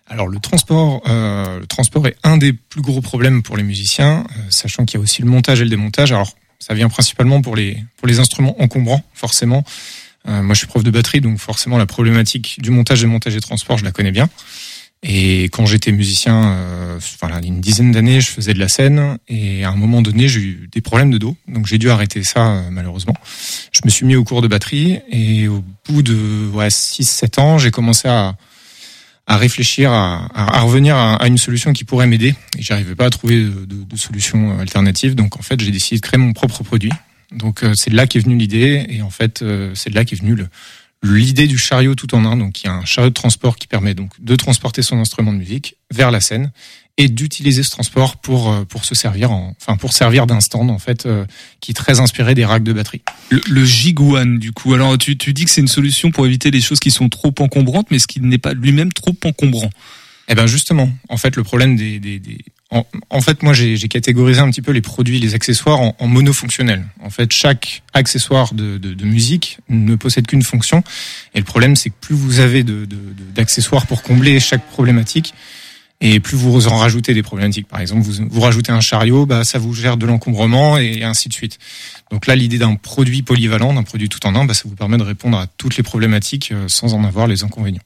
Alors 0.10 0.28
le 0.28 0.40
transport, 0.40 1.04
euh, 1.08 1.60
le 1.60 1.68
transport 1.68 2.08
est 2.08 2.18
un 2.24 2.38
des 2.38 2.52
plus 2.54 2.82
gros 2.82 3.02
problèmes 3.02 3.44
pour 3.44 3.58
les 3.58 3.64
musiciens, 3.64 4.26
euh, 4.32 4.42
sachant 4.50 4.86
qu'il 4.86 4.98
y 4.98 5.02
a 5.02 5.04
aussi 5.04 5.22
le 5.22 5.30
montage 5.30 5.62
et 5.62 5.64
le 5.64 5.70
démontage. 5.70 6.12
Alors 6.12 6.34
ça 6.58 6.74
vient 6.74 6.90
principalement 6.90 7.42
pour 7.42 7.56
les 7.56 7.84
pour 7.98 8.08
les 8.08 8.20
instruments 8.20 8.60
encombrants, 8.62 9.04
forcément. 9.14 9.64
Euh, 10.28 10.42
moi 10.42 10.56
je 10.56 10.60
suis 10.60 10.68
prof 10.68 10.84
de 10.84 10.90
batterie, 10.90 11.22
donc 11.22 11.38
forcément 11.38 11.78
la 11.78 11.86
problématique 11.86 12.60
du 12.60 12.72
montage, 12.72 13.02
démontage 13.02 13.36
et 13.36 13.40
transport, 13.40 13.78
je 13.78 13.86
la 13.86 13.92
connais 13.92 14.12
bien. 14.12 14.30
Et 15.02 15.44
quand 15.46 15.66
j'étais 15.66 15.94
musicien, 15.94 16.58
voilà, 17.22 17.40
une 17.42 17.62
dizaine 17.62 17.94
d'années, 17.94 18.20
je 18.20 18.30
faisais 18.32 18.54
de 18.54 18.60
la 18.60 18.68
scène 18.68 19.18
et 19.30 19.64
à 19.64 19.70
un 19.70 19.78
moment 19.78 20.02
donné, 20.02 20.28
j'ai 20.28 20.42
eu 20.42 20.70
des 20.74 20.82
problèmes 20.82 21.10
de 21.10 21.18
dos, 21.18 21.38
donc 21.48 21.68
j'ai 21.68 21.78
dû 21.78 21.90
arrêter 21.90 22.22
ça 22.26 22.64
malheureusement. 22.70 23.14
Je 23.72 23.80
me 23.86 23.90
suis 23.90 24.06
mis 24.06 24.18
au 24.18 24.26
cours 24.26 24.42
de 24.42 24.50
batterie 24.50 25.00
et 25.10 25.48
au 25.48 25.64
bout 25.88 26.02
de 26.02 26.50
ouais, 26.52 26.68
6-7 26.68 27.40
ans, 27.40 27.58
j'ai 27.58 27.72
commencé 27.72 28.10
à, 28.10 28.36
à 29.30 29.38
réfléchir, 29.38 29.92
à, 29.92 30.26
à- 30.34 30.58
à 30.58 30.62
revenir 30.62 30.96
à, 30.98 31.16
à 31.16 31.28
une 31.28 31.38
solution 31.38 31.72
qui 31.72 31.84
pourrait 31.86 32.08
m'aider. 32.08 32.34
Et 32.58 32.62
j'arrivais 32.62 32.96
pas 32.96 33.06
à 33.06 33.10
trouver 33.12 33.44
de, 33.44 33.66
de, 33.66 33.84
de 33.84 33.96
solution 33.96 34.60
alternative. 34.60 35.14
Donc 35.16 35.38
en 35.38 35.42
fait, 35.44 35.60
j'ai 35.62 35.72
décidé 35.72 35.98
de 35.98 36.02
créer 36.06 36.18
mon 36.20 36.34
propre 36.34 36.64
produit. 36.64 36.92
Donc 37.32 37.64
euh, 37.64 37.74
c'est 37.76 37.92
de 37.92 37.96
là 37.96 38.08
qu'est 38.08 38.20
venue 38.20 38.38
l'idée. 38.38 38.86
Et 38.90 39.02
en 39.04 39.12
fait, 39.12 39.42
euh, 39.44 39.72
c'est 39.76 39.92
de 39.92 39.96
là 39.96 40.04
qu'est 40.04 40.16
venue 40.16 40.36
l'idée 41.04 41.48
du 41.48 41.58
chariot 41.58 41.94
tout 41.96 42.14
en 42.16 42.26
un. 42.26 42.36
Donc 42.38 42.64
il 42.64 42.66
y 42.66 42.70
a 42.70 42.74
un 42.74 42.86
chariot 42.86 43.10
de 43.10 43.14
transport 43.14 43.56
qui 43.56 43.68
permet 43.68 43.94
donc 43.94 44.12
de 44.20 44.36
transporter 44.36 44.82
son 44.82 44.98
instrument 45.00 45.32
de 45.32 45.38
musique 45.38 45.76
vers 45.92 46.10
la 46.12 46.22
scène 46.22 46.52
et 47.02 47.08
d'utiliser 47.08 47.64
ce 47.64 47.72
transport 47.72 48.18
pour 48.18 48.52
euh, 48.52 48.66
pour 48.66 48.84
se 48.86 48.94
servir 48.94 49.32
en, 49.32 49.56
enfin 49.60 49.78
pour 49.78 49.94
servir 49.94 50.28
d'un 50.28 50.42
stand 50.42 50.70
en 50.70 50.78
fait 50.80 51.06
euh, 51.06 51.26
qui 51.62 51.72
est 51.72 51.74
très 51.74 52.00
inspiré 52.00 52.36
des 52.36 52.46
racks 52.46 52.62
de 52.64 52.74
batterie. 52.74 53.02
Le, 53.30 53.42
le 53.50 53.66
Giguan, 53.66 54.38
du 54.38 54.52
coup. 54.52 54.74
Alors, 54.74 54.98
tu, 54.98 55.18
tu 55.18 55.34
dis 55.34 55.46
que 55.46 55.52
c'est 55.52 55.62
une 55.62 55.68
solution 55.68 56.12
pour 56.12 56.26
éviter 56.26 56.52
les 56.52 56.62
choses 56.62 56.80
qui 56.80 56.92
sont 56.92 57.08
trop 57.10 57.34
encombrantes, 57.40 57.88
mais 57.90 58.00
ce 58.00 58.08
qui 58.08 58.20
n'est 58.20 58.38
pas 58.38 58.54
lui-même 58.54 58.92
trop 58.94 59.16
encombrant. 59.24 59.70
Eh 60.28 60.36
ben 60.36 60.46
justement, 60.46 60.90
en 61.08 61.18
fait, 61.18 61.36
le 61.38 61.44
problème 61.44 61.76
des, 61.76 62.00
des, 62.00 62.20
des- 62.20 62.44
en, 62.72 62.86
en 63.10 63.22
fait, 63.22 63.42
moi, 63.42 63.54
j'ai 63.54 63.78
catégorisé 63.88 64.42
un 64.42 64.52
petit 64.52 64.62
peu 64.62 64.72
les 64.74 64.82
produits, 64.82 65.20
les 65.20 65.34
accessoires 65.34 65.80
en, 65.80 65.96
en 65.98 66.08
monofonctionnels. 66.08 66.86
En 67.02 67.10
fait, 67.10 67.32
chaque 67.34 67.82
accessoire 67.94 68.54
de, 68.54 68.78
de, 68.78 68.94
de 68.94 69.06
musique 69.06 69.58
ne 69.70 69.96
possède 69.96 70.28
qu'une 70.28 70.44
fonction. 70.44 70.84
Et 71.34 71.40
le 71.40 71.46
problème, 71.46 71.76
c'est 71.76 71.90
que 71.90 71.96
plus 72.00 72.14
vous 72.16 72.40
avez 72.42 72.62
de- 72.64 72.86
de- 72.86 72.98
d'accessoires 73.34 73.88
pour 73.88 74.04
combler 74.04 74.40
chaque 74.40 74.68
problématique, 74.68 75.34
et 76.02 76.20
plus 76.20 76.38
vous 76.38 76.68
en 76.68 76.78
rajoutez 76.78 77.14
des 77.14 77.24
problématiques. 77.24 77.68
Par 77.68 77.82
exemple, 77.82 78.02
vous, 78.02 78.26
vous 78.30 78.42
rajoutez 78.42 78.72
un 78.72 78.80
chariot, 78.80 79.26
bah, 79.26 79.44
ça 79.44 79.60
vous 79.60 79.74
gère 79.74 79.98
de 79.98 80.06
l'encombrement 80.06 80.78
et 80.78 81.04
ainsi 81.04 81.28
de 81.28 81.34
suite. 81.34 81.60
Donc 82.10 82.26
là, 82.26 82.36
l'idée 82.36 82.58
d'un 82.58 82.76
produit 82.76 83.22
polyvalent, 83.22 83.74
d'un 83.74 83.84
produit 83.84 84.08
tout 84.08 84.26
en 84.26 84.36
un, 84.36 84.46
bah, 84.46 84.54
ça 84.54 84.64
vous 84.66 84.76
permet 84.76 84.98
de 84.98 85.04
répondre 85.04 85.38
à 85.38 85.48
toutes 85.58 85.76
les 85.76 85.84
problématiques 85.84 86.52
euh, 86.52 86.68
sans 86.68 86.94
en 86.94 87.04
avoir 87.04 87.28
les 87.28 87.44
inconvénients. 87.44 87.82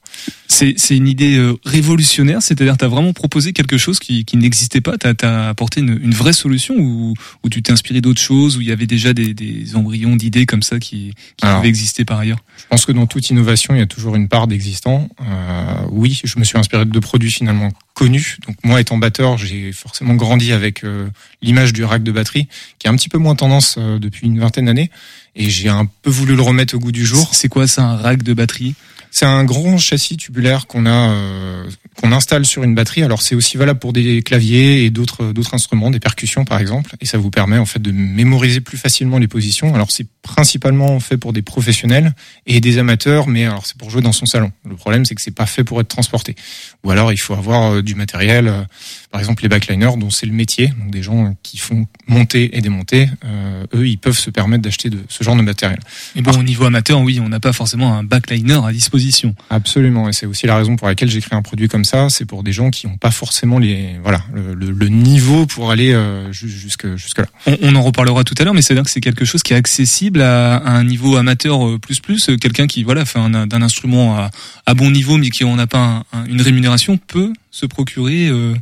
C'est 0.46 0.96
une 0.96 1.08
idée 1.08 1.36
euh, 1.36 1.56
révolutionnaire, 1.64 2.40
c'est-à-dire 2.40 2.76
tu 2.76 2.84
as 2.84 2.88
vraiment 2.88 3.12
proposé 3.12 3.52
quelque 3.52 3.76
chose 3.76 3.98
qui, 3.98 4.24
qui 4.24 4.36
n'existait 4.36 4.80
pas, 4.80 4.96
tu 4.98 5.24
as, 5.24 5.48
apporté 5.48 5.80
une, 5.80 5.98
une 6.00 6.14
vraie 6.14 6.32
solution 6.32 6.76
ou, 6.76 7.14
ou 7.42 7.48
tu 7.48 7.62
t'es 7.62 7.72
inspiré 7.72 8.00
d'autres 8.00 8.20
choses, 8.20 8.56
où 8.56 8.60
il 8.60 8.68
y 8.68 8.72
avait 8.72 8.86
déjà 8.86 9.12
des, 9.12 9.34
des 9.34 9.74
embryons 9.74 10.14
d'idées 10.14 10.46
comme 10.46 10.62
ça 10.62 10.78
qui, 10.78 11.12
qui 11.36 11.44
Alors, 11.44 11.56
pouvaient 11.56 11.68
exister 11.68 12.04
par 12.04 12.18
ailleurs? 12.18 12.38
Je 12.56 12.64
pense 12.68 12.84
que 12.84 12.92
dans 12.92 13.06
toute 13.06 13.30
innovation, 13.30 13.74
il 13.74 13.78
y 13.78 13.82
a 13.82 13.86
toujours 13.86 14.14
une 14.14 14.28
part 14.28 14.46
d'existant. 14.46 15.08
Euh, 15.20 15.74
oui, 15.90 16.20
je 16.22 16.38
me 16.38 16.44
suis 16.44 16.58
inspiré 16.58 16.84
de 16.84 16.90
deux 16.90 17.00
produits 17.00 17.32
finalement 17.32 17.70
connus. 17.94 18.38
Donc 18.46 18.56
moi, 18.62 18.80
étant 18.80 18.98
batteur, 18.98 19.38
j'ai 19.38 19.72
forcément 19.72 20.14
grandi 20.14 20.52
avec 20.52 20.84
euh, 20.84 21.08
l'image 21.42 21.72
du 21.72 21.84
rack 21.84 22.02
de 22.02 22.12
batterie, 22.12 22.48
qui 22.78 22.86
est 22.86 22.90
un 22.90 22.96
petit 22.96 23.08
peu 23.08 23.18
moins 23.18 23.34
tendance 23.34 23.78
depuis 23.78 24.26
une 24.26 24.38
vingtaine 24.38 24.66
d'années. 24.66 24.90
Et 25.36 25.50
j'ai 25.50 25.68
un 25.68 25.86
peu 26.02 26.10
voulu 26.10 26.36
le 26.36 26.42
remettre 26.42 26.76
au 26.76 26.78
goût 26.78 26.92
du 26.92 27.04
jour. 27.04 27.30
C'est 27.32 27.48
quoi 27.48 27.66
ça, 27.66 27.82
un 27.82 27.96
rack 27.96 28.22
de 28.22 28.34
batterie? 28.34 28.74
C'est 29.16 29.26
un 29.26 29.44
grand 29.44 29.78
châssis 29.78 30.16
tubulaire 30.16 30.66
qu'on 30.66 30.86
a, 30.86 31.10
euh, 31.10 31.64
qu'on 32.00 32.10
installe 32.10 32.44
sur 32.44 32.64
une 32.64 32.74
batterie. 32.74 33.04
Alors 33.04 33.22
c'est 33.22 33.36
aussi 33.36 33.56
valable 33.56 33.78
pour 33.78 33.92
des 33.92 34.22
claviers 34.22 34.84
et 34.84 34.90
d'autres 34.90 35.32
d'autres 35.32 35.54
instruments, 35.54 35.92
des 35.92 36.00
percussions 36.00 36.44
par 36.44 36.58
exemple. 36.58 36.96
Et 37.00 37.06
ça 37.06 37.16
vous 37.16 37.30
permet 37.30 37.56
en 37.56 37.64
fait 37.64 37.78
de 37.78 37.92
mémoriser 37.92 38.60
plus 38.60 38.76
facilement 38.76 39.18
les 39.18 39.28
positions. 39.28 39.72
Alors 39.72 39.92
c'est 39.92 40.08
principalement 40.22 40.98
fait 40.98 41.16
pour 41.16 41.32
des 41.32 41.42
professionnels 41.42 42.12
et 42.48 42.60
des 42.60 42.78
amateurs, 42.78 43.28
mais 43.28 43.44
alors 43.44 43.66
c'est 43.66 43.76
pour 43.76 43.88
jouer 43.88 44.02
dans 44.02 44.10
son 44.10 44.26
salon. 44.26 44.50
Le 44.68 44.74
problème 44.74 45.04
c'est 45.04 45.14
que 45.14 45.22
c'est 45.22 45.30
pas 45.30 45.46
fait 45.46 45.62
pour 45.62 45.80
être 45.80 45.86
transporté. 45.86 46.34
Ou 46.82 46.90
alors 46.90 47.12
il 47.12 47.18
faut 47.18 47.34
avoir 47.34 47.74
euh, 47.74 47.82
du 47.82 47.94
matériel, 47.94 48.48
euh, 48.48 48.64
par 49.12 49.20
exemple 49.20 49.44
les 49.44 49.48
backliners 49.48 49.96
dont 49.96 50.10
c'est 50.10 50.26
le 50.26 50.32
métier, 50.32 50.72
donc 50.80 50.90
des 50.90 51.04
gens 51.04 51.36
qui 51.44 51.58
font 51.58 51.86
monter 52.08 52.58
et 52.58 52.60
démonter. 52.60 53.08
euh, 53.24 53.64
eux 53.74 53.86
ils 53.86 53.98
peuvent 53.98 54.18
se 54.18 54.30
permettre 54.30 54.62
d'acheter 54.62 54.90
de 54.90 54.98
ce 55.08 55.22
genre 55.22 55.36
de 55.36 55.42
matériel. 55.42 55.78
Et 56.16 56.22
bon, 56.22 56.32
au 56.32 56.42
niveau 56.42 56.64
amateur, 56.64 57.00
oui, 57.00 57.20
on 57.20 57.28
n'a 57.28 57.38
pas 57.38 57.52
forcément 57.52 57.94
un 57.94 58.02
backliner 58.02 58.60
à 58.66 58.72
disposition. 58.72 59.03
Absolument, 59.50 60.08
et 60.08 60.12
c'est 60.12 60.26
aussi 60.26 60.46
la 60.46 60.56
raison 60.56 60.76
pour 60.76 60.86
laquelle 60.88 61.10
j'ai 61.10 61.20
créé 61.20 61.36
un 61.36 61.42
produit 61.42 61.68
comme 61.68 61.84
ça. 61.84 62.08
C'est 62.10 62.24
pour 62.24 62.42
des 62.42 62.52
gens 62.52 62.70
qui 62.70 62.86
n'ont 62.86 62.96
pas 62.96 63.10
forcément 63.10 63.58
les 63.58 63.96
voilà 64.02 64.22
le, 64.32 64.54
le- 64.54 64.70
le 64.70 64.88
niveau 64.88 65.46
pour 65.46 65.70
aller 65.70 65.92
euh, 65.92 66.32
ju- 66.32 66.48
jusque 66.48 66.94
jusque 66.96 67.18
là. 67.18 67.26
On, 67.46 67.56
on 67.62 67.74
en 67.76 67.82
reparlera 67.82 68.24
tout 68.24 68.34
à 68.38 68.44
l'heure, 68.44 68.54
mais 68.54 68.62
c'est-à-dire 68.62 68.84
que 68.84 68.90
c'est 68.90 69.00
quelque 69.00 69.24
chose 69.24 69.42
qui 69.42 69.52
est 69.52 69.56
accessible 69.56 70.20
à, 70.22 70.56
à 70.56 70.70
un 70.72 70.84
niveau 70.84 71.16
amateur 71.16 71.66
euh, 71.66 71.78
plus 71.78 72.00
plus. 72.00 72.30
Quelqu'un 72.40 72.66
qui 72.66 72.82
voilà 72.84 73.04
fait 73.04 73.18
un, 73.18 73.46
d'un 73.46 73.62
instrument 73.62 74.16
à, 74.16 74.30
à 74.66 74.74
bon 74.74 74.90
niveau, 74.90 75.16
mais 75.16 75.30
qui 75.30 75.44
en 75.44 75.58
a 75.58 75.66
pas 75.66 75.78
un- 75.78 76.04
un- 76.18 76.24
une 76.26 76.40
rémunération, 76.42 76.96
peut 76.96 77.32
se 77.50 77.66
procurer 77.66 78.26
euh, 78.28 78.54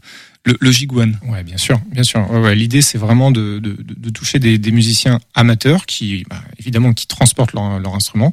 le, 0.44 0.56
le 0.60 0.72
Giguan. 0.72 1.16
Ouais, 1.28 1.44
bien 1.44 1.56
sûr, 1.56 1.80
bien 1.92 2.02
sûr. 2.02 2.28
Ouais, 2.30 2.40
ouais, 2.40 2.54
L'idée, 2.56 2.82
c'est 2.82 2.98
vraiment 2.98 3.30
de, 3.30 3.60
de, 3.60 3.70
de- 3.80 3.94
de 3.96 4.10
toucher 4.10 4.38
des, 4.40 4.58
des 4.58 4.70
musiciens 4.72 5.20
amateurs 5.34 5.86
qui, 5.86 6.24
bah, 6.28 6.42
évidemment, 6.58 6.92
qui 6.92 7.06
transportent 7.06 7.52
leur, 7.52 7.78
leur 7.78 7.94
instrument 7.94 8.32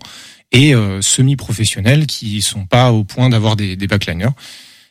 et 0.51 0.73
euh, 0.73 1.01
semi-professionnels 1.01 2.07
qui 2.07 2.41
sont 2.41 2.65
pas 2.65 2.91
au 2.91 3.03
point 3.03 3.29
d'avoir 3.29 3.55
des, 3.55 3.75
des 3.75 3.87
backliners. 3.87 4.31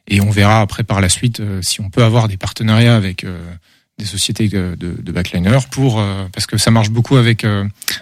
Et 0.06 0.20
on 0.20 0.30
verra 0.30 0.60
après 0.60 0.84
par 0.84 1.00
la 1.00 1.08
suite 1.08 1.40
euh, 1.40 1.60
si 1.62 1.80
on 1.80 1.90
peut 1.90 2.02
avoir 2.02 2.28
des 2.28 2.36
partenariats 2.36 2.96
avec 2.96 3.24
euh, 3.24 3.38
des 3.98 4.04
sociétés 4.04 4.48
de, 4.48 4.76
de, 4.78 4.94
de 5.02 5.12
backliners 5.12 5.66
pour 5.72 6.00
parce 6.32 6.46
que 6.46 6.56
ça 6.56 6.70
marche 6.70 6.90
beaucoup 6.90 7.16
avec 7.16 7.44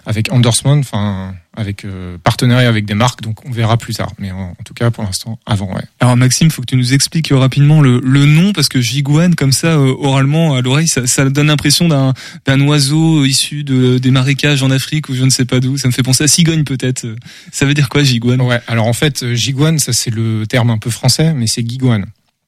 avec 0.05 0.31
endorsement, 0.31 0.75
enfin 0.75 1.35
avec 1.57 1.85
euh, 1.85 2.17
partenariat 2.23 2.69
avec 2.69 2.85
des 2.85 2.95
marques. 2.95 3.23
Donc 3.23 3.45
on 3.47 3.51
verra 3.51 3.77
plus 3.77 3.95
tard. 3.95 4.13
Mais 4.19 4.31
en, 4.31 4.51
en 4.51 4.63
tout 4.65 4.75
cas, 4.75 4.91
pour 4.91 5.05
l'instant, 5.05 5.39
avant, 5.47 5.75
ouais. 5.75 5.83
Alors 6.01 6.17
Maxime, 6.17 6.51
faut 6.51 6.63
que 6.63 6.67
tu 6.67 6.77
nous 6.77 6.93
expliques 6.95 7.31
rapidement 7.33 7.81
le, 7.81 8.01
le 8.03 8.25
nom 8.27 8.53
parce 8.53 8.69
que 8.69 8.81
Giguan, 8.81 9.35
comme 9.35 9.53
ça, 9.53 9.69
euh, 9.69 9.95
oralement 9.99 10.55
à 10.55 10.63
l'oreille, 10.63 10.89
ça, 10.89 11.07
ça 11.07 11.29
donne 11.29 11.49
l'impression 11.49 11.89
d'un 11.89 12.15
d'un 12.45 12.61
oiseau 12.63 13.25
issu 13.25 13.65
de, 13.65 13.99
des 13.99 14.11
marécages 14.11 14.63
en 14.63 14.71
Afrique 14.71 15.09
ou 15.09 15.15
je 15.15 15.25
ne 15.25 15.31
sais 15.31 15.45
pas 15.45 15.61
d'où. 15.61 15.77
Ça 15.79 15.89
me 15.89 15.93
fait 15.93 16.03
penser 16.03 16.25
à 16.25 16.29
cigogne 16.29 16.65
peut-être. 16.65 17.07
Ça 17.53 17.67
veut 17.67 17.75
dire 17.75 17.89
quoi 17.89 18.03
Giguan 18.03 18.41
Ouais. 18.41 18.61
Alors 18.67 18.87
en 18.87 18.93
fait, 18.93 19.23
euh, 19.23 19.35
giguane, 19.35 19.79
ça 19.79 19.93
c'est 19.93 20.11
le 20.11 20.47
terme 20.47 20.71
un 20.71 20.79
peu 20.79 20.91
français, 20.91 21.33
mais 21.35 21.47
c'est 21.47 21.67
giguane. 21.69 22.07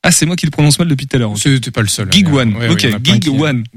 Ah, 0.08 0.10
c'est 0.10 0.24
moi 0.24 0.36
qui 0.36 0.46
le 0.46 0.50
prononce 0.50 0.78
mal 0.78 0.88
depuis 0.88 1.06
tout 1.06 1.16
à 1.16 1.18
l'heure. 1.18 1.36
C'était 1.36 1.70
pas 1.70 1.82
le 1.82 1.88
seul. 1.88 2.10
Giguane, 2.10 2.54
Ouais, 2.54 2.60
ouais, 2.60 2.68
ok. 2.72 2.80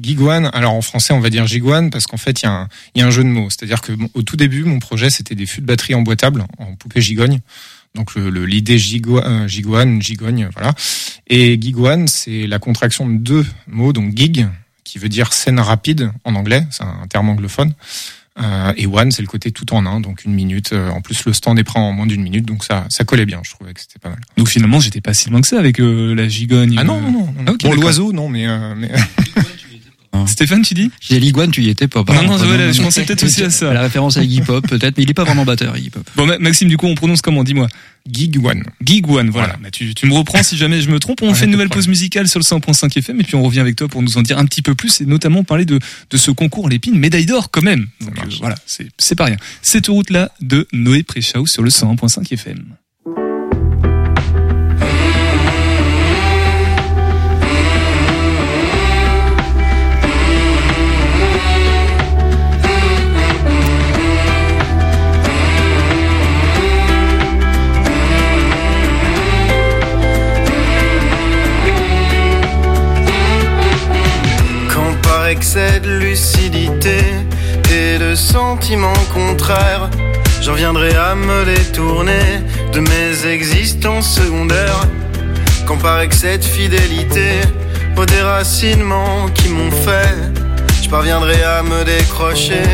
Giguane. 0.02 0.50
Alors 0.54 0.74
en 0.74 0.82
français, 0.82 1.12
on 1.14 1.20
va 1.20 1.30
dire 1.30 1.46
giguane 1.46 1.90
parce 1.90 2.08
qu'en 2.08 2.16
fait, 2.16 2.42
il 2.42 2.46
y, 2.46 2.48
a 2.48 2.52
un- 2.54 2.68
il 2.96 3.00
y 3.00 3.04
a 3.04 3.08
un 3.08 3.12
jeu 3.12 3.24
de 3.24 3.28
mots. 3.28 3.50
C'est-à-dire 3.50 3.82
que 3.82 3.92
bon, 3.92 4.08
au 4.14 4.22
tout 4.22 4.38
début, 4.38 4.64
mon 4.64 4.80
projet, 4.80 5.10
c'était 5.10 5.36
des 5.36 5.46
fûts 5.46 5.60
de 5.60 5.66
batterie 5.66 5.94
emboîtables 5.94 6.46
en 6.58 6.74
poupée 6.76 7.02
gigogne. 7.02 7.40
Donc 7.96 8.16
le 8.16 8.30
le- 8.30 8.46
l'idée 8.46 8.78
gigo- 8.78 9.22
euh, 9.22 9.48
gigogne, 9.50 10.00
voilà. 10.54 10.74
Et 11.28 11.58
giguane, 11.60 12.08
c'est 12.08 12.48
la 12.48 12.60
contraction 12.60 13.06
de 13.10 13.18
deux 13.18 13.46
mots, 13.68 13.92
donc 13.92 14.16
gig, 14.16 14.48
qui 14.86 14.98
veut 15.00 15.10
dire 15.10 15.34
scène 15.34 15.60
rapide 15.60 16.12
en 16.24 16.36
anglais, 16.36 16.66
c'est 16.72 16.84
un 16.84 17.06
terme 17.10 17.28
anglophone. 17.28 17.74
Euh, 18.40 18.74
et 18.78 18.88
one, 18.88 19.12
c'est 19.12 19.22
le 19.22 19.28
côté 19.28 19.52
tout 19.52 19.74
en 19.74 19.86
un, 19.86 20.00
donc 20.00 20.24
une 20.24 20.34
minute. 20.34 20.72
Euh, 20.72 20.90
en 20.90 21.02
plus, 21.02 21.26
le 21.26 21.34
stand 21.34 21.60
est 21.60 21.64
prêt 21.64 21.80
en 21.80 21.92
moins 21.92 22.06
d'une 22.06 22.22
minute, 22.22 22.46
donc 22.46 22.64
ça, 22.64 22.86
ça 22.90 23.04
collait 23.04 23.26
bien. 23.26 23.42
Je 23.44 23.52
trouvais 23.52 23.74
que 23.74 23.82
c'était 23.82 24.00
pas 24.00 24.10
mal. 24.10 24.20
Donc 24.38 24.48
finalement, 24.48 24.80
j'étais 24.80 25.02
pas 25.02 25.14
si 25.14 25.30
loin 25.30 25.42
que 25.42 25.48
ça 25.48 25.60
avec 25.60 25.80
euh, 25.80 26.16
la 26.16 26.28
gigogne. 26.28 26.76
Ah 26.78 26.84
non, 26.84 26.98
euh. 26.98 27.02
non, 27.02 27.12
non. 27.12 27.34
non. 27.46 27.58
Ah, 27.64 27.68
bon, 27.68 27.74
l'oiseau, 27.74 28.14
non, 28.14 28.30
mais, 28.30 28.48
euh, 28.48 28.74
mais 30.14 30.28
Stéphane, 30.28 30.62
tu 30.62 30.74
dis 30.74 30.92
J'ai 31.00 31.20
l'iguane, 31.20 31.52
tu 31.52 31.62
y 31.64 31.70
étais 31.70 31.88
pas. 31.88 32.04
Non, 32.08 32.24
non, 32.24 32.38
voilà, 32.38 32.72
je 32.72 32.82
pensais 32.82 33.04
peut-être 33.04 33.24
aussi 33.24 33.44
à 33.44 33.50
ça. 33.50 33.74
La 33.74 33.82
référence 33.82 34.18
à 34.18 34.24
Iggy 34.24 34.42
Pop, 34.42 34.68
peut-être, 34.68 34.98
mais 34.98 35.04
il 35.04 35.10
est 35.10 35.14
pas 35.14 35.24
vraiment 35.24 35.46
batteur, 35.46 35.76
Iggy 35.78 35.90
Pop. 35.90 36.10
Bon, 36.16 36.26
Ma- 36.26 36.38
Maxime, 36.40 36.68
du 36.68 36.78
coup, 36.78 36.88
on 36.88 36.96
prononce 36.96 37.22
comment? 37.22 37.44
Dis-moi. 37.44 37.68
Gig 38.12 38.44
One. 38.44 38.64
Gig 38.84 39.08
One, 39.10 39.30
voilà. 39.30 39.58
Bah, 39.62 39.70
tu, 39.72 39.94
tu 39.94 40.08
me 40.08 40.14
reprends 40.14 40.42
si 40.44 40.58
jamais 40.58 40.82
je 40.82 40.90
me 40.90 41.00
trompe. 41.00 41.22
On 41.22 41.30
Ouais, 41.30 41.34
fait 41.36 41.46
une 41.46 41.52
nouvelle 41.52 41.70
pause 41.70 41.88
musicale 41.88 42.28
sur 42.28 42.40
le 42.40 42.44
100.5 42.44 42.98
FM 42.98 43.20
et 43.22 43.24
puis 43.24 43.36
on 43.36 43.44
revient 43.44 43.60
avec 43.60 43.76
toi 43.76 43.88
pour 43.88 44.02
nous 44.02 44.18
en 44.18 44.22
dire 44.24 44.38
un 44.40 44.46
petit 44.46 44.62
peu 44.64 44.74
plus 44.76 45.02
et 45.02 45.06
notamment 45.06 45.44
parler 45.44 45.66
de, 45.66 45.80
de 46.10 46.18
ce 46.18 46.32
concours 46.32 46.68
Lépine, 46.68 46.96
médaille 46.98 47.28
d'or 47.28 47.52
quand 47.52 47.62
même. 47.62 47.88
Donc 48.02 48.18
euh, 48.18 48.22
voilà, 48.40 48.56
c'est 48.66 48.88
c'est 48.98 49.14
pas 49.16 49.26
rien. 49.26 49.38
Cette 49.62 49.86
route-là 49.88 50.32
de 50.42 50.68
Noé 50.74 51.04
Préchau 51.04 51.46
sur 51.46 51.62
le 51.62 51.70
101.5 51.70 52.34
FM. 52.34 52.64
Excès 75.32 75.80
de 75.80 75.90
lucidité 75.90 77.00
et 77.74 77.98
de 77.98 78.16
sentiments 78.16 79.04
contraires, 79.14 79.90
j'en 80.42 80.56
viendrai 80.56 80.94
à 80.94 81.16
me 81.16 81.46
détourner 81.46 82.26
de 82.74 82.82
mes 82.82 83.26
existences 83.28 84.14
secondaires. 84.14 84.82
Quand 85.66 85.78
par 85.78 86.02
excès 86.02 86.38
fidélité 86.40 87.30
aux 87.96 88.06
déracinements 88.06 89.30
qui 89.34 89.48
m'ont 89.48 89.72
fait, 89.72 90.16
je 90.84 90.90
parviendrai 90.90 91.42
à 91.44 91.64
me 91.64 91.86
décrocher 91.86 92.68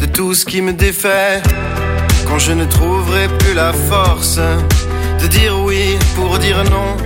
de 0.00 0.06
tout 0.06 0.34
ce 0.34 0.44
qui 0.44 0.62
me 0.62 0.72
défait. 0.72 1.42
Quand 2.28 2.38
je 2.38 2.52
ne 2.52 2.64
trouverai 2.64 3.26
plus 3.40 3.54
la 3.54 3.72
force 3.72 4.38
de 5.20 5.26
dire 5.26 5.58
oui 5.58 5.98
pour 6.14 6.38
dire 6.38 6.62
non, 6.62 6.96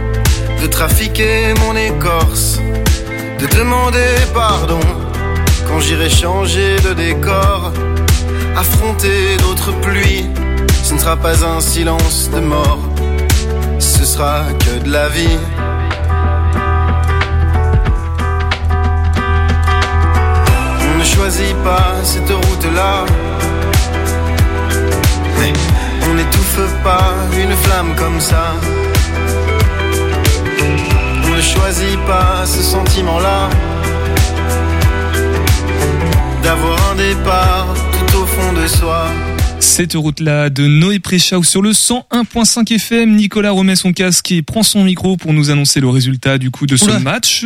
de 0.61 0.67
trafiquer 0.67 1.55
mon 1.61 1.75
écorce 1.75 2.61
de 3.39 3.47
demander 3.59 4.15
pardon 4.33 4.81
quand 5.67 5.81
j'irai 5.81 6.09
changer 6.09 6.77
de 6.81 6.93
décor, 6.95 7.73
affronter 8.57 9.37
d'autres 9.39 9.73
pluies. 9.81 10.27
Ce 10.83 10.95
ne 10.95 10.99
sera 10.99 11.17
pas 11.17 11.45
un 11.45 11.61
silence 11.61 12.31
de 12.31 12.41
mort, 12.41 12.81
ce 13.79 14.05
sera 14.05 14.45
que 14.59 14.85
de 14.85 14.91
la 14.91 15.09
vie. 15.09 15.39
On 20.89 20.99
ne 20.99 21.05
choisit 21.05 21.57
pas 21.65 21.95
cette 22.03 22.31
route-là. 22.31 23.05
On 26.07 26.15
n'étouffe 26.15 26.61
pas 26.83 27.15
une 27.43 27.57
flamme 27.57 27.95
comme 27.97 28.21
ça. 28.21 28.55
Choisit 31.53 31.99
pas 32.07 32.45
ce 32.47 32.63
sentiment-là. 32.63 33.51
D'avoir 36.43 36.91
un 36.93 36.97
départ 36.97 37.75
tout 37.93 38.17
au 38.19 38.27
fond 38.27 38.53
de 38.53 38.67
soi. 38.67 39.11
Cette 39.61 39.95
route-là 39.95 40.51
de 40.51 40.67
Noé 40.67 40.99
Préchau 41.01 41.43
sur 41.43 41.63
le 41.63 41.73
101.5 41.73 42.73
FM. 42.75 43.17
Nicolas 43.17 43.51
remet 43.51 43.77
son 43.77 43.93
casque 43.93 44.31
et 44.33 44.43
prend 44.43 44.63
son 44.63 44.85
micro 44.85 45.17
pour 45.17 45.33
nous 45.33 45.51
annoncer 45.51 45.81
le 45.81 45.89
résultat 45.89 46.39
du 46.39 46.51
coup 46.51 46.67
de 46.67 46.77
ce 46.77 46.85
Oula. 46.85 46.99
match. 47.01 47.45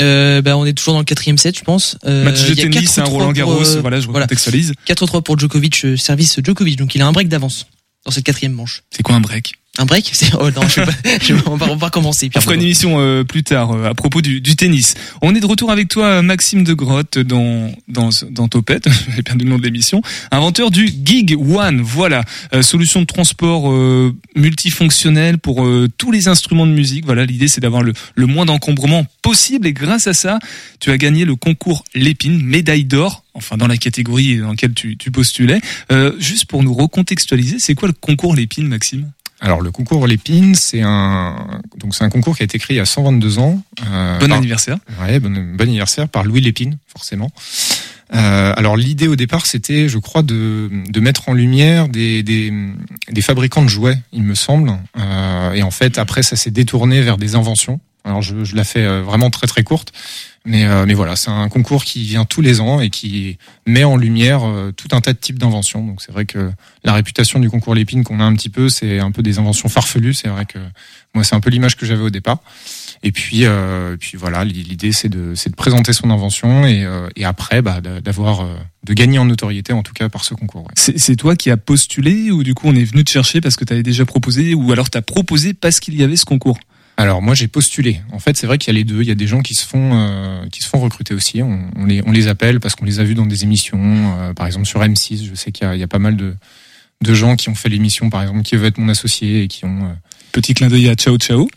Euh, 0.00 0.42
bah, 0.42 0.56
on 0.56 0.64
est 0.66 0.74
toujours 0.74 0.94
dans 0.94 1.00
le 1.00 1.04
quatrième 1.04 1.38
set, 1.38 1.58
je 1.58 1.64
pense. 1.64 1.96
Euh, 2.06 2.24
match 2.24 2.42
de 2.44 2.52
il 2.52 2.58
y 2.58 2.62
a 2.62 2.68
tennis, 2.70 2.96
4-3 2.98 3.00
un 3.00 3.04
Roland 3.04 3.24
pour, 3.26 3.32
Garros. 3.34 3.64
euh, 3.76 3.80
voilà, 3.80 4.00
je 4.00 4.06
recontextualise. 4.08 4.74
4-3 4.86 5.22
pour 5.22 5.38
Djokovic, 5.38 5.86
service 5.96 6.38
Djokovic. 6.42 6.76
Donc 6.78 6.94
il 6.94 7.02
a 7.02 7.06
un 7.06 7.12
break 7.12 7.28
d'avance 7.28 7.66
dans 8.04 8.10
cette 8.12 8.24
quatrième 8.24 8.52
manche. 8.52 8.82
C'est 8.90 9.02
quoi 9.02 9.14
un 9.14 9.20
break? 9.20 9.54
Un 9.78 9.84
break 9.84 10.10
oh 10.40 10.50
non, 10.50 10.62
je 10.68 10.80
pas. 10.80 10.92
Je- 11.20 11.34
on 11.46 11.56
va 11.56 11.66
on 11.70 11.76
va 11.76 11.86
recommencer. 11.86 12.30
On 12.34 12.40
fera 12.40 12.54
une 12.54 12.62
émission 12.62 12.98
euh, 12.98 13.24
plus 13.24 13.42
tard 13.42 13.72
euh, 13.72 13.84
à 13.90 13.94
propos 13.94 14.22
du, 14.22 14.40
du 14.40 14.56
tennis. 14.56 14.94
On 15.20 15.34
est 15.34 15.40
de 15.40 15.46
retour 15.46 15.70
avec 15.70 15.88
toi, 15.88 16.06
euh, 16.06 16.22
Maxime 16.22 16.64
de 16.64 16.72
Grotte, 16.72 17.18
dans 17.18 17.70
dans 17.88 18.08
dans 18.30 18.48
Topette. 18.48 18.88
J'ai 19.14 19.22
perdu 19.22 19.44
le 19.44 19.50
nom 19.50 19.58
de 19.58 19.62
l'émission. 19.64 20.00
Inventeur 20.30 20.70
du 20.70 20.86
Gig 21.04 21.36
One. 21.38 21.80
Voilà, 21.82 22.24
Euh, 22.54 22.62
solution 22.62 23.00
de 23.00 23.06
transport 23.06 23.70
euh, 23.70 24.14
multifonctionnelle 24.34 25.38
pour 25.38 25.64
euh, 25.66 25.88
tous 25.98 26.10
les 26.10 26.28
instruments 26.28 26.66
de 26.66 26.72
musique. 26.72 27.04
Voilà, 27.04 27.26
l'idée 27.26 27.48
c'est 27.48 27.60
d'avoir 27.60 27.82
le 27.82 27.92
le 28.14 28.26
moins 28.26 28.46
d'encombrement 28.46 29.06
possible. 29.22 29.66
Et 29.66 29.72
grâce 29.72 30.06
à 30.06 30.14
ça, 30.14 30.38
tu 30.80 30.90
as 30.90 30.96
gagné 30.98 31.24
le 31.24 31.36
concours 31.36 31.84
Lépine, 31.94 32.40
médaille 32.42 32.84
d'or. 32.84 33.22
Enfin, 33.34 33.58
dans 33.58 33.66
la 33.66 33.76
catégorie 33.76 34.38
dans 34.38 34.50
laquelle 34.50 34.72
tu, 34.72 34.96
tu 34.96 35.10
postulais. 35.10 35.60
Euh, 35.92 36.12
juste 36.18 36.46
pour 36.46 36.62
nous 36.62 36.72
recontextualiser, 36.72 37.58
c'est 37.58 37.74
quoi 37.74 37.86
le 37.88 37.92
concours 37.92 38.34
Lépine, 38.34 38.66
Maxime? 38.66 39.10
Alors 39.40 39.60
le 39.60 39.70
concours 39.70 40.06
Lépine, 40.06 40.54
c'est 40.54 40.80
un 40.82 41.60
donc 41.76 41.94
c'est 41.94 42.04
un 42.04 42.08
concours 42.08 42.36
qui 42.36 42.42
a 42.42 42.44
été 42.44 42.58
créé 42.58 42.76
il 42.76 42.78
y 42.78 42.82
a 42.82 42.86
122 42.86 43.38
ans. 43.38 43.60
euh, 43.86 44.18
Bon 44.18 44.28
par- 44.28 44.38
anniversaire. 44.38 44.78
Ouais, 45.02 45.20
bon, 45.20 45.30
bon 45.30 45.60
anniversaire 45.68 46.08
par 46.08 46.24
Louis 46.24 46.40
Lépine, 46.40 46.78
forcément. 46.86 47.30
Euh, 48.14 48.52
alors 48.56 48.76
l'idée 48.76 49.08
au 49.08 49.16
départ, 49.16 49.46
c'était, 49.46 49.88
je 49.88 49.98
crois, 49.98 50.22
de, 50.22 50.70
de 50.88 51.00
mettre 51.00 51.28
en 51.28 51.32
lumière 51.34 51.88
des, 51.88 52.22
des, 52.22 52.52
des 53.10 53.20
fabricants 53.20 53.62
de 53.64 53.68
jouets, 53.68 53.98
il 54.12 54.22
me 54.22 54.34
semble. 54.36 54.72
Euh, 54.96 55.52
et 55.52 55.62
en 55.62 55.72
fait, 55.72 55.98
après, 55.98 56.22
ça 56.22 56.36
s'est 56.36 56.52
détourné 56.52 57.02
vers 57.02 57.18
des 57.18 57.34
inventions. 57.34 57.80
Alors 58.06 58.22
je, 58.22 58.44
je 58.44 58.54
la 58.56 58.64
fais 58.64 58.84
euh, 58.84 59.02
vraiment 59.02 59.30
très 59.30 59.46
très 59.48 59.64
courte, 59.64 59.92
mais, 60.44 60.64
euh, 60.64 60.84
mais 60.86 60.94
voilà, 60.94 61.16
c'est 61.16 61.30
un 61.30 61.48
concours 61.48 61.84
qui 61.84 62.04
vient 62.04 62.24
tous 62.24 62.40
les 62.40 62.60
ans 62.60 62.78
et 62.80 62.88
qui 62.88 63.36
met 63.66 63.82
en 63.82 63.96
lumière 63.96 64.44
euh, 64.46 64.70
tout 64.70 64.86
un 64.92 65.00
tas 65.00 65.12
de 65.12 65.18
types 65.18 65.40
d'inventions. 65.40 65.84
Donc 65.84 66.00
c'est 66.00 66.12
vrai 66.12 66.24
que 66.24 66.52
la 66.84 66.92
réputation 66.92 67.40
du 67.40 67.50
concours 67.50 67.74
Lépine 67.74 68.04
qu'on 68.04 68.20
a 68.20 68.24
un 68.24 68.34
petit 68.36 68.48
peu, 68.48 68.68
c'est 68.68 69.00
un 69.00 69.10
peu 69.10 69.22
des 69.22 69.40
inventions 69.40 69.68
farfelues. 69.68 70.14
C'est 70.14 70.28
vrai 70.28 70.46
que 70.46 70.58
moi, 71.14 71.24
c'est 71.24 71.34
un 71.34 71.40
peu 71.40 71.50
l'image 71.50 71.76
que 71.76 71.84
j'avais 71.84 72.02
au 72.04 72.10
départ. 72.10 72.38
Et 73.02 73.10
puis, 73.10 73.40
euh, 73.44 73.96
puis 73.98 74.16
voilà, 74.16 74.44
l'idée 74.44 74.92
c'est 74.92 75.08
de, 75.08 75.34
de 75.34 75.54
présenter 75.56 75.92
son 75.92 76.10
invention 76.10 76.64
et, 76.64 76.84
euh, 76.84 77.08
et 77.16 77.24
après 77.24 77.60
bah, 77.60 77.80
d'a- 77.80 78.00
d'avoir, 78.00 78.46
de 78.84 78.92
gagner 78.94 79.18
en 79.18 79.24
notoriété 79.24 79.72
en 79.72 79.82
tout 79.82 79.92
cas 79.94 80.08
par 80.08 80.24
ce 80.24 80.34
concours. 80.34 80.62
ouais. 80.62 80.72
C'est 80.76 80.98
c'est 80.98 81.16
toi 81.16 81.34
qui 81.34 81.50
as 81.50 81.56
postulé 81.56 82.30
ou 82.30 82.44
du 82.44 82.54
coup 82.54 82.68
on 82.68 82.74
est 82.76 82.84
venu 82.84 83.02
te 83.02 83.10
chercher 83.10 83.40
parce 83.40 83.56
que 83.56 83.64
tu 83.64 83.72
avais 83.72 83.82
déjà 83.82 84.04
proposé 84.06 84.54
ou 84.54 84.70
alors 84.70 84.90
tu 84.90 84.96
as 84.96 85.02
proposé 85.02 85.54
parce 85.54 85.80
qu'il 85.80 85.94
y 85.96 86.04
avait 86.04 86.16
ce 86.16 86.24
concours? 86.24 86.58
Alors 86.96 87.20
moi 87.22 87.34
j'ai 87.34 87.48
postulé. 87.48 88.00
En 88.12 88.18
fait 88.18 88.36
c'est 88.36 88.46
vrai 88.46 88.58
qu'il 88.58 88.72
y 88.72 88.76
a 88.76 88.78
les 88.78 88.84
deux. 88.84 89.02
Il 89.02 89.08
y 89.08 89.12
a 89.12 89.14
des 89.14 89.26
gens 89.26 89.40
qui 89.42 89.54
se 89.54 89.66
font, 89.66 89.90
euh, 89.94 90.46
qui 90.50 90.62
se 90.62 90.68
font 90.68 90.78
recruter 90.80 91.14
aussi. 91.14 91.42
On, 91.42 91.70
on 91.76 91.84
les, 91.84 92.02
on 92.06 92.12
les 92.12 92.28
appelle 92.28 92.58
parce 92.60 92.74
qu'on 92.74 92.86
les 92.86 93.00
a 93.00 93.04
vus 93.04 93.14
dans 93.14 93.26
des 93.26 93.44
émissions. 93.44 93.78
euh, 94.18 94.32
par 94.34 94.46
exemple 94.46 94.66
sur 94.66 94.80
M6, 94.80 95.24
je 95.28 95.34
sais 95.34 95.52
qu'il 95.52 95.70
y 95.74 95.78
y 95.78 95.82
a 95.82 95.88
pas 95.88 95.98
mal 95.98 96.16
de, 96.16 96.34
de 97.02 97.14
gens 97.14 97.36
qui 97.36 97.48
ont 97.48 97.54
fait 97.54 97.68
l'émission, 97.68 98.08
par 98.10 98.22
exemple, 98.22 98.42
qui 98.42 98.56
veulent 98.56 98.66
être 98.68 98.78
mon 98.78 98.88
associé 98.88 99.42
et 99.42 99.48
qui 99.48 99.64
ont 99.64 99.84
euh, 99.84 99.92
Petit 100.32 100.54
clin 100.54 100.68
d'œil 100.68 100.88
à 100.88 100.94
Ciao 100.94 101.16
Ciao. 101.18 101.48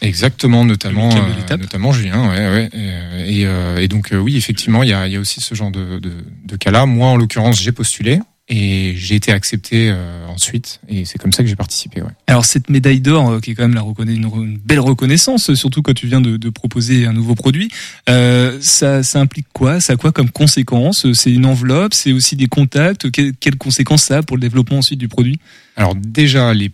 Exactement, 0.00 0.64
notamment, 0.64 1.10
euh, 1.10 1.56
notamment 1.56 1.92
Julien, 1.92 2.28
ouais, 2.30 2.48
ouais. 2.50 2.70
Et, 2.72 3.40
et, 3.40 3.46
euh, 3.46 3.78
et 3.78 3.88
donc 3.88 4.12
euh, 4.12 4.16
oui, 4.18 4.36
effectivement, 4.36 4.82
il 4.82 4.88
y 4.90 4.92
a, 4.92 5.06
il 5.06 5.12
y 5.12 5.16
a 5.16 5.20
aussi 5.20 5.40
ce 5.40 5.54
genre 5.54 5.70
de, 5.70 5.98
de, 5.98 6.12
de 6.44 6.56
cas-là. 6.56 6.86
Moi, 6.86 7.08
en 7.08 7.16
l'occurrence, 7.16 7.60
j'ai 7.60 7.72
postulé 7.72 8.20
et 8.48 8.94
j'ai 8.96 9.14
été 9.16 9.32
accepté 9.32 9.90
euh, 9.90 10.26
ensuite, 10.28 10.80
et 10.88 11.04
c'est 11.04 11.18
comme 11.18 11.32
ça 11.32 11.42
que 11.42 11.48
j'ai 11.48 11.56
participé. 11.56 12.02
Ouais. 12.02 12.10
Alors 12.26 12.44
cette 12.44 12.70
médaille 12.70 13.00
d'or 13.00 13.30
euh, 13.30 13.40
qui 13.40 13.50
est 13.50 13.54
quand 13.54 13.64
même 13.64 13.74
la 13.74 13.82
reconna- 13.82 14.14
une, 14.14 14.26
re- 14.26 14.44
une 14.44 14.58
belle 14.58 14.80
reconnaissance, 14.80 15.50
euh, 15.50 15.54
surtout 15.54 15.82
quand 15.82 15.94
tu 15.94 16.06
viens 16.06 16.20
de, 16.20 16.36
de 16.36 16.48
proposer 16.50 17.06
un 17.06 17.12
nouveau 17.12 17.34
produit, 17.34 17.70
euh, 18.08 18.58
ça, 18.60 19.02
ça 19.02 19.20
implique 19.20 19.46
quoi? 19.52 19.80
Ça 19.80 19.92
a 19.92 19.96
quoi 19.96 20.12
comme 20.12 20.30
conséquence 20.30 21.12
C'est 21.12 21.30
une 21.32 21.46
enveloppe, 21.46 21.94
c'est 21.94 22.12
aussi 22.12 22.36
des 22.36 22.46
contacts? 22.46 23.10
Que- 23.10 23.32
quelles 23.38 23.58
conséquences 23.58 24.04
ça 24.04 24.18
a 24.18 24.22
pour 24.22 24.36
le 24.36 24.40
développement 24.40 24.78
ensuite 24.78 24.98
du 24.98 25.08
produit? 25.08 25.38
Alors 25.76 25.94
déjà, 25.94 26.54
les 26.54 26.70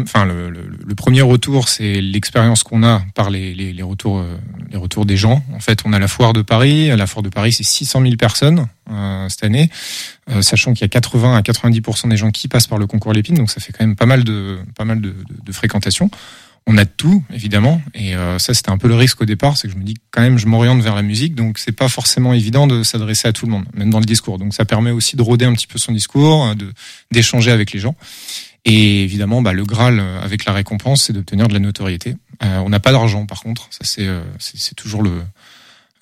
enfin 0.00 0.24
le, 0.24 0.94
premier 0.94 1.22
retour, 1.22 1.68
c'est 1.68 2.00
l'expérience 2.00 2.62
qu'on 2.62 2.82
a 2.82 3.02
par 3.14 3.30
les, 3.30 3.74
retours, 3.82 4.18
euh, 4.18 4.36
les 4.70 4.76
retours 4.76 5.04
des 5.04 5.16
gens. 5.16 5.42
En 5.54 5.60
fait, 5.60 5.80
on 5.84 5.92
a 5.92 5.98
la 5.98 6.08
foire 6.08 6.32
de 6.32 6.42
Paris. 6.42 6.88
La 6.88 7.06
foire 7.06 7.22
de 7.22 7.28
Paris, 7.28 7.52
c'est 7.52 7.64
600 7.64 8.02
000 8.02 8.16
personnes 8.16 8.66
euh, 8.90 9.28
cette 9.28 9.44
année, 9.44 9.70
euh, 10.30 10.42
sachant 10.42 10.72
qu'il 10.72 10.82
y 10.82 10.84
a 10.84 10.88
80 10.88 11.36
à 11.36 11.40
90% 11.40 12.08
des 12.08 12.16
gens 12.16 12.30
qui 12.30 12.48
passent 12.48 12.66
par 12.66 12.78
le 12.78 12.86
concours 12.86 13.12
Lépine, 13.12 13.36
donc 13.36 13.50
ça 13.50 13.60
fait 13.60 13.72
quand 13.72 13.84
même 13.84 13.96
pas 13.96 14.06
mal 14.06 14.24
de, 14.24 14.58
pas 14.76 14.84
fréquentation. 15.52 16.10
On 16.66 16.78
a 16.78 16.84
de 16.84 16.90
tout, 16.96 17.24
évidemment, 17.32 17.82
et 17.92 18.14
ça 18.38 18.54
c'était 18.54 18.70
un 18.70 18.78
peu 18.78 18.86
le 18.86 18.94
risque 18.94 19.20
au 19.20 19.24
départ, 19.24 19.56
c'est 19.56 19.66
que 19.66 19.74
je 19.74 19.78
me 19.78 19.82
dis 19.82 19.96
quand 20.12 20.20
même 20.20 20.38
je 20.38 20.46
m'oriente 20.46 20.80
vers 20.80 20.94
la 20.94 21.02
musique, 21.02 21.34
donc 21.34 21.58
c'est 21.58 21.72
pas 21.72 21.88
forcément 21.88 22.32
évident 22.34 22.68
de 22.68 22.84
s'adresser 22.84 23.26
à 23.26 23.32
tout 23.32 23.46
le 23.46 23.50
monde, 23.50 23.64
même 23.74 23.90
dans 23.90 23.98
le 23.98 24.04
discours. 24.04 24.38
Donc 24.38 24.54
ça 24.54 24.64
permet 24.64 24.92
aussi 24.92 25.16
de 25.16 25.22
rôder 25.22 25.44
un 25.44 25.54
petit 25.54 25.66
peu 25.66 25.80
son 25.80 25.90
discours, 25.90 26.54
d'échanger 27.10 27.50
avec 27.50 27.72
les 27.72 27.80
gens. 27.80 27.96
Et 28.64 29.02
évidemment, 29.02 29.42
bah, 29.42 29.52
le 29.52 29.64
Graal 29.64 29.98
euh, 29.98 30.20
avec 30.22 30.44
la 30.44 30.52
récompense, 30.52 31.02
c'est 31.04 31.12
d'obtenir 31.12 31.48
de 31.48 31.52
la 31.52 31.58
notoriété. 31.58 32.14
Euh, 32.44 32.58
on 32.58 32.68
n'a 32.68 32.80
pas 32.80 32.92
d'argent, 32.92 33.26
par 33.26 33.42
contre, 33.42 33.66
ça 33.70 33.80
c'est 33.82 34.06
euh, 34.06 34.22
c'est 34.38 34.56
c'est 34.58 34.74
toujours 34.76 35.02
le 35.02 35.10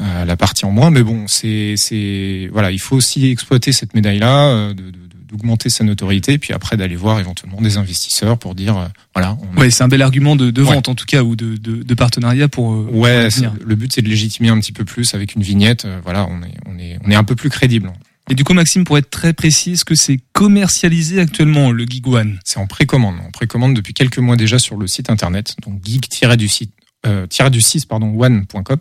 euh, 0.03 0.25
la 0.25 0.37
partie 0.37 0.65
en 0.67 0.71
moins. 0.71 0.91
Mais 0.91 1.03
bon, 1.03 1.27
c'est 1.27 1.75
c'est 1.77 2.49
voilà, 2.53 2.71
il 2.71 2.79
faut 2.79 2.97
aussi 2.97 3.29
exploiter 3.31 3.73
cette 3.73 3.95
médaille-là, 3.95 4.49
euh, 4.49 4.75
de- 4.75 4.83
de- 4.85 4.91
de- 4.91 4.97
d'augmenter 5.31 5.71
sa 5.71 5.85
notoriété, 5.85 6.39
puis 6.39 6.53
après 6.53 6.77
d'aller 6.77 6.97
voir 6.97 7.19
éventuellement 7.21 7.61
des 7.63 7.77
investisseurs 7.79 8.37
pour 8.37 8.55
dire 8.55 8.91
voilà. 9.15 9.39
On 9.57 9.61
Ouais, 9.61 9.71
c'est 9.71 9.85
un 9.85 9.89
bel 9.89 10.03
argument 10.03 10.37
de, 10.37 10.51
de 10.51 10.63
Ouais. 10.63 10.75
vente 10.75 10.89
en 10.89 10.95
tout 10.95 11.07
cas 11.07 11.23
ou 11.23 11.37
de, 11.37 11.57
de, 11.57 11.83
de 11.83 11.95
partenariat 11.95 12.49
pour. 12.49 12.73
euh, 12.75 12.85
pour 12.91 12.97
Ouais, 13.01 13.29
le 13.65 13.75
but 13.75 13.91
c'est 13.95 14.03
de 14.03 14.09
légitimer 14.09 14.49
un 14.51 14.59
petit 14.61 14.73
peu 14.73 14.85
plus 14.85 15.15
avec 15.15 15.35
une 15.35 15.43
vignette. 15.43 15.87
voilà, 16.05 16.27
on 16.29 16.43
est 16.43 16.55
on 16.67 16.79
est 16.79 16.99
on 17.07 17.11
est 17.11 17.15
un 17.15 17.25
peu 17.25 17.37
plus 17.37 17.49
crédible. 17.49 17.91
Et 18.31 18.35
du 18.35 18.45
coup, 18.45 18.55
Maxime, 18.55 18.85
pour 18.85 18.97
être 18.97 19.11
très 19.11 19.33
précis, 19.33 19.73
est-ce 19.73 19.85
que 19.85 19.97
c'est 19.97 20.21
commercialisé 20.33 21.21
actuellement 21.21 21.73
le 21.73 21.85
Gig 21.85 22.07
One? 22.07 22.39
C'est 22.45 22.59
en 22.59 22.69
précommande. 22.69 23.17
On 23.27 23.33
précommande 23.33 23.75
depuis 23.75 23.93
quelques 23.93 24.19
mois 24.19 24.37
déjà 24.37 24.61
sur 24.61 24.77
le 24.77 24.87
site 24.87 25.11
internet, 25.11 25.57
donc 25.67 25.85
geek-du 25.85 26.49
site 26.49 26.73
euh, 27.07 27.27
du 27.51 27.61
6 27.61 27.87
pardon 27.87 28.15
one.com 28.15 28.79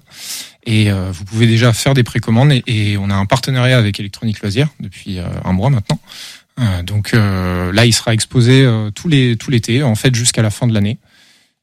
et 0.66 0.92
euh, 0.92 1.10
vous 1.12 1.24
pouvez 1.24 1.48
déjà 1.48 1.72
faire 1.72 1.94
des 1.94 2.04
précommandes 2.04 2.52
et, 2.52 2.98
on 2.98 3.10
a 3.10 3.16
un 3.16 3.26
partenariat 3.26 3.78
avec 3.78 4.00
Electronic 4.00 4.42
Loisirs 4.42 4.68
depuis 4.80 5.20
euh, 5.20 5.26
un 5.46 5.54
mois 5.54 5.70
maintenant. 5.70 6.00
Euh, 6.60 6.84
donc 6.84 7.14
euh, 7.14 7.72
là, 7.72 7.86
il 7.86 7.94
sera 7.94 8.14
exposé 8.14 8.68
tous 8.94 9.08
les 9.08 9.38
tout 9.38 9.50
l'été, 9.50 9.82
en 9.82 9.96
fait 9.96 10.14
jusqu'à 10.14 10.42
la 10.42 10.50
fin 10.50 10.68
de 10.68 10.74
l'année. 10.74 11.00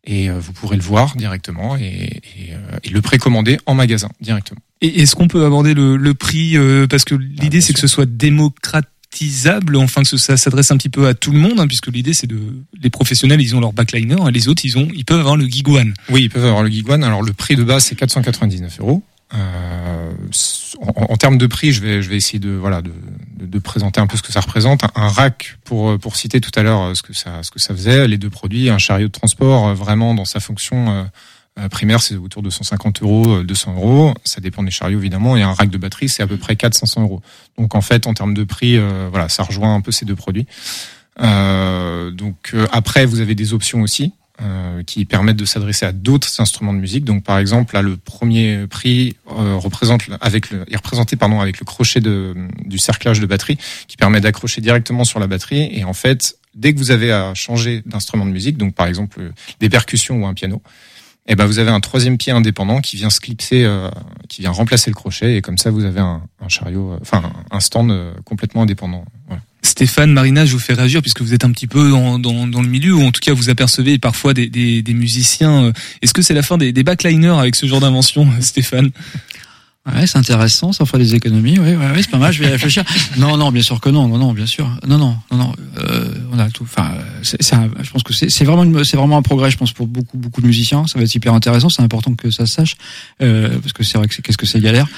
Et 0.06 0.30
euh, 0.30 0.38
vous 0.38 0.52
pourrez 0.52 0.76
le 0.76 0.82
voir 0.82 1.16
directement 1.16 1.76
et, 1.76 1.82
et, 1.82 2.52
euh, 2.52 2.78
et 2.84 2.90
le 2.90 3.02
précommander 3.02 3.58
en 3.66 3.74
magasin 3.74 4.08
directement. 4.20 4.60
Et 4.80 5.02
est-ce 5.02 5.16
qu'on 5.16 5.28
peut 5.28 5.44
aborder 5.44 5.74
le, 5.74 5.96
le 5.96 6.14
prix 6.14 6.56
euh, 6.56 6.86
Parce 6.86 7.04
que 7.04 7.14
l'idée, 7.14 7.60
c'est 7.60 7.72
que 7.72 7.80
ce 7.80 7.88
soit 7.88 8.06
démocratisable, 8.06 9.76
enfin 9.76 10.02
que 10.02 10.16
ça 10.16 10.36
s'adresse 10.36 10.70
un 10.70 10.76
petit 10.76 10.90
peu 10.90 11.08
à 11.08 11.14
tout 11.14 11.32
le 11.32 11.38
monde, 11.38 11.58
hein, 11.58 11.66
puisque 11.66 11.88
l'idée, 11.88 12.14
c'est 12.14 12.26
de 12.26 12.38
les 12.80 12.90
professionnels, 12.90 13.40
ils 13.40 13.56
ont 13.56 13.60
leur 13.60 13.72
backliner, 13.72 14.16
et 14.28 14.30
les 14.30 14.48
autres, 14.48 14.62
ils 14.64 14.78
ont, 14.78 14.88
ils 14.94 15.04
peuvent 15.04 15.20
avoir 15.20 15.36
le 15.36 15.46
Gig 15.46 15.68
One. 15.68 15.94
Oui, 16.10 16.24
ils 16.24 16.30
peuvent 16.30 16.44
avoir 16.44 16.62
le 16.62 16.70
Gig 16.70 16.88
One. 16.88 17.02
Alors 17.02 17.22
le 17.22 17.32
prix 17.32 17.56
de 17.56 17.64
base 17.64 17.84
c'est 17.84 17.96
499 17.96 18.80
euros. 18.80 19.02
Euh, 19.34 20.12
en, 20.80 21.12
en 21.12 21.16
termes 21.16 21.38
de 21.38 21.46
prix, 21.46 21.72
je 21.72 21.80
vais 21.80 22.00
je 22.02 22.08
vais 22.08 22.16
essayer 22.16 22.38
de 22.38 22.50
voilà 22.50 22.80
de, 22.80 22.92
de, 23.38 23.46
de 23.46 23.58
présenter 23.58 24.00
un 24.00 24.06
peu 24.06 24.16
ce 24.16 24.22
que 24.22 24.32
ça 24.32 24.40
représente. 24.40 24.84
Un, 24.94 25.08
rack 25.08 25.58
pour 25.64 25.98
pour 25.98 26.16
citer 26.16 26.40
tout 26.40 26.52
à 26.54 26.62
l'heure 26.62 26.82
euh, 26.82 26.94
ce 26.94 27.02
que 27.02 27.12
ça 27.12 27.42
ce 27.42 27.50
que 27.50 27.58
ça 27.58 27.74
faisait. 27.74 28.06
Les 28.06 28.18
deux 28.18 28.30
produits, 28.30 28.70
un 28.70 28.78
chariot 28.78 29.08
de 29.08 29.12
transport 29.12 29.68
euh, 29.68 29.74
vraiment 29.74 30.14
dans 30.14 30.24
sa 30.24 30.38
fonction 30.40 30.90
euh, 30.90 31.04
euh, 31.58 31.68
primaire, 31.70 32.02
c'est 32.02 32.16
autour 32.16 32.42
de 32.42 32.50
150 32.50 33.02
euros, 33.02 33.38
euh, 33.38 33.44
200 33.44 33.74
euros. 33.76 34.14
Ça 34.24 34.40
dépend 34.40 34.62
des 34.62 34.70
chariots 34.70 34.98
évidemment. 34.98 35.36
Et 35.36 35.42
un 35.42 35.54
rack 35.54 35.70
de 35.70 35.78
batterie, 35.78 36.08
c'est 36.08 36.22
à 36.22 36.26
peu 36.26 36.36
près 36.36 36.54
400 36.54 37.00
euros. 37.02 37.22
Donc 37.56 37.74
en 37.74 37.80
fait, 37.80 38.06
en 38.06 38.12
termes 38.12 38.34
de 38.34 38.44
prix, 38.44 38.76
euh, 38.76 39.08
voilà, 39.10 39.28
ça 39.28 39.42
rejoint 39.42 39.74
un 39.74 39.80
peu 39.80 39.90
ces 39.90 40.04
deux 40.04 40.16
produits. 40.16 40.46
Euh, 41.22 42.10
donc 42.10 42.50
euh, 42.52 42.66
après, 42.72 43.06
vous 43.06 43.20
avez 43.20 43.34
des 43.34 43.54
options 43.54 43.80
aussi 43.80 44.12
euh, 44.42 44.82
qui 44.82 45.04
permettent 45.06 45.36
de 45.36 45.44
s'adresser 45.44 45.86
à 45.86 45.92
d'autres 45.92 46.40
instruments 46.40 46.74
de 46.74 46.78
musique. 46.78 47.04
Donc 47.04 47.24
par 47.24 47.38
exemple, 47.38 47.74
là, 47.74 47.82
le 47.82 47.96
premier 47.96 48.66
prix 48.66 49.16
euh, 49.30 49.56
représente 49.56 50.02
avec 50.20 50.50
le, 50.50 50.70
est 50.70 50.76
représenté 50.76 51.16
pardon 51.16 51.40
avec 51.40 51.58
le 51.58 51.64
crochet 51.64 52.00
de, 52.00 52.34
du 52.64 52.78
cerclage 52.78 53.20
de 53.20 53.26
batterie 53.26 53.56
qui 53.88 53.96
permet 53.96 54.20
d'accrocher 54.20 54.60
directement 54.60 55.04
sur 55.04 55.20
la 55.20 55.26
batterie. 55.26 55.70
Et 55.72 55.84
en 55.84 55.94
fait, 55.94 56.36
dès 56.54 56.74
que 56.74 56.78
vous 56.78 56.90
avez 56.90 57.12
à 57.12 57.34
changer 57.34 57.82
d'instrument 57.86 58.26
de 58.26 58.30
musique, 58.30 58.56
donc 58.56 58.74
par 58.74 58.86
exemple 58.86 59.20
euh, 59.20 59.30
des 59.60 59.68
percussions 59.68 60.22
ou 60.22 60.26
un 60.26 60.34
piano, 60.34 60.60
eh 61.28 61.34
ben 61.34 61.46
vous 61.46 61.58
avez 61.58 61.70
un 61.70 61.80
troisième 61.80 62.18
pied 62.18 62.32
indépendant 62.32 62.80
qui 62.80 62.96
vient 62.96 63.10
se 63.10 63.20
clipser, 63.20 63.64
euh, 63.64 63.90
qui 64.28 64.42
vient 64.42 64.50
remplacer 64.50 64.90
le 64.90 64.94
crochet, 64.94 65.36
et 65.36 65.42
comme 65.42 65.58
ça 65.58 65.70
vous 65.70 65.84
avez 65.84 66.00
un, 66.00 66.22
un 66.40 66.48
chariot, 66.48 66.92
euh, 66.92 66.98
enfin 67.00 67.32
un 67.50 67.60
stand 67.60 67.92
complètement 68.24 68.62
indépendant. 68.62 69.04
Voilà. 69.26 69.42
Stéphane, 69.66 70.12
Marina, 70.12 70.46
je 70.46 70.52
vous 70.52 70.58
fais 70.58 70.72
réagir 70.74 71.02
puisque 71.02 71.20
vous 71.22 71.34
êtes 71.34 71.44
un 71.44 71.50
petit 71.50 71.66
peu 71.66 71.90
dans, 71.90 72.18
dans, 72.18 72.46
dans 72.46 72.62
le 72.62 72.68
milieu 72.68 72.94
ou 72.94 73.02
en 73.02 73.10
tout 73.10 73.20
cas 73.20 73.32
vous 73.34 73.50
apercevez 73.50 73.98
parfois 73.98 74.32
des, 74.32 74.48
des, 74.48 74.80
des 74.82 74.94
musiciens. 74.94 75.64
euh, 75.64 75.72
Est-ce 76.02 76.14
que 76.14 76.22
c'est 76.22 76.34
la 76.34 76.42
fin 76.42 76.56
des, 76.56 76.72
des 76.72 76.82
backliners 76.84 77.38
avec 77.38 77.56
ce 77.56 77.66
genre 77.66 77.80
d'invention, 77.80 78.26
Stéphane? 78.40 78.90
Ouais, 79.94 80.04
c'est 80.08 80.18
intéressant, 80.18 80.72
ça 80.72 80.84
ferait 80.84 80.98
des 80.98 81.14
économies. 81.14 81.60
Ouais, 81.60 81.76
ouais, 81.76 81.86
ouais, 81.90 82.02
c'est 82.02 82.10
pas 82.10 82.18
mal. 82.18 82.32
Je 82.32 82.40
vais 82.40 82.48
y 82.48 82.50
réfléchir. 82.50 82.82
Non, 83.18 83.36
non, 83.36 83.52
bien 83.52 83.62
sûr 83.62 83.80
que 83.80 83.88
non, 83.88 84.08
non, 84.08 84.18
non, 84.18 84.32
bien 84.32 84.46
sûr. 84.46 84.68
Non, 84.86 84.98
non, 84.98 85.16
non, 85.30 85.36
non. 85.38 85.52
Euh, 85.78 86.08
on 86.32 86.38
a 86.40 86.50
tout. 86.50 86.64
Enfin, 86.64 86.90
c'est, 87.22 87.40
je 87.40 87.90
pense 87.92 88.02
que 88.02 88.12
c'est, 88.12 88.28
c'est 88.28 88.44
vraiment, 88.44 88.82
c'est 88.82 88.96
vraiment 88.96 89.16
un 89.16 89.22
progrès, 89.22 89.48
je 89.48 89.56
pense, 89.56 89.72
pour 89.72 89.86
beaucoup, 89.86 90.18
beaucoup 90.18 90.40
de 90.40 90.46
musiciens. 90.48 90.88
Ça 90.88 90.98
va 90.98 91.04
être 91.04 91.14
hyper 91.14 91.34
intéressant. 91.34 91.68
C'est 91.68 91.82
important 91.82 92.14
que 92.14 92.32
ça 92.32 92.46
se 92.46 92.52
sache, 92.54 92.76
euh, 93.22 93.60
parce 93.60 93.72
que 93.72 93.84
c'est 93.84 93.96
vrai 93.96 94.08
que 94.08 94.14
c'est, 94.14 94.22
qu'est-ce 94.22 94.36
que 94.38 94.46
c'est 94.46 94.60
galère. 94.60 94.88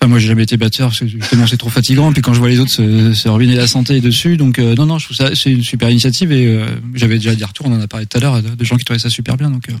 Enfin, 0.00 0.08
moi, 0.08 0.20
j'ai 0.20 0.28
jamais 0.28 0.44
été 0.44 0.56
batteur, 0.56 0.90
parce 0.90 1.00
que 1.00 1.08
justement, 1.08 1.46
c'est 1.48 1.56
trop 1.56 1.70
fatigant. 1.70 2.12
Puis 2.12 2.22
quand 2.22 2.32
je 2.32 2.38
vois 2.38 2.48
les 2.48 2.60
autres 2.60 2.70
se, 2.70 3.12
se 3.14 3.28
ruiner 3.28 3.56
la 3.56 3.66
santé 3.66 4.00
dessus, 4.00 4.36
donc 4.36 4.60
euh, 4.60 4.76
non, 4.76 4.86
non, 4.86 4.98
je 4.98 5.06
trouve 5.06 5.16
ça, 5.16 5.34
c'est 5.34 5.50
une 5.50 5.64
super 5.64 5.90
initiative. 5.90 6.30
Et 6.30 6.46
euh, 6.46 6.66
j'avais 6.94 7.16
déjà 7.16 7.34
des 7.34 7.44
retours, 7.44 7.66
on 7.66 7.72
en 7.72 7.80
a 7.80 7.88
parlé 7.88 8.06
tout 8.06 8.16
à 8.16 8.20
l'heure, 8.20 8.40
de, 8.40 8.50
de 8.50 8.64
gens 8.64 8.76
qui 8.76 8.84
trouvaient 8.84 9.00
ça 9.00 9.10
super 9.10 9.36
bien. 9.36 9.50
Donc, 9.50 9.68
euh, 9.68 9.72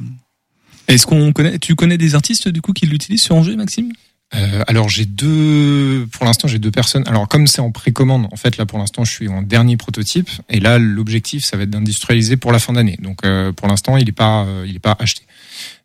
Est-ce 0.88 1.06
qu'on 1.06 1.32
connaît, 1.32 1.58
tu 1.60 1.76
connais 1.76 1.98
des 1.98 2.16
artistes 2.16 2.48
du 2.48 2.60
coup 2.60 2.72
qui 2.72 2.86
l'utilisent 2.86 3.22
sur 3.22 3.36
Angers, 3.36 3.54
Maxime? 3.54 3.92
Euh, 4.34 4.62
alors 4.66 4.90
j'ai 4.90 5.06
deux, 5.06 6.06
pour 6.12 6.26
l'instant 6.26 6.48
j'ai 6.48 6.58
deux 6.58 6.70
personnes. 6.70 7.02
Alors 7.06 7.28
comme 7.28 7.46
c'est 7.46 7.60
en 7.60 7.70
précommande, 7.70 8.28
en 8.30 8.36
fait 8.36 8.58
là 8.58 8.66
pour 8.66 8.78
l'instant 8.78 9.04
je 9.04 9.10
suis 9.10 9.28
en 9.28 9.40
dernier 9.40 9.76
prototype 9.76 10.28
et 10.50 10.60
là 10.60 10.78
l'objectif 10.78 11.44
ça 11.44 11.56
va 11.56 11.62
être 11.62 11.70
d'industrialiser 11.70 12.36
pour 12.36 12.52
la 12.52 12.58
fin 12.58 12.74
d'année. 12.74 12.98
Donc 13.00 13.24
euh, 13.24 13.52
pour 13.52 13.68
l'instant 13.68 13.96
il 13.96 14.08
est 14.08 14.12
pas, 14.12 14.44
euh, 14.44 14.66
il 14.68 14.76
est 14.76 14.80
pas 14.80 14.96
acheté. 14.98 15.22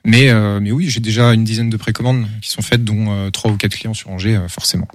Mais 0.04 0.30
euh, 0.30 0.60
mais 0.62 0.72
oui 0.72 0.90
j'ai 0.90 1.00
déjà 1.00 1.34
une 1.34 1.46
dizaine 1.46 1.70
de 1.70 1.78
précommandes 1.78 2.28
qui 2.42 2.50
sont 2.52 2.62
faites, 2.62 2.84
dont 2.84 3.12
euh, 3.12 3.30
trois 3.30 3.50
ou 3.50 3.56
quatre 3.56 3.76
clients 3.76 3.94
sur 3.94 4.10
Angers 4.10 4.40
forcément. 4.50 4.88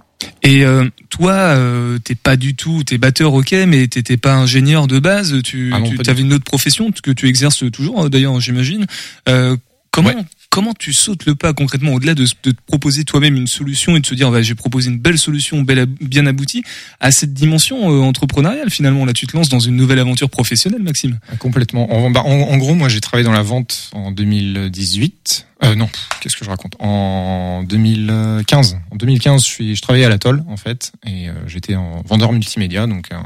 Et 0.42 0.64
euh, 0.64 0.88
toi, 1.10 1.32
euh, 1.32 1.98
t'es 1.98 2.14
pas 2.14 2.36
du 2.36 2.54
tout, 2.54 2.82
t'es 2.84 2.98
batteur, 2.98 3.34
ok, 3.34 3.52
mais 3.66 3.86
t'étais 3.86 4.16
pas 4.16 4.34
ingénieur 4.34 4.86
de 4.86 4.98
base. 4.98 5.42
Tu, 5.42 5.70
Ah 5.72 5.80
non, 5.80 5.90
tu 5.90 6.10
avais 6.10 6.22
une 6.22 6.32
autre 6.32 6.44
profession 6.44 6.90
que 6.90 7.10
tu 7.10 7.28
exerces 7.28 7.64
toujours, 7.70 8.10
d'ailleurs, 8.10 8.40
j'imagine. 8.40 8.86
Euh, 9.28 9.56
comment 9.90 10.10
comment 10.50 10.74
tu 10.74 10.92
sautes 10.92 11.26
le 11.26 11.34
pas 11.34 11.52
concrètement 11.52 11.92
au-delà 11.92 12.14
de, 12.14 12.24
te 12.26 12.50
proposer 12.66 13.04
toi-même 13.04 13.36
une 13.36 13.46
solution 13.46 13.96
et 13.96 14.00
de 14.00 14.06
se 14.06 14.14
dire, 14.14 14.30
bah, 14.30 14.42
j'ai 14.42 14.54
proposé 14.54 14.90
une 14.90 14.98
belle 14.98 15.18
solution, 15.18 15.62
belle, 15.62 15.86
bien 15.86 16.26
aboutie, 16.26 16.64
à 17.00 17.10
cette 17.12 17.32
dimension 17.34 17.90
euh, 17.92 18.00
entrepreneuriale 18.00 18.70
finalement? 18.70 19.04
Là, 19.04 19.12
tu 19.12 19.26
te 19.26 19.36
lances 19.36 19.48
dans 19.48 19.60
une 19.60 19.76
nouvelle 19.76 19.98
aventure 19.98 20.30
professionnelle, 20.30 20.82
Maxime. 20.82 21.18
Euh, 21.32 21.36
Complètement. 21.36 21.92
En, 21.92 22.10
bah, 22.10 22.22
en, 22.24 22.56
gros 22.56 22.74
moi 22.74 22.88
j'ai 22.88 23.00
travaillé 23.00 23.24
dans 23.24 23.32
la 23.32 23.42
vente 23.42 23.90
en 23.92 24.10
2018. 24.10 25.46
Euh, 25.64 25.74
non, 25.74 25.88
qu'est-ce 26.20 26.36
que 26.36 26.44
je 26.44 26.50
raconte? 26.50 26.74
En 26.78 27.62
2015. 27.64 28.78
En 28.90 28.96
2015 28.96 29.42
je 29.42 29.46
suis, 29.46 29.80
travaillais 29.80 30.04
à 30.04 30.08
l'Atoll 30.08 30.42
en 30.48 30.56
fait 30.56 30.92
et 31.06 31.28
euh, 31.28 31.32
j'étais 31.46 31.74
en 31.74 32.02
vendeur 32.06 32.32
multimédia 32.32 32.86
donc. 32.86 33.12
un- 33.12 33.24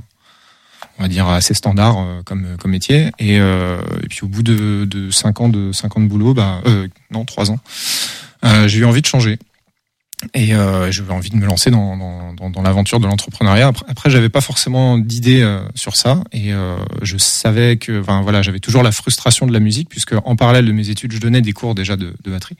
on 1.02 1.06
va 1.06 1.08
dire 1.08 1.26
assez 1.26 1.52
standard 1.52 1.98
euh, 1.98 2.22
comme 2.24 2.56
comme 2.60 2.70
métier. 2.70 3.10
Et, 3.18 3.40
euh, 3.40 3.80
et 4.04 4.06
puis 4.06 4.20
au 4.22 4.28
bout 4.28 4.44
de 4.44 4.84
de 4.84 5.10
cinq 5.10 5.40
ans 5.40 5.48
de 5.48 5.72
cinq 5.72 5.96
ans 5.96 6.00
de 6.00 6.06
boulot 6.06 6.32
bah 6.32 6.62
euh, 6.64 6.86
non 7.10 7.24
trois 7.24 7.50
ans 7.50 7.58
euh, 8.44 8.68
j'ai 8.68 8.78
eu 8.78 8.84
envie 8.84 9.02
de 9.02 9.06
changer. 9.06 9.40
Et 10.34 10.54
euh, 10.54 10.92
j'avais 10.92 11.12
envie 11.12 11.30
de 11.30 11.36
me 11.36 11.44
lancer 11.44 11.72
dans 11.72 11.96
dans, 11.96 12.34
dans, 12.34 12.50
dans 12.50 12.62
l'aventure 12.62 13.00
de 13.00 13.08
l'entrepreneuriat. 13.08 13.66
Après, 13.66 13.84
après 13.88 14.10
j'avais 14.10 14.28
pas 14.28 14.40
forcément 14.40 14.96
d'idée 14.96 15.42
euh, 15.42 15.60
sur 15.74 15.96
ça. 15.96 16.22
Et 16.30 16.52
euh, 16.52 16.76
je 17.02 17.18
savais 17.18 17.76
que 17.78 18.00
enfin 18.00 18.22
voilà 18.22 18.40
j'avais 18.42 18.60
toujours 18.60 18.84
la 18.84 18.92
frustration 18.92 19.48
de 19.48 19.52
la 19.52 19.58
musique 19.58 19.88
puisque 19.88 20.14
en 20.24 20.36
parallèle 20.36 20.66
de 20.66 20.72
mes 20.72 20.88
études 20.88 21.10
je 21.10 21.18
donnais 21.18 21.40
des 21.40 21.52
cours 21.52 21.74
déjà 21.74 21.96
de, 21.96 22.14
de 22.22 22.30
batterie 22.30 22.56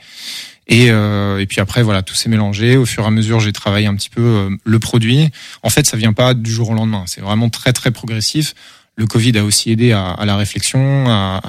et, 0.69 0.91
euh, 0.91 1.41
et 1.41 1.47
puis 1.47 1.61
après, 1.61 1.83
voilà, 1.83 2.03
tout 2.03 2.15
s'est 2.15 2.29
mélangé. 2.29 2.77
Au 2.77 2.87
fur 2.87 3.05
et 3.05 3.07
à 3.07 3.11
mesure, 3.11 3.41
j'ai 3.41 3.53
travaillé 3.53 3.87
un 3.87 3.95
petit 3.97 4.11
peu 4.11 4.23
euh, 4.23 4.51
le 4.65 4.79
produit. 4.79 5.31
En 5.63 5.71
fait, 5.71 5.87
ça 5.87 5.97
vient 5.97 6.13
pas 6.13 6.35
du 6.35 6.51
jour 6.51 6.71
au 6.71 6.75
lendemain. 6.75 7.05
C'est 7.07 7.21
vraiment 7.21 7.49
très 7.51 7.73
très 7.73 7.91
progressif. 7.91 8.55
Le 8.95 9.07
Covid 9.07 9.39
a 9.39 9.45
aussi 9.45 9.71
aidé 9.71 9.93
à, 9.93 10.23
la 10.27 10.37
réflexion, 10.37 11.07
à, 11.09 11.41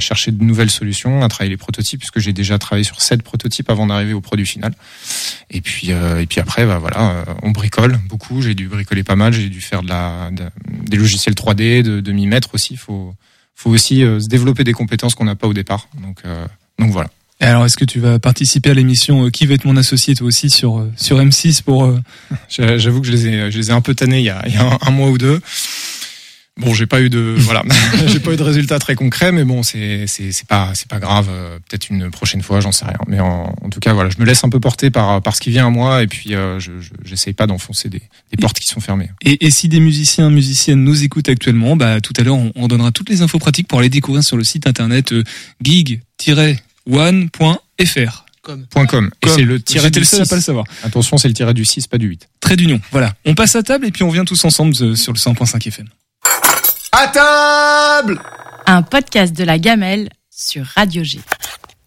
chercher 0.00 0.32
de 0.32 0.42
nouvelles 0.42 0.70
solutions, 0.70 1.22
à 1.22 1.28
travailler 1.28 1.50
les 1.50 1.56
prototypes, 1.56 2.00
puisque 2.00 2.18
j'ai 2.18 2.32
déjà 2.32 2.58
travaillé 2.58 2.82
sur 2.82 3.00
sept 3.00 3.22
prototypes 3.22 3.70
avant 3.70 3.86
d'arriver 3.86 4.14
au 4.14 4.20
produit 4.20 4.44
final. 4.44 4.74
Et 5.48 5.60
puis 5.60 5.92
euh, 5.92 6.20
et 6.20 6.26
puis 6.26 6.40
après, 6.40 6.66
bah 6.66 6.78
voilà, 6.78 7.10
euh, 7.10 7.24
on 7.44 7.52
bricole 7.52 8.00
beaucoup. 8.08 8.42
J'ai 8.42 8.56
dû 8.56 8.66
bricoler 8.66 9.04
pas 9.04 9.14
mal. 9.14 9.32
J'ai 9.32 9.48
dû 9.48 9.60
faire 9.60 9.84
de 9.84 9.88
la 9.88 10.30
de- 10.32 10.50
des 10.88 10.96
logiciels 10.96 11.36
3D, 11.36 11.82
de, 11.82 12.00
de 12.00 12.12
m'y 12.12 12.26
mettre 12.26 12.54
aussi. 12.56 12.76
Faut 12.76 13.14
faut 13.54 13.70
aussi 13.70 14.02
euh, 14.02 14.18
se 14.18 14.26
développer 14.26 14.64
des 14.64 14.72
compétences 14.72 15.14
qu'on 15.14 15.24
n'a 15.24 15.36
pas 15.36 15.46
au 15.46 15.54
départ. 15.54 15.86
Donc 16.02 16.24
donc 16.80 16.90
voilà. 16.90 17.10
Alors, 17.46 17.64
est-ce 17.66 17.76
que 17.76 17.84
tu 17.84 17.98
vas 18.00 18.18
participer 18.18 18.70
à 18.70 18.74
l'émission 18.74 19.26
euh, 19.26 19.30
Qui 19.30 19.46
va 19.46 19.54
être 19.54 19.64
mon 19.64 19.76
associé 19.76 20.14
toi 20.14 20.26
aussi 20.26 20.48
sur 20.50 20.78
euh, 20.78 20.90
sur 20.96 21.18
M6 21.18 21.62
pour 21.62 21.84
euh, 21.84 21.98
J'a- 22.48 22.78
J'avoue 22.78 23.00
que 23.00 23.06
je 23.06 23.12
les 23.12 23.26
ai, 23.26 23.50
je 23.50 23.58
les 23.58 23.70
ai 23.70 23.72
un 23.72 23.80
peu 23.80 23.94
tannés 23.94 24.18
il 24.20 24.24
y 24.24 24.30
a, 24.30 24.42
il 24.46 24.54
y 24.54 24.56
a 24.56 24.64
un, 24.64 24.78
un 24.80 24.90
mois 24.90 25.10
ou 25.10 25.18
deux. 25.18 25.40
Bon, 26.58 26.74
j'ai 26.74 26.86
pas 26.86 27.00
eu 27.00 27.08
de, 27.08 27.18
voilà, 27.38 27.62
j'ai 28.06 28.20
pas 28.20 28.32
eu 28.32 28.36
de 28.36 28.42
résultats 28.42 28.78
très 28.78 28.94
concrets, 28.94 29.32
mais 29.32 29.42
bon, 29.42 29.62
c'est, 29.62 30.04
c'est, 30.06 30.32
c'est 30.32 30.46
pas, 30.46 30.72
c'est 30.74 30.86
pas 30.86 30.98
grave. 31.00 31.28
Peut-être 31.68 31.88
une 31.90 32.10
prochaine 32.10 32.42
fois, 32.42 32.60
j'en 32.60 32.72
sais 32.72 32.84
rien. 32.84 32.98
Mais 33.08 33.20
en, 33.20 33.54
en 33.60 33.70
tout 33.70 33.80
cas, 33.80 33.94
voilà, 33.94 34.10
je 34.10 34.18
me 34.20 34.26
laisse 34.26 34.44
un 34.44 34.50
peu 34.50 34.60
porter 34.60 34.90
par, 34.90 35.22
par 35.22 35.34
ce 35.34 35.40
qui 35.40 35.48
vient 35.50 35.66
à 35.66 35.70
moi, 35.70 36.02
et 36.02 36.06
puis 36.06 36.34
euh, 36.34 36.60
je, 36.60 36.72
je- 36.80 36.90
j'essaye 37.04 37.32
pas 37.32 37.46
d'enfoncer 37.46 37.88
des, 37.88 38.02
des 38.30 38.36
portes 38.38 38.60
qui 38.60 38.66
sont 38.68 38.80
fermées. 38.80 39.10
Et, 39.24 39.46
et 39.46 39.50
si 39.50 39.68
des 39.68 39.80
musiciens, 39.80 40.28
musiciennes 40.28 40.84
nous 40.84 41.02
écoutent 41.02 41.30
actuellement, 41.30 41.74
bah 41.74 42.00
tout 42.02 42.12
à 42.18 42.22
l'heure 42.22 42.36
on, 42.36 42.52
on 42.54 42.68
donnera 42.68 42.92
toutes 42.92 43.08
les 43.08 43.22
infos 43.22 43.38
pratiques 43.38 43.66
pour 43.66 43.78
aller 43.80 43.88
découvrir 43.88 44.22
sur 44.22 44.36
le 44.36 44.44
site 44.44 44.66
internet 44.66 45.12
euh, 45.12 45.24
Point 48.70 48.86
com. 48.86 49.10
Et 49.22 49.28
c'est 49.28 49.42
le 49.42 49.60
tiré 49.62 49.84
J'étais 49.84 50.00
du 50.00 50.00
le 50.00 50.04
seul 50.04 50.20
à 50.22 50.24
6. 50.24 50.30
pas 50.30 50.36
le 50.36 50.42
savoir. 50.42 50.64
Attention, 50.82 51.16
c'est 51.16 51.28
le 51.28 51.34
tiré 51.34 51.54
du 51.54 51.64
6, 51.64 51.86
pas 51.86 51.98
du 51.98 52.06
8. 52.08 52.28
Trait 52.40 52.56
d'union. 52.56 52.80
Voilà. 52.90 53.14
On 53.24 53.34
passe 53.34 53.54
à 53.54 53.62
table 53.62 53.86
et 53.86 53.92
puis 53.92 54.02
on 54.02 54.10
vient 54.10 54.24
tous 54.24 54.44
ensemble 54.44 54.74
euh, 54.80 54.96
sur 54.96 55.12
le 55.12 55.18
100.5 55.18 55.68
FM. 55.68 55.86
À 56.90 57.06
table 57.08 58.20
Un 58.66 58.82
podcast 58.82 59.32
de 59.34 59.44
la 59.44 59.58
gamelle 59.58 60.10
sur 60.30 60.66
Radio 60.66 61.04
G. 61.04 61.20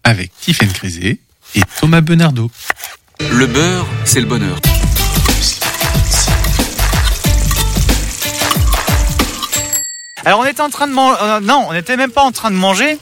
avec 0.04 0.32
Tiffaine 0.39 0.72
Crisé 0.72 1.20
et 1.56 1.62
Thomas 1.80 2.02
Benardo. 2.02 2.50
Le 3.20 3.48
beurre, 3.48 3.88
c'est 4.06 4.22
le 4.22 4.26
bonheur. 4.26 4.58
Alors 10.26 10.39
on 10.39 10.46
était 10.46 10.62
en 10.62 10.70
train 10.70 10.88
de 10.88 10.93
manger. 10.93 11.20
non, 11.43 11.66
on 11.70 11.74
n'était 11.74 11.98
même 11.98 12.12
pas 12.12 12.24
en 12.24 12.32
train 12.32 12.50
de 12.50 12.56
manger. 12.56 12.98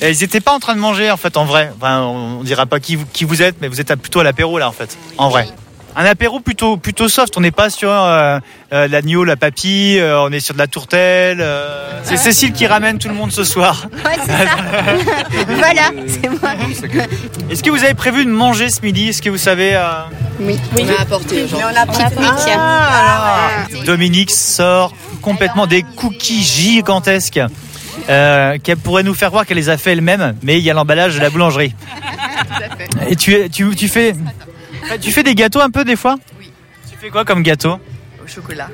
Et 0.00 0.10
ils 0.10 0.22
étaient 0.22 0.40
pas 0.40 0.52
en 0.52 0.58
train 0.58 0.74
de 0.74 0.80
manger 0.80 1.10
en 1.10 1.16
fait 1.16 1.36
en 1.36 1.44
vrai. 1.44 1.72
Enfin, 1.80 2.02
on, 2.02 2.42
dira 2.42 2.66
pas 2.66 2.80
qui 2.80 2.96
vous, 2.96 3.04
qui 3.12 3.24
vous 3.24 3.42
êtes, 3.42 3.56
mais 3.60 3.68
vous 3.68 3.80
êtes 3.80 3.90
à- 3.90 3.96
plutôt 3.96 4.20
à 4.20 4.24
l'apéro 4.24 4.58
là 4.58 4.68
en 4.68 4.72
fait. 4.72 4.96
En 5.18 5.28
vrai. 5.28 5.48
Un 5.96 6.04
apéro 6.06 6.40
plutôt 6.40 6.76
plutôt 6.76 7.08
soft. 7.08 7.36
On 7.36 7.40
n'est 7.40 7.52
pas 7.52 7.70
sur 7.70 7.88
euh, 7.88 8.40
euh, 8.72 8.88
l'agneau, 8.88 9.22
la 9.22 9.36
papille. 9.36 10.00
euh, 10.00 10.20
on 10.22 10.32
est 10.32 10.40
sur 10.40 10.52
de 10.54 10.58
la 10.58 10.66
tourtelle. 10.66 11.38
euh. 11.40 12.00
C'est 12.02 12.16
Cécile 12.16 12.52
qui 12.52 12.66
ramène 12.66 12.98
tout 12.98 13.06
le 13.08 13.14
monde 13.14 13.30
ce 13.30 13.44
soir. 13.44 13.86
Ouais, 14.04 14.16
c'est 14.26 14.32
ça. 14.32 15.44
voilà, 15.56 15.90
c'est 16.08 16.28
moi. 16.28 16.50
Est-ce 17.48 17.62
que 17.62 17.70
vous 17.70 17.84
avez 17.84 17.94
prévu 17.94 18.24
de 18.24 18.30
manger 18.30 18.70
ce 18.70 18.80
midi? 18.82 19.10
Est-ce 19.10 19.22
que 19.22 19.30
vous 19.30 19.38
savez 19.38 19.76
euh, 19.76 19.82
Oui, 20.40 20.58
on 20.76 20.88
a 20.88 21.02
apporté. 21.02 21.46
On 21.54 21.76
a 21.76 21.86
pique-nique. 21.86 22.54
Ah, 22.58 23.50
Dominique 23.86 24.32
sort 24.32 24.92
complètement 25.22 25.68
des 25.68 25.84
cookies 25.84 26.42
gigantesques 26.42 27.40
euh, 28.08 28.58
qu'elle 28.62 28.76
pourrait 28.76 29.02
nous 29.02 29.14
faire 29.14 29.30
voir 29.30 29.46
qu'elle 29.46 29.56
les 29.56 29.68
a 29.70 29.76
fait 29.76 29.92
elle-même, 29.92 30.36
mais 30.42 30.58
il 30.58 30.64
y 30.64 30.70
a 30.70 30.74
l'emballage 30.74 31.14
de 31.16 31.20
la 31.20 31.30
boulangerie. 31.30 31.74
Et 33.08 33.16
tu, 33.16 33.48
tu, 33.50 33.74
tu 33.74 33.88
fais 33.88 34.14
tu 35.00 35.12
fais 35.12 35.22
des 35.22 35.34
gâteaux 35.34 35.60
un 35.60 35.70
peu 35.70 35.84
des 35.84 35.96
fois? 35.96 36.16
Oui. 36.38 36.50
Tu 36.90 36.96
fais 37.00 37.08
quoi 37.08 37.24
comme 37.24 37.42
gâteau? 37.42 37.78
Au 38.22 38.26
chocolat. 38.28 38.68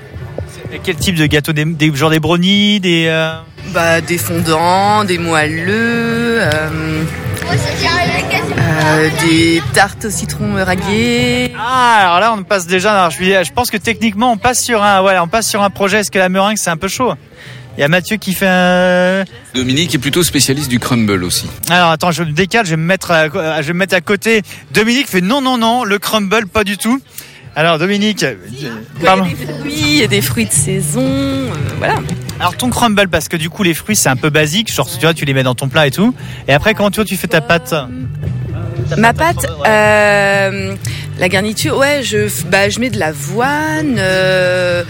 Et 0.72 0.81
Quel 0.83 0.97
type 0.97 1.14
de 1.16 1.26
gâteau? 1.26 1.53
Des, 1.53 1.64
des- 1.64 1.95
Genre 1.95 2.11
des 2.11 2.20
brownies, 2.20 2.81
des... 2.81 3.07
euh, 3.09 3.35
Bah, 3.72 4.01
des 4.01 4.18
fondants, 4.18 5.05
des 5.05 5.18
moelleux, 5.18 6.41
euh, 6.43 7.05
euh, 7.53 9.09
des 9.22 9.62
tartes 9.72 10.07
au 10.07 10.11
citron 10.11 10.55
radier. 10.64 11.53
Ah, 11.59 11.99
alors 12.03 12.20
là 12.20 12.35
on 12.37 12.43
passe 12.43 12.66
déjà... 12.66 12.93
alors, 12.99 13.11
je, 13.11 13.53
pense 13.53 13.70
que 13.70 13.76
techniquement 13.76 14.33
on 14.33 14.37
passe 14.37 14.62
sur 14.62 14.83
un, 14.83 15.03
ouais, 15.03 15.18
on 15.18 15.28
passe 15.28 15.49
sur 15.49 15.62
un 15.62 15.70
projet. 15.70 16.01
Est-ce 16.01 16.11
que 16.11 16.18
la 16.18 16.28
meringue 16.28 16.57
c'est 16.57 16.70
un 16.70 16.76
peu 16.76 16.89
chaud? 16.89 17.14
Il 17.81 17.85
y 17.85 17.87
a 17.87 17.89
Mathieu 17.89 18.18
qui 18.18 18.35
fait 18.35 18.47
un... 18.47 19.24
Dominique 19.55 19.95
est 19.95 19.99
plutôt 19.99 20.22
spécialiste 20.22 20.68
du 20.68 20.78
crumble 20.78 21.24
aussi. 21.24 21.47
Alors 21.70 21.89
attends, 21.89 22.11
je 22.11 22.22
me 22.22 22.33
décale, 22.33 22.66
je 22.66 22.72
vais 22.72 22.76
me 22.76 22.85
mettre 22.85 23.11
à, 23.11 23.28
je 23.62 23.66
vais 23.68 23.72
me 23.72 23.78
mettre 23.78 23.95
à 23.95 24.03
côté. 24.03 24.43
Dominique 24.74 25.09
fait 25.09 25.22
non, 25.22 25.41
non, 25.41 25.57
non, 25.57 25.85
le 25.85 25.99
crumble, 25.99 26.47
pas 26.47 26.62
du 26.62 26.76
tout. 26.76 27.01
Alors 27.57 27.78
Dominique, 27.78 28.22
euh, 28.22 28.35
pardon. 29.03 29.26
Oui, 29.64 30.03
et 30.03 30.09
des 30.09 30.20
fruits 30.20 30.45
de 30.45 30.53
saison, 30.53 31.01
euh, 31.01 31.55
voilà. 31.78 31.95
Alors 32.39 32.55
ton 32.55 32.68
crumble, 32.68 33.09
parce 33.09 33.28
que 33.28 33.39
du 33.39 33.49
coup 33.49 33.62
les 33.62 33.72
fruits 33.72 33.97
c'est 33.97 34.11
un 34.11 34.16
peu 34.16 34.28
basique, 34.28 34.70
genre 34.70 34.87
tu 34.87 35.01
vois, 35.01 35.14
tu 35.14 35.24
les 35.24 35.33
mets 35.33 35.43
dans 35.43 35.55
ton 35.55 35.70
plat 35.70 35.87
et 35.87 35.91
tout. 35.91 36.14
Et 36.49 36.53
après 36.53 36.74
comment 36.74 36.91
tu 36.91 36.97
vois, 36.97 37.07
tu 37.07 37.16
fais 37.16 37.28
ta 37.28 37.41
pâte? 37.41 37.74
Ma 38.97 39.12
pâte, 39.12 39.47
euh, 39.66 40.74
La 41.18 41.28
garniture, 41.28 41.76
ouais, 41.76 42.03
je, 42.03 42.28
bah, 42.49 42.68
je 42.70 42.81
mets 42.81 42.91
de 42.91 42.99
l'avoine, 42.99 43.97
euh, 43.99 44.83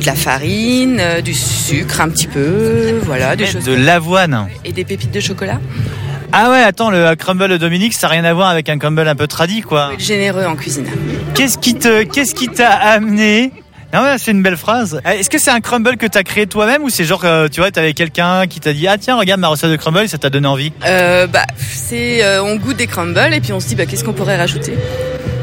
de 0.00 0.06
la 0.06 0.14
farine, 0.14 0.98
euh, 1.00 1.20
du 1.20 1.34
sucre 1.34 2.00
un 2.00 2.08
petit 2.10 2.26
peu, 2.26 3.00
voilà, 3.04 3.36
des 3.36 3.46
choses. 3.46 3.64
De 3.64 3.74
l'avoine. 3.74 4.48
Et 4.64 4.72
des 4.72 4.84
pépites 4.84 5.10
de 5.12 5.20
chocolat. 5.20 5.60
Ah 6.30 6.50
ouais, 6.50 6.62
attends, 6.62 6.90
le 6.90 7.14
crumble 7.14 7.48
de 7.48 7.56
Dominique, 7.56 7.94
ça 7.94 8.06
n'a 8.06 8.12
rien 8.12 8.24
à 8.24 8.34
voir 8.34 8.50
avec 8.50 8.68
un 8.68 8.78
crumble 8.78 9.08
un 9.08 9.14
peu 9.14 9.26
tradi, 9.26 9.62
quoi. 9.62 9.92
Généreux 9.98 10.44
en 10.44 10.56
cuisine. 10.56 10.86
Qu'est-ce 11.34 11.56
qui 11.56 11.74
te, 11.74 12.02
qu'est-ce 12.02 12.34
qui 12.34 12.48
t'a 12.48 12.68
amené 12.70 13.50
non, 13.94 14.02
ouais, 14.02 14.16
c'est 14.18 14.32
une 14.32 14.42
belle 14.42 14.56
phrase. 14.56 15.00
Euh, 15.06 15.10
Est-ce 15.10 15.30
que 15.30 15.38
c'est 15.38 15.50
un 15.50 15.60
crumble 15.60 15.96
que 15.96 16.06
t'as 16.06 16.22
créé 16.22 16.46
toi-même 16.46 16.82
ou 16.82 16.90
c'est 16.90 17.04
genre, 17.04 17.24
euh, 17.24 17.48
tu 17.48 17.60
vois, 17.60 17.70
t'avais 17.70 17.94
quelqu'un 17.94 18.46
qui 18.46 18.60
t'a 18.60 18.72
dit, 18.74 18.86
ah 18.86 18.98
tiens, 18.98 19.16
regarde 19.18 19.40
ma 19.40 19.48
recette 19.48 19.70
de 19.70 19.76
crumble, 19.76 20.08
ça 20.08 20.18
t'a 20.18 20.28
donné 20.30 20.46
envie? 20.46 20.72
Euh, 20.84 21.26
bah, 21.26 21.46
c'est, 21.56 22.22
euh, 22.22 22.42
on 22.42 22.56
goûte 22.56 22.76
des 22.76 22.86
crumbles 22.86 23.32
et 23.32 23.40
puis 23.40 23.52
on 23.52 23.60
se 23.60 23.66
dit, 23.68 23.74
bah, 23.76 23.86
qu'est-ce 23.86 24.04
qu'on 24.04 24.12
pourrait 24.12 24.36
rajouter? 24.36 24.74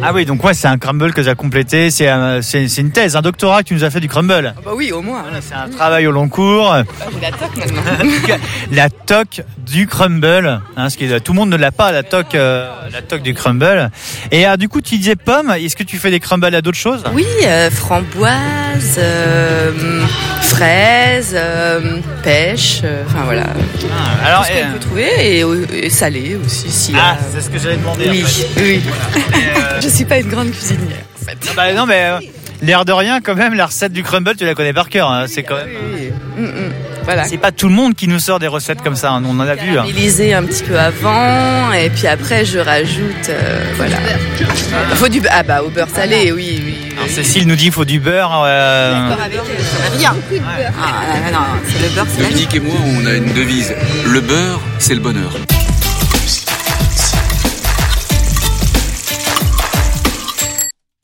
Ah 0.08 0.12
oui, 0.14 0.26
donc 0.26 0.44
ouais, 0.44 0.54
c'est 0.54 0.68
un 0.68 0.78
crumble 0.78 1.14
que 1.14 1.22
t'as 1.22 1.36
complété, 1.36 1.90
c'est 1.90 2.08
un- 2.08 2.40
une 2.42 2.92
thèse, 2.92 3.16
un 3.16 3.22
doctorat 3.22 3.64
que 3.64 3.70
tu 3.70 3.74
nous 3.74 3.84
as 3.84 3.90
fait 3.90 4.00
du 4.00 4.08
crumble. 4.08 4.54
Bah 4.64 4.72
oui, 4.76 4.92
au 4.92 5.02
moins. 5.02 5.24
C'est 5.42 5.56
un 5.56 5.68
travail 5.70 6.06
au 6.08 6.12
long 6.12 6.30
cours. 6.30 6.72
Ah, 6.74 6.84
J'ai 7.14 7.22
la 7.22 7.32
toque 7.32 7.58
maintenant. 7.58 7.82
la 8.72 8.90
toque 8.90 9.42
du 9.58 9.88
crumble, 9.88 10.62
hein, 10.78 10.90
ce 10.90 10.98
qui 10.98 11.06
est, 11.06 11.20
tout 11.20 11.34
le 11.34 11.38
monde 11.40 11.50
ne 11.50 11.58
l'a 11.58 11.72
pas, 11.72 11.92
la 11.92 12.04
toque, 12.04 12.36
euh, 12.36 12.70
la 12.92 13.02
toque 13.02 13.22
du 13.24 13.34
crumble. 13.34 13.90
Et 14.32 14.48
euh, 14.48 14.58
du 14.58 14.70
coup, 14.70 14.82
tu 14.82 14.98
disais 14.98 15.16
pomme. 15.16 15.52
Est-ce 15.52 15.76
que 15.76 15.84
tu 15.84 15.98
fais 15.98 16.12
des 16.12 16.20
crumbles 16.20 16.46
à 16.54 16.62
d'autres 16.62 16.78
choses? 16.78 17.04
Oui, 17.14 17.26
euh, 17.44 17.70
framboise, 17.72 18.96
euh, 19.00 19.72
fraise, 20.46 21.34
euh, 21.38 21.80
pêche, 22.24 22.82
euh, 22.84 23.04
enfin 23.08 23.24
voilà. 23.26 23.44
alors, 24.26 24.42
Tout 24.42 24.48
ce 24.48 24.52
qu'on 24.54 24.68
euh, 24.68 24.74
peut 24.74 24.80
trouver 24.80 25.40
et, 25.40 25.86
et 25.86 25.90
salé 25.90 26.38
aussi. 26.44 26.70
Si, 26.72 26.94
Ah, 26.98 27.14
euh, 27.20 27.24
c'est 27.34 27.42
ce 27.42 27.50
que 27.50 27.60
j'allais 27.60 27.78
demander. 27.78 28.08
Oui, 28.10 28.24
en 28.24 28.28
fait. 28.28 28.62
oui. 28.62 28.82
euh, 29.36 29.80
Je 29.84 29.88
suis 29.90 30.06
pas 30.06 30.20
une 30.20 30.30
grande 30.30 30.52
cuisinière. 30.52 30.98
En 31.22 31.26
fait. 31.26 31.38
Ah 31.50 31.54
bah 31.56 31.74
non, 31.74 31.86
mais 31.86 32.04
euh, 32.06 32.20
l'air 32.62 32.86
de 32.86 32.92
rien, 32.92 33.20
quand 33.22 33.36
même, 33.36 33.54
la 33.56 33.66
recette 33.66 33.92
du 33.92 34.04
crumble, 34.04 34.36
tu 34.38 34.46
la 34.46 34.54
connais 34.56 34.74
par 34.74 34.90
cœur. 34.90 35.10
hein, 35.10 35.26
c'est 35.28 35.44
quand 35.44 35.56
même. 35.56 35.70
Mm, 36.38 36.44
mm. 36.46 36.72
Voilà. 37.04 37.24
C'est 37.26 37.38
pas 37.38 37.52
tout 37.52 37.68
le 37.68 37.74
monde 37.74 37.94
qui 37.94 38.08
nous 38.08 38.18
sort 38.20 38.40
des 38.40 38.48
recettes 38.48 38.82
comme 38.82 38.96
ça. 38.96 39.12
hein, 39.12 39.24
on 39.28 39.40
en 39.40 39.48
a 39.48 39.54
vu. 39.56 39.72
hein. 39.72 39.84
Caramélisé 39.86 40.34
un 40.34 40.44
petit 40.44 40.64
peu 40.64 40.78
avant 40.80 41.72
et 41.74 41.90
puis 41.92 42.08
après 42.08 42.46
je 42.46 42.58
rajoute 42.58 43.30
euh, 43.30 43.64
voilà. 43.78 43.98
Il 44.90 44.96
faut 44.98 45.08
du 45.08 45.22
beurre. 45.22 45.32
Ah 45.36 45.44
bah 45.44 45.62
au 45.64 45.70
beurre 45.70 45.88
salé, 45.94 46.32
oui, 46.32 46.62
oui. 46.66 46.75
Alors, 47.06 47.16
Cécile 47.18 47.48
nous 47.48 47.56
dit 47.56 47.66
qu'il 47.66 47.72
faut 47.72 47.86
du 47.86 48.00
beurre. 48.00 48.42
euh, 48.46 49.10
D'accord 49.10 49.24
avec 49.24 49.40
elle, 49.48 49.98
rien. 50.00 50.16
Ah, 50.76 51.32
non, 51.32 51.40
non, 51.40 51.46
c'est 51.68 51.80
le 51.82 51.90
beurre, 51.94 52.08
c'est 52.10 52.22
la 52.24 52.30
vie. 52.30 52.34
Dominique 52.34 52.56
et 52.56 52.60
moi, 52.60 52.76
on 52.84 53.06
a 53.06 53.14
une 53.14 53.34
devise. 53.34 53.76
Le 54.08 54.22
beurre, 54.22 54.60
c'est 54.80 54.96
le 54.96 55.02
bonheur. 55.02 55.32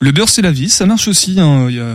Le 0.00 0.10
beurre, 0.10 0.28
c'est 0.28 0.42
la 0.42 0.50
vie, 0.50 0.68
ça 0.68 0.84
marche 0.84 1.06
aussi. 1.06 1.38
hein. 1.38 1.66
Il 1.70 1.76
y 1.76 1.80
a 1.80 1.94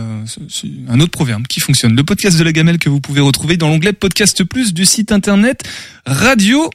un 0.90 1.00
autre 1.00 1.10
proverbe 1.10 1.46
qui 1.46 1.60
fonctionne. 1.60 1.94
Le 1.94 2.02
podcast 2.04 2.38
de 2.38 2.44
la 2.44 2.52
gamelle 2.52 2.78
que 2.78 2.88
vous 2.88 3.00
pouvez 3.02 3.20
retrouver 3.20 3.58
dans 3.58 3.68
l'onglet 3.68 3.92
Podcast 3.92 4.44
Plus 4.44 4.72
du 4.72 4.86
site 4.86 5.12
internet 5.12 5.60
radio 6.06 6.70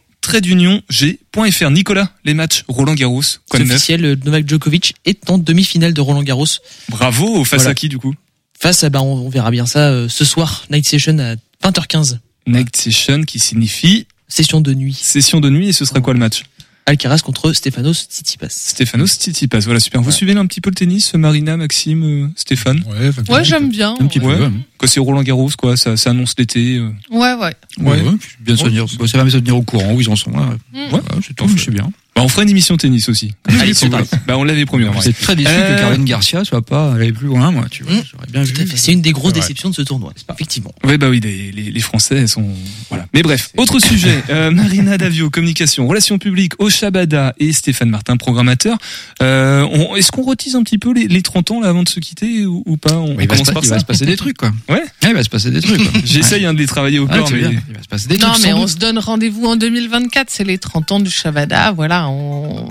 g.fr. 0.90 1.70
Nicolas, 1.72 2.10
les 2.26 2.34
matchs 2.34 2.64
Roland 2.68 2.94
Garros, 2.96 3.22
quoi 3.50 3.60
C'est 3.60 3.66
de 3.66 3.72
officiel, 3.72 4.06
euh, 4.06 4.16
Novak 4.26 4.48
Djokovic 4.48 4.96
est 5.06 5.30
en 5.30 5.38
demi-finale 5.38 5.94
de 5.94 6.02
Roland 6.02 6.24
Garros. 6.24 6.46
Bravo, 6.90 7.44
face 7.44 7.62
Voilà. 7.62 7.72
à 7.72 7.74
qui 7.76 7.90
du 7.90 7.98
coup? 7.98 8.14
Face 8.60 8.84
à, 8.84 8.90
bah, 8.90 9.02
on, 9.02 9.26
on 9.26 9.30
verra 9.30 9.52
bien 9.52 9.66
ça 9.66 9.90
euh, 9.90 10.08
ce 10.10 10.24
soir, 10.26 10.66
Night 10.70 10.88
Session 10.88 11.18
à 11.20 11.36
20h15. 11.70 12.18
Night 12.48 12.76
Session 12.76 13.24
qui 13.24 13.40
signifie 13.40 14.08
Session 14.28 14.62
de 14.62 14.74
nuit. 14.74 14.98
session 15.00 15.40
de 15.42 15.50
nuit 15.50 15.70
et 15.70 15.74
ce 15.74 15.86
sera 15.86 16.00
quoi 16.02 16.14
le 16.14 16.20
match? 16.20 16.44
Alcaraz 16.86 17.20
contre 17.20 17.54
Stefanos 17.54 18.08
Tsitsipas. 18.10 18.50
Stéphano 18.50 19.08
Tsitsipas, 19.08 19.60
voilà 19.60 19.80
super. 19.80 20.02
Vous 20.02 20.12
suivez 20.12 20.34
là 20.34 20.42
un 20.42 20.46
petit 20.48 20.60
peu 20.60 20.70
le 20.70 20.76
tennis, 20.76 21.14
Marina, 21.14 21.56
Maxime, 21.56 22.04
euh, 22.04 22.28
Stéphane? 22.36 22.84
Ouais, 22.86 23.10
Ouais, 23.34 23.44
j'aime 23.44 23.70
bien. 23.70 23.96
Un 24.00 24.08
petit 24.08 24.20
peu. 24.20 24.26
Ouais. 24.28 24.40
ouais. 24.40 24.52
Quand 24.78 24.88
c'est 24.88 25.00
Roland 25.00 25.24
Garros, 25.24 25.50
quoi, 25.58 25.78
ça, 25.78 25.96
ça 25.96 26.10
annonce 26.10 26.36
l'été. 26.38 26.78
euh. 26.78 26.90
Ouais, 27.10 27.34
ouais. 27.36 27.54
Ouais, 27.80 28.02
ouais, 28.02 28.12
bien 28.42 28.58
se 28.58 28.64
tenir, 28.66 28.86
ça 28.90 29.18
va 29.18 29.24
me 29.24 29.32
tenir 29.32 29.56
au 29.56 29.62
courant 29.64 29.94
où 29.94 30.02
ils 30.02 30.10
en 30.10 30.16
sont 30.18 30.32
là. 30.32 30.56
Mm. 30.74 30.94
Ouais, 30.94 31.02
c'est 31.26 31.34
tout, 31.36 31.48
c'est 31.58 31.72
bien. 31.72 31.90
Bah, 32.16 32.22
on 32.24 32.28
fera 32.28 32.44
une 32.44 32.50
émission 32.50 32.78
tennis 32.78 33.10
aussi. 33.10 33.34
Allez, 33.60 33.74
c'est 33.74 33.88
voulez. 33.88 34.04
bah, 34.28 34.38
on 34.38 34.44
l'avait 34.44 34.66
promis. 34.66 34.84
vrai. 34.84 35.00
C'est 35.02 35.14
très 35.20 35.36
déçu 35.36 35.50
Euh, 35.52 35.76
que 35.76 35.80
Caroline 35.82 36.06
Garcia 36.06 36.46
soit 36.46 36.62
pas 36.64 36.94
allée 36.94 37.12
plus 37.12 37.26
loin, 37.28 37.50
moi, 37.52 37.66
tu 37.72 37.84
vois. 37.84 37.94
Mm. 37.94 38.04
J'aurais 38.12 38.28
bien. 38.46 38.66
C'est 38.76 38.94
une 38.94 39.02
des 39.02 39.12
grosses 39.12 39.34
Ouais. 39.34 39.40
déceptions 39.40 39.70
de 39.72 39.76
ce 39.76 39.82
tournoi. 39.82 40.14
Effectivement. 40.32 40.72
Oui, 40.84 40.98
bah 40.98 41.10
oui, 41.10 41.20
les, 41.20 41.52
les, 41.52 41.72
les 41.72 41.80
Français 41.80 42.28
sont 42.28 42.46
voilà. 42.90 43.08
Mais 43.16 43.24
bref, 43.24 43.50
autre 43.58 43.80
sujet. 43.80 44.24
Euh, 44.30 44.52
Marina 44.52 44.98
Davio, 45.00 45.30
communication, 45.32 45.88
relations 45.88 46.20
publiques, 46.20 46.54
Oshabada 46.60 47.34
et 47.40 47.52
Stéphane 47.52 47.90
Martin, 47.90 48.16
programmateur. 48.18 48.78
Euh, 49.22 49.68
on- 49.72 49.96
Est-ce 49.96 50.12
qu'on 50.12 50.24
retise 50.24 50.56
un 50.56 50.62
petit 50.64 50.78
peu 50.78 50.94
les, 50.94 51.08
les 51.08 51.22
30 51.24 51.50
ans 51.52 51.62
là 51.62 51.70
avant 51.70 51.84
de 51.84 51.90
se 51.90 52.00
quitter 52.00 52.46
ou, 52.46 52.62
ou 52.68 52.78
pas? 52.78 52.94
On, 52.98 53.18
Il 53.20 53.28
va, 53.28 53.36
se, 53.38 53.52
par 53.52 53.64
il 53.64 53.70
va 53.70 53.80
se 53.80 53.86
passer 53.86 54.06
des 54.06 54.18
trucs, 54.18 54.38
quoi. 54.38 54.52
Ouais. 54.70 54.76
Ouais, 54.76 55.10
il 55.10 55.14
va 55.14 55.24
se 55.24 55.30
passer 55.30 55.50
des 55.52 55.62
trucs. 55.62 55.82
J'essaye 56.06 56.46
hein, 56.46 56.54
de 56.54 56.60
les 56.60 56.68
travailler 56.68 57.00
au 57.00 57.08
corps, 57.08 57.30
mais. 57.32 57.40
Il 57.40 57.76
va 57.76 57.82
se 57.82 57.88
passer 57.88 58.08
des 58.08 58.18
Non, 58.18 58.32
trucs. 58.34 58.44
mais 58.44 58.52
sans 58.52 58.60
on 58.64 58.68
se 58.68 58.78
donne 58.78 59.00
rendez-vous 59.00 59.46
en 59.46 59.56
2024, 59.56 60.28
c'est 60.30 60.44
les 60.44 60.58
30 60.60 60.92
ans 60.92 61.00
du 61.00 61.10
Shabada. 61.10 61.72
Voilà, 61.72 62.03
on... 62.10 62.68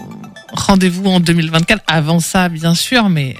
rendez-vous 0.52 1.06
en 1.06 1.20
2024. 1.20 1.82
Avant 1.86 2.20
ça, 2.20 2.48
bien 2.48 2.74
sûr, 2.74 3.08
mais 3.08 3.36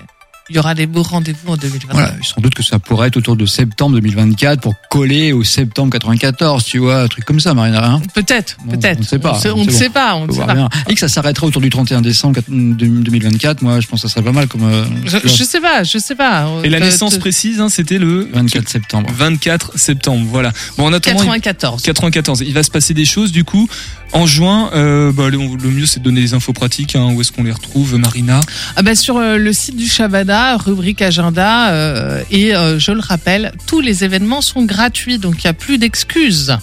il 0.51 0.57
y 0.57 0.59
aura 0.59 0.75
des 0.75 0.87
beaux 0.87 1.03
rendez-vous 1.05 1.53
en 1.53 1.57
2024. 1.57 1.93
Voilà, 1.93 2.15
sans 2.23 2.41
doute 2.41 2.55
que 2.55 2.63
ça 2.65 2.79
pourrait 2.79 3.09
être 3.09 3.17
autour 3.17 3.37
de 3.37 3.47
septembre 3.47 3.95
2024 3.95 4.61
pour 4.61 4.75
coller 4.91 5.33
au 5.33 5.45
septembre 5.45 5.93
94, 5.93 6.65
tu 6.65 6.79
vois, 6.79 7.03
un 7.03 7.07
truc 7.09 7.25
comme 7.25 7.39
ça, 7.41 7.55
Marina. 7.55 7.87
Hein 7.93 8.03
Peut-être, 8.13 8.57
Bon, 8.65 8.73
peut-être. 8.77 8.99
on 8.99 9.01
ne 9.01 9.07
sait 9.07 9.19
pas, 9.19 9.31
On, 9.55 9.65
ne 9.65 9.71
sait 9.71 9.87
bon. 9.89 9.93
pas, 9.95 10.17
on 10.17 10.27
ne 10.27 10.33
sait 10.33 10.45
pas. 10.45 10.55
bien. 10.55 10.69
Et 10.89 10.95
que 10.95 11.01
ça 11.01 11.09
s'arrêterait 11.09 11.47
autour 11.47 11.63
du 11.63 11.71
31 11.71 12.03
décembre 12.03 12.41
2024, 12.49 13.63
moi, 13.63 13.81
je 13.81 13.87
pense 13.87 14.03
que 14.03 14.09
ça 14.09 14.13
serait 14.15 14.25
pas 14.25 14.33
mal 14.33 14.49
comme. 14.49 14.65
euh, 14.65 14.85
Je, 15.07 15.19
je 15.27 15.45
sais 15.45 15.61
pas, 15.61 15.85
je 15.85 15.97
sais 15.99 16.17
pas. 16.17 16.49
Et 16.65 16.69
la 16.69 16.81
naissance 16.81 17.17
précise, 17.19 17.61
hein, 17.61 17.69
c'était 17.69 17.99
le 17.99 18.29
24 18.33 18.69
septembre. 18.69 19.11
24 19.15 19.79
septembre. 19.79 20.27
Voilà. 20.29 20.53
Bon, 20.77 20.87
en 20.87 20.93
attendant, 20.93 21.23
il- 21.35 21.41
94. 21.41 21.83
94. 21.83 22.41
Il 22.45 22.53
va 22.53 22.63
se 22.65 22.71
passer 22.71 22.95
des 22.95 23.05
choses 23.05 23.33
du 23.33 23.45
coup 23.45 23.69
en 24.13 24.27
juin. 24.27 24.71
Euh, 24.75 25.13
bah, 25.13 25.29
le, 25.31 25.39
le 25.39 25.71
mieux 25.71 25.87
c'est 25.87 26.01
de 26.01 26.05
donner 26.05 26.21
des 26.21 26.35
infos 26.35 26.53
pratiques. 26.53 26.97
Hein, 26.97 27.13
où 27.15 27.21
est-ce 27.21 27.33
qu'on 27.33 27.45
les 27.45 27.53
retrouve, 27.53 27.97
Marina? 27.97 28.41
Ah 28.77 28.83
bah 28.83 28.95
sur 28.95 29.17
euh, 29.19 29.37
le 29.39 29.53
site 29.53 29.77
du 29.77 29.87
Shabada, 29.89 30.57
rubrique 30.57 31.03
agenda, 31.03 31.71
euh, 31.73 32.23
et 32.31 32.55
euh, 32.55 32.79
je 32.79 32.93
le 32.93 33.01
rappelle, 33.01 33.53
tous 33.67 33.81
les 33.81 34.05
événements 34.05 34.41
sont 34.41 34.65
gratuits, 34.65 35.19
donc 35.19 35.37
il 35.43 35.47
n'y 35.47 35.51
a 35.51 35.55
plus 35.55 35.79
d'excuses. 35.79 36.57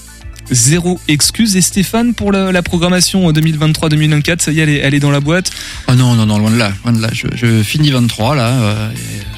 Zéro 0.52 1.00
excuse. 1.08 1.56
Et 1.56 1.62
Stéphane 1.62 2.16
pour 2.16 2.32
la, 2.32 2.52
la 2.52 2.64
programmation 2.64 3.32
2023-2024, 3.32 4.40
ça 4.42 4.52
y 4.52 4.60
est, 4.60 4.64
elle 4.64 4.70
est, 4.70 4.78
elle 4.78 4.94
est 4.96 5.00
dans 5.00 5.12
la 5.12 5.20
boîte? 5.20 5.52
Ah 5.88 5.94
non, 5.96 6.16
non, 6.16 6.26
non, 6.26 6.40
loin 6.40 6.50
de 6.50 6.58
là, 6.58 6.72
loin 6.84 6.92
de 6.94 7.00
là. 7.02 7.10
Je, 7.14 7.28
je 7.36 7.62
finis 7.62 7.92
23 7.92 8.34
là, 8.36 8.48
euh, 8.50 8.90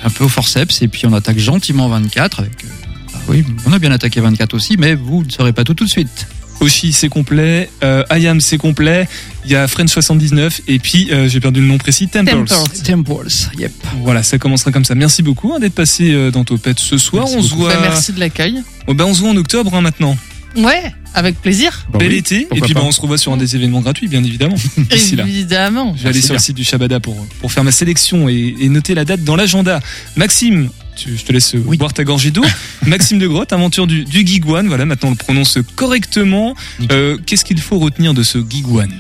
un 0.05 0.09
peu 0.09 0.23
au 0.23 0.29
forceps, 0.29 0.81
et 0.81 0.87
puis 0.87 1.05
on 1.05 1.13
attaque 1.13 1.37
gentiment 1.37 1.89
24 1.89 2.39
avec. 2.39 2.63
euh, 2.63 2.67
ah 3.13 3.17
oui, 3.27 3.43
on 3.65 3.73
a 3.73 3.79
bien 3.79 3.91
attaqué 3.91 4.21
24 4.21 4.53
aussi, 4.53 4.77
mais 4.77 4.95
vous 4.95 5.23
ne 5.25 5.29
saurez 5.29 5.51
pas 5.51 5.65
tout 5.65 5.73
tout 5.73 5.83
de 5.83 5.89
suite. 5.89 6.27
Oshi 6.61 6.93
c'est 6.93 7.09
complet, 7.09 7.69
euh, 7.83 8.03
Ayam 8.09 8.39
c'est 8.39 8.57
complet, 8.57 9.07
il 9.45 9.51
y 9.51 9.55
a 9.55 9.67
French 9.67 9.89
79 9.89 10.61
et 10.67 10.79
puis 10.79 11.09
euh, 11.11 11.27
j'ai 11.27 11.39
perdu 11.39 11.59
le 11.59 11.67
nom 11.67 11.77
précis, 11.77 12.07
Temples. 12.07 12.45
Temples. 12.45 12.77
Temples, 12.85 13.27
yep. 13.57 13.71
Voilà, 14.03 14.23
ça 14.23 14.37
commencera 14.37 14.71
comme 14.71 14.85
ça. 14.85 14.95
Merci 14.95 15.23
beaucoup 15.23 15.53
hein, 15.53 15.59
d'être 15.59 15.73
passé 15.73 16.11
euh, 16.11 16.29
dans 16.31 16.43
Topette 16.43 16.79
ce 16.79 16.97
soir. 16.97 17.25
Merci 17.25 17.37
on 17.37 17.41
se 17.41 17.55
voit. 17.55 17.73
Bah, 17.73 17.79
merci 17.81 18.13
de 18.13 18.19
l'accueil. 18.19 18.61
Oh, 18.87 18.93
bah, 18.93 19.05
on 19.07 19.13
se 19.13 19.21
voit 19.21 19.31
en 19.31 19.37
octobre 19.37 19.73
hein, 19.75 19.81
maintenant. 19.81 20.15
Ouais, 20.55 20.93
avec 21.13 21.41
plaisir. 21.41 21.87
Bah 21.91 21.99
Bel 21.99 22.09
oui, 22.09 22.17
été 22.17 22.47
et 22.53 22.61
puis 22.61 22.73
bah, 22.73 22.81
on 22.83 22.91
se 22.91 23.01
revoit 23.01 23.17
sur 23.17 23.31
un 23.31 23.37
des 23.37 23.55
événements 23.55 23.81
gratuits 23.81 24.07
bien 24.07 24.23
évidemment. 24.23 24.57
D'ici 24.77 25.15
là. 25.15 25.23
Évidemment. 25.23 25.95
Je 25.97 26.03
vais 26.03 26.09
aller 26.09 26.21
sur 26.21 26.33
le 26.33 26.39
site 26.39 26.57
du 26.57 26.63
Shabada 26.63 26.99
pour, 26.99 27.25
pour 27.39 27.51
faire 27.51 27.63
ma 27.63 27.71
sélection 27.71 28.29
et, 28.29 28.55
et 28.59 28.69
noter 28.69 28.93
la 28.93 29.05
date 29.05 29.23
dans 29.23 29.35
l'agenda. 29.35 29.79
Maxime, 30.15 30.69
tu- 30.95 31.17
je 31.17 31.23
te 31.25 31.31
laisse 31.31 31.55
boire 31.55 31.93
ta 31.93 32.03
gorgée 32.03 32.31
d'eau. 32.31 32.43
Maxime 32.85 33.19
de 33.19 33.27
Grotte, 33.27 33.53
aventure 33.53 33.87
du, 33.87 34.03
du. 34.05 34.67
Voilà, 34.67 34.85
maintenant 34.85 35.09
on 35.09 35.11
le 35.11 35.17
prononce 35.17 35.57
correctement. 35.75 36.55
Euh, 36.91 37.17
Qu'est-ce 37.25 37.45
qu'il 37.45 37.59
faut 37.61 37.79
retenir 37.79 38.13
de 38.13 38.23
ce 38.23 38.37
Gig 38.47 38.67
One 38.67 38.91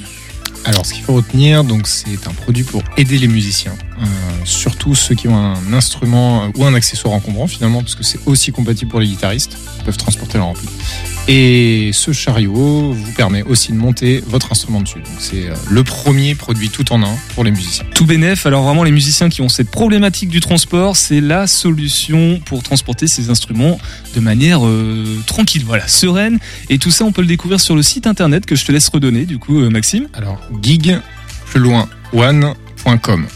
Alors, 0.65 0.85
ce 0.85 0.93
qu'il 0.93 1.03
faut 1.03 1.13
retenir, 1.13 1.63
donc, 1.63 1.87
c'est 1.87 2.27
un 2.27 2.31
produit 2.33 2.63
pour 2.63 2.83
aider 2.97 3.17
les 3.17 3.27
musiciens, 3.27 3.73
euh, 4.01 4.05
surtout 4.45 4.95
ceux 4.95 5.13
qui 5.13 5.27
ont 5.27 5.37
un 5.37 5.73
instrument 5.73 6.49
ou 6.55 6.65
un 6.65 6.73
accessoire 6.73 7.13
encombrant 7.13 7.47
finalement, 7.47 7.81
parce 7.81 7.95
que 7.95 8.03
c'est 8.03 8.19
aussi 8.25 8.51
compatible 8.51 8.89
pour 8.89 8.99
les 8.99 9.07
guitaristes, 9.07 9.57
qui 9.77 9.83
peuvent 9.83 9.97
transporter 9.97 10.37
leur 10.37 10.47
ampli. 10.47 10.67
Et 11.27 11.91
ce 11.93 12.11
chariot 12.11 12.93
vous 12.93 13.11
permet 13.13 13.43
aussi 13.43 13.71
de 13.71 13.77
monter 13.77 14.23
votre 14.25 14.51
instrument 14.51 14.81
dessus. 14.81 14.99
Donc, 14.99 15.13
c'est 15.19 15.49
euh, 15.49 15.55
le 15.69 15.83
premier 15.83 16.33
produit 16.33 16.69
tout 16.69 16.91
en 16.91 17.03
un 17.03 17.15
pour 17.35 17.43
les 17.43 17.51
musiciens. 17.51 17.85
Tout 17.93 18.05
bénef, 18.05 18.45
alors 18.47 18.63
vraiment 18.63 18.83
les 18.83 18.91
musiciens 18.91 19.29
qui 19.29 19.41
ont 19.41 19.49
cette 19.49 19.69
problématique 19.69 20.29
du 20.29 20.39
transport, 20.39 20.97
c'est 20.97 21.21
la 21.21 21.45
solution 21.45 22.39
pour 22.45 22.63
transporter 22.63 23.07
ces 23.07 23.29
instruments 23.29 23.79
de 24.15 24.19
manière 24.19 24.65
euh, 24.65 25.21
tranquille, 25.27 25.63
voilà, 25.63 25.87
sereine. 25.87 26.39
Et 26.69 26.79
tout 26.79 26.91
ça, 26.91 27.05
on 27.05 27.11
peut 27.11 27.21
le 27.21 27.27
découvrir 27.27 27.59
sur 27.59 27.75
le 27.75 27.83
site 27.83 28.07
internet 28.07 28.47
que 28.47 28.55
je 28.55 28.65
te 28.65 28.71
laisse 28.71 28.89
redonner, 28.89 29.25
du 29.25 29.37
coup, 29.37 29.59
Maxime. 29.69 30.07
Alors, 30.13 30.39
gig, 30.61 30.97
plus 31.45 31.59
loin, 31.59 31.87
one.com. 32.13 33.27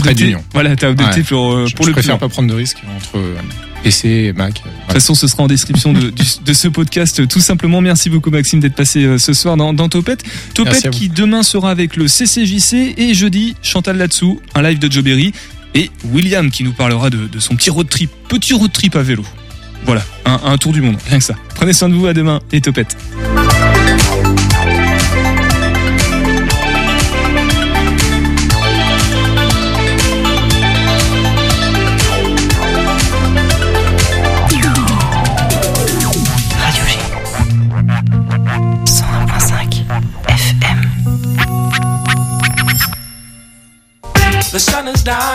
T'as 0.00 0.10
adopté, 0.10 0.36
voilà, 0.52 0.76
t'as 0.76 0.88
adopté 0.90 1.20
Ouais. 1.20 1.22
pour, 1.24 1.52
euh, 1.52 1.66
Je- 1.66 1.74
pour 1.74 1.84
je 1.84 1.90
le 1.90 1.94
préfère 1.94 2.18
pas 2.18 2.28
prendre 2.28 2.48
de 2.48 2.54
risques 2.54 2.78
entre 2.96 3.16
euh, 3.18 3.34
PC 3.82 4.08
et 4.08 4.32
Mac. 4.32 4.62
euh, 4.64 4.70
toute 4.86 4.92
façon, 4.94 5.14
ce 5.14 5.26
sera 5.26 5.42
en 5.42 5.46
description 5.46 5.92
de, 5.92 6.10
du- 6.10 6.22
de 6.44 6.52
ce 6.52 6.68
podcast. 6.68 7.20
euh, 7.20 7.26
Tout 7.26 7.40
simplement, 7.40 7.80
merci 7.80 8.10
beaucoup 8.10 8.30
Maxime 8.30 8.60
d'être 8.60 8.74
passé 8.74 9.04
euh, 9.04 9.18
ce 9.18 9.32
soir 9.32 9.56
dans, 9.56 9.72
dans 9.72 9.88
Topette. 9.88 10.22
Topette 10.54 10.90
qui 10.90 11.08
demain 11.08 11.42
sera 11.42 11.70
avec 11.70 11.96
le 11.96 12.06
CCJC 12.08 12.94
et 12.96 13.14
jeudi 13.14 13.56
Chantal 13.62 13.96
là-dessous, 13.96 14.40
un 14.54 14.62
live 14.62 14.78
de 14.78 14.90
Joe 14.90 15.02
Berry 15.04 15.32
et 15.74 15.90
William 16.12 16.50
qui 16.50 16.64
nous 16.64 16.72
parlera 16.72 17.10
de, 17.10 17.26
de 17.26 17.38
son 17.40 17.56
petit 17.56 17.70
road 17.70 17.88
trip, 17.88 18.10
petit 18.28 18.52
road 18.54 18.70
trip 18.72 18.94
à 18.96 19.02
vélo. 19.02 19.24
Voilà, 19.84 20.04
un, 20.26 20.40
un 20.44 20.58
tour 20.58 20.72
du 20.72 20.80
monde, 20.80 20.96
rien 21.08 21.18
que 21.18 21.24
ça. 21.24 21.34
Prenez 21.56 21.72
soin 21.72 21.88
de 21.88 21.94
vous, 21.94 22.06
à 22.06 22.12
demain 22.14 22.40
et 22.52 22.60
Topette. 22.60 22.96
down. 45.04 45.31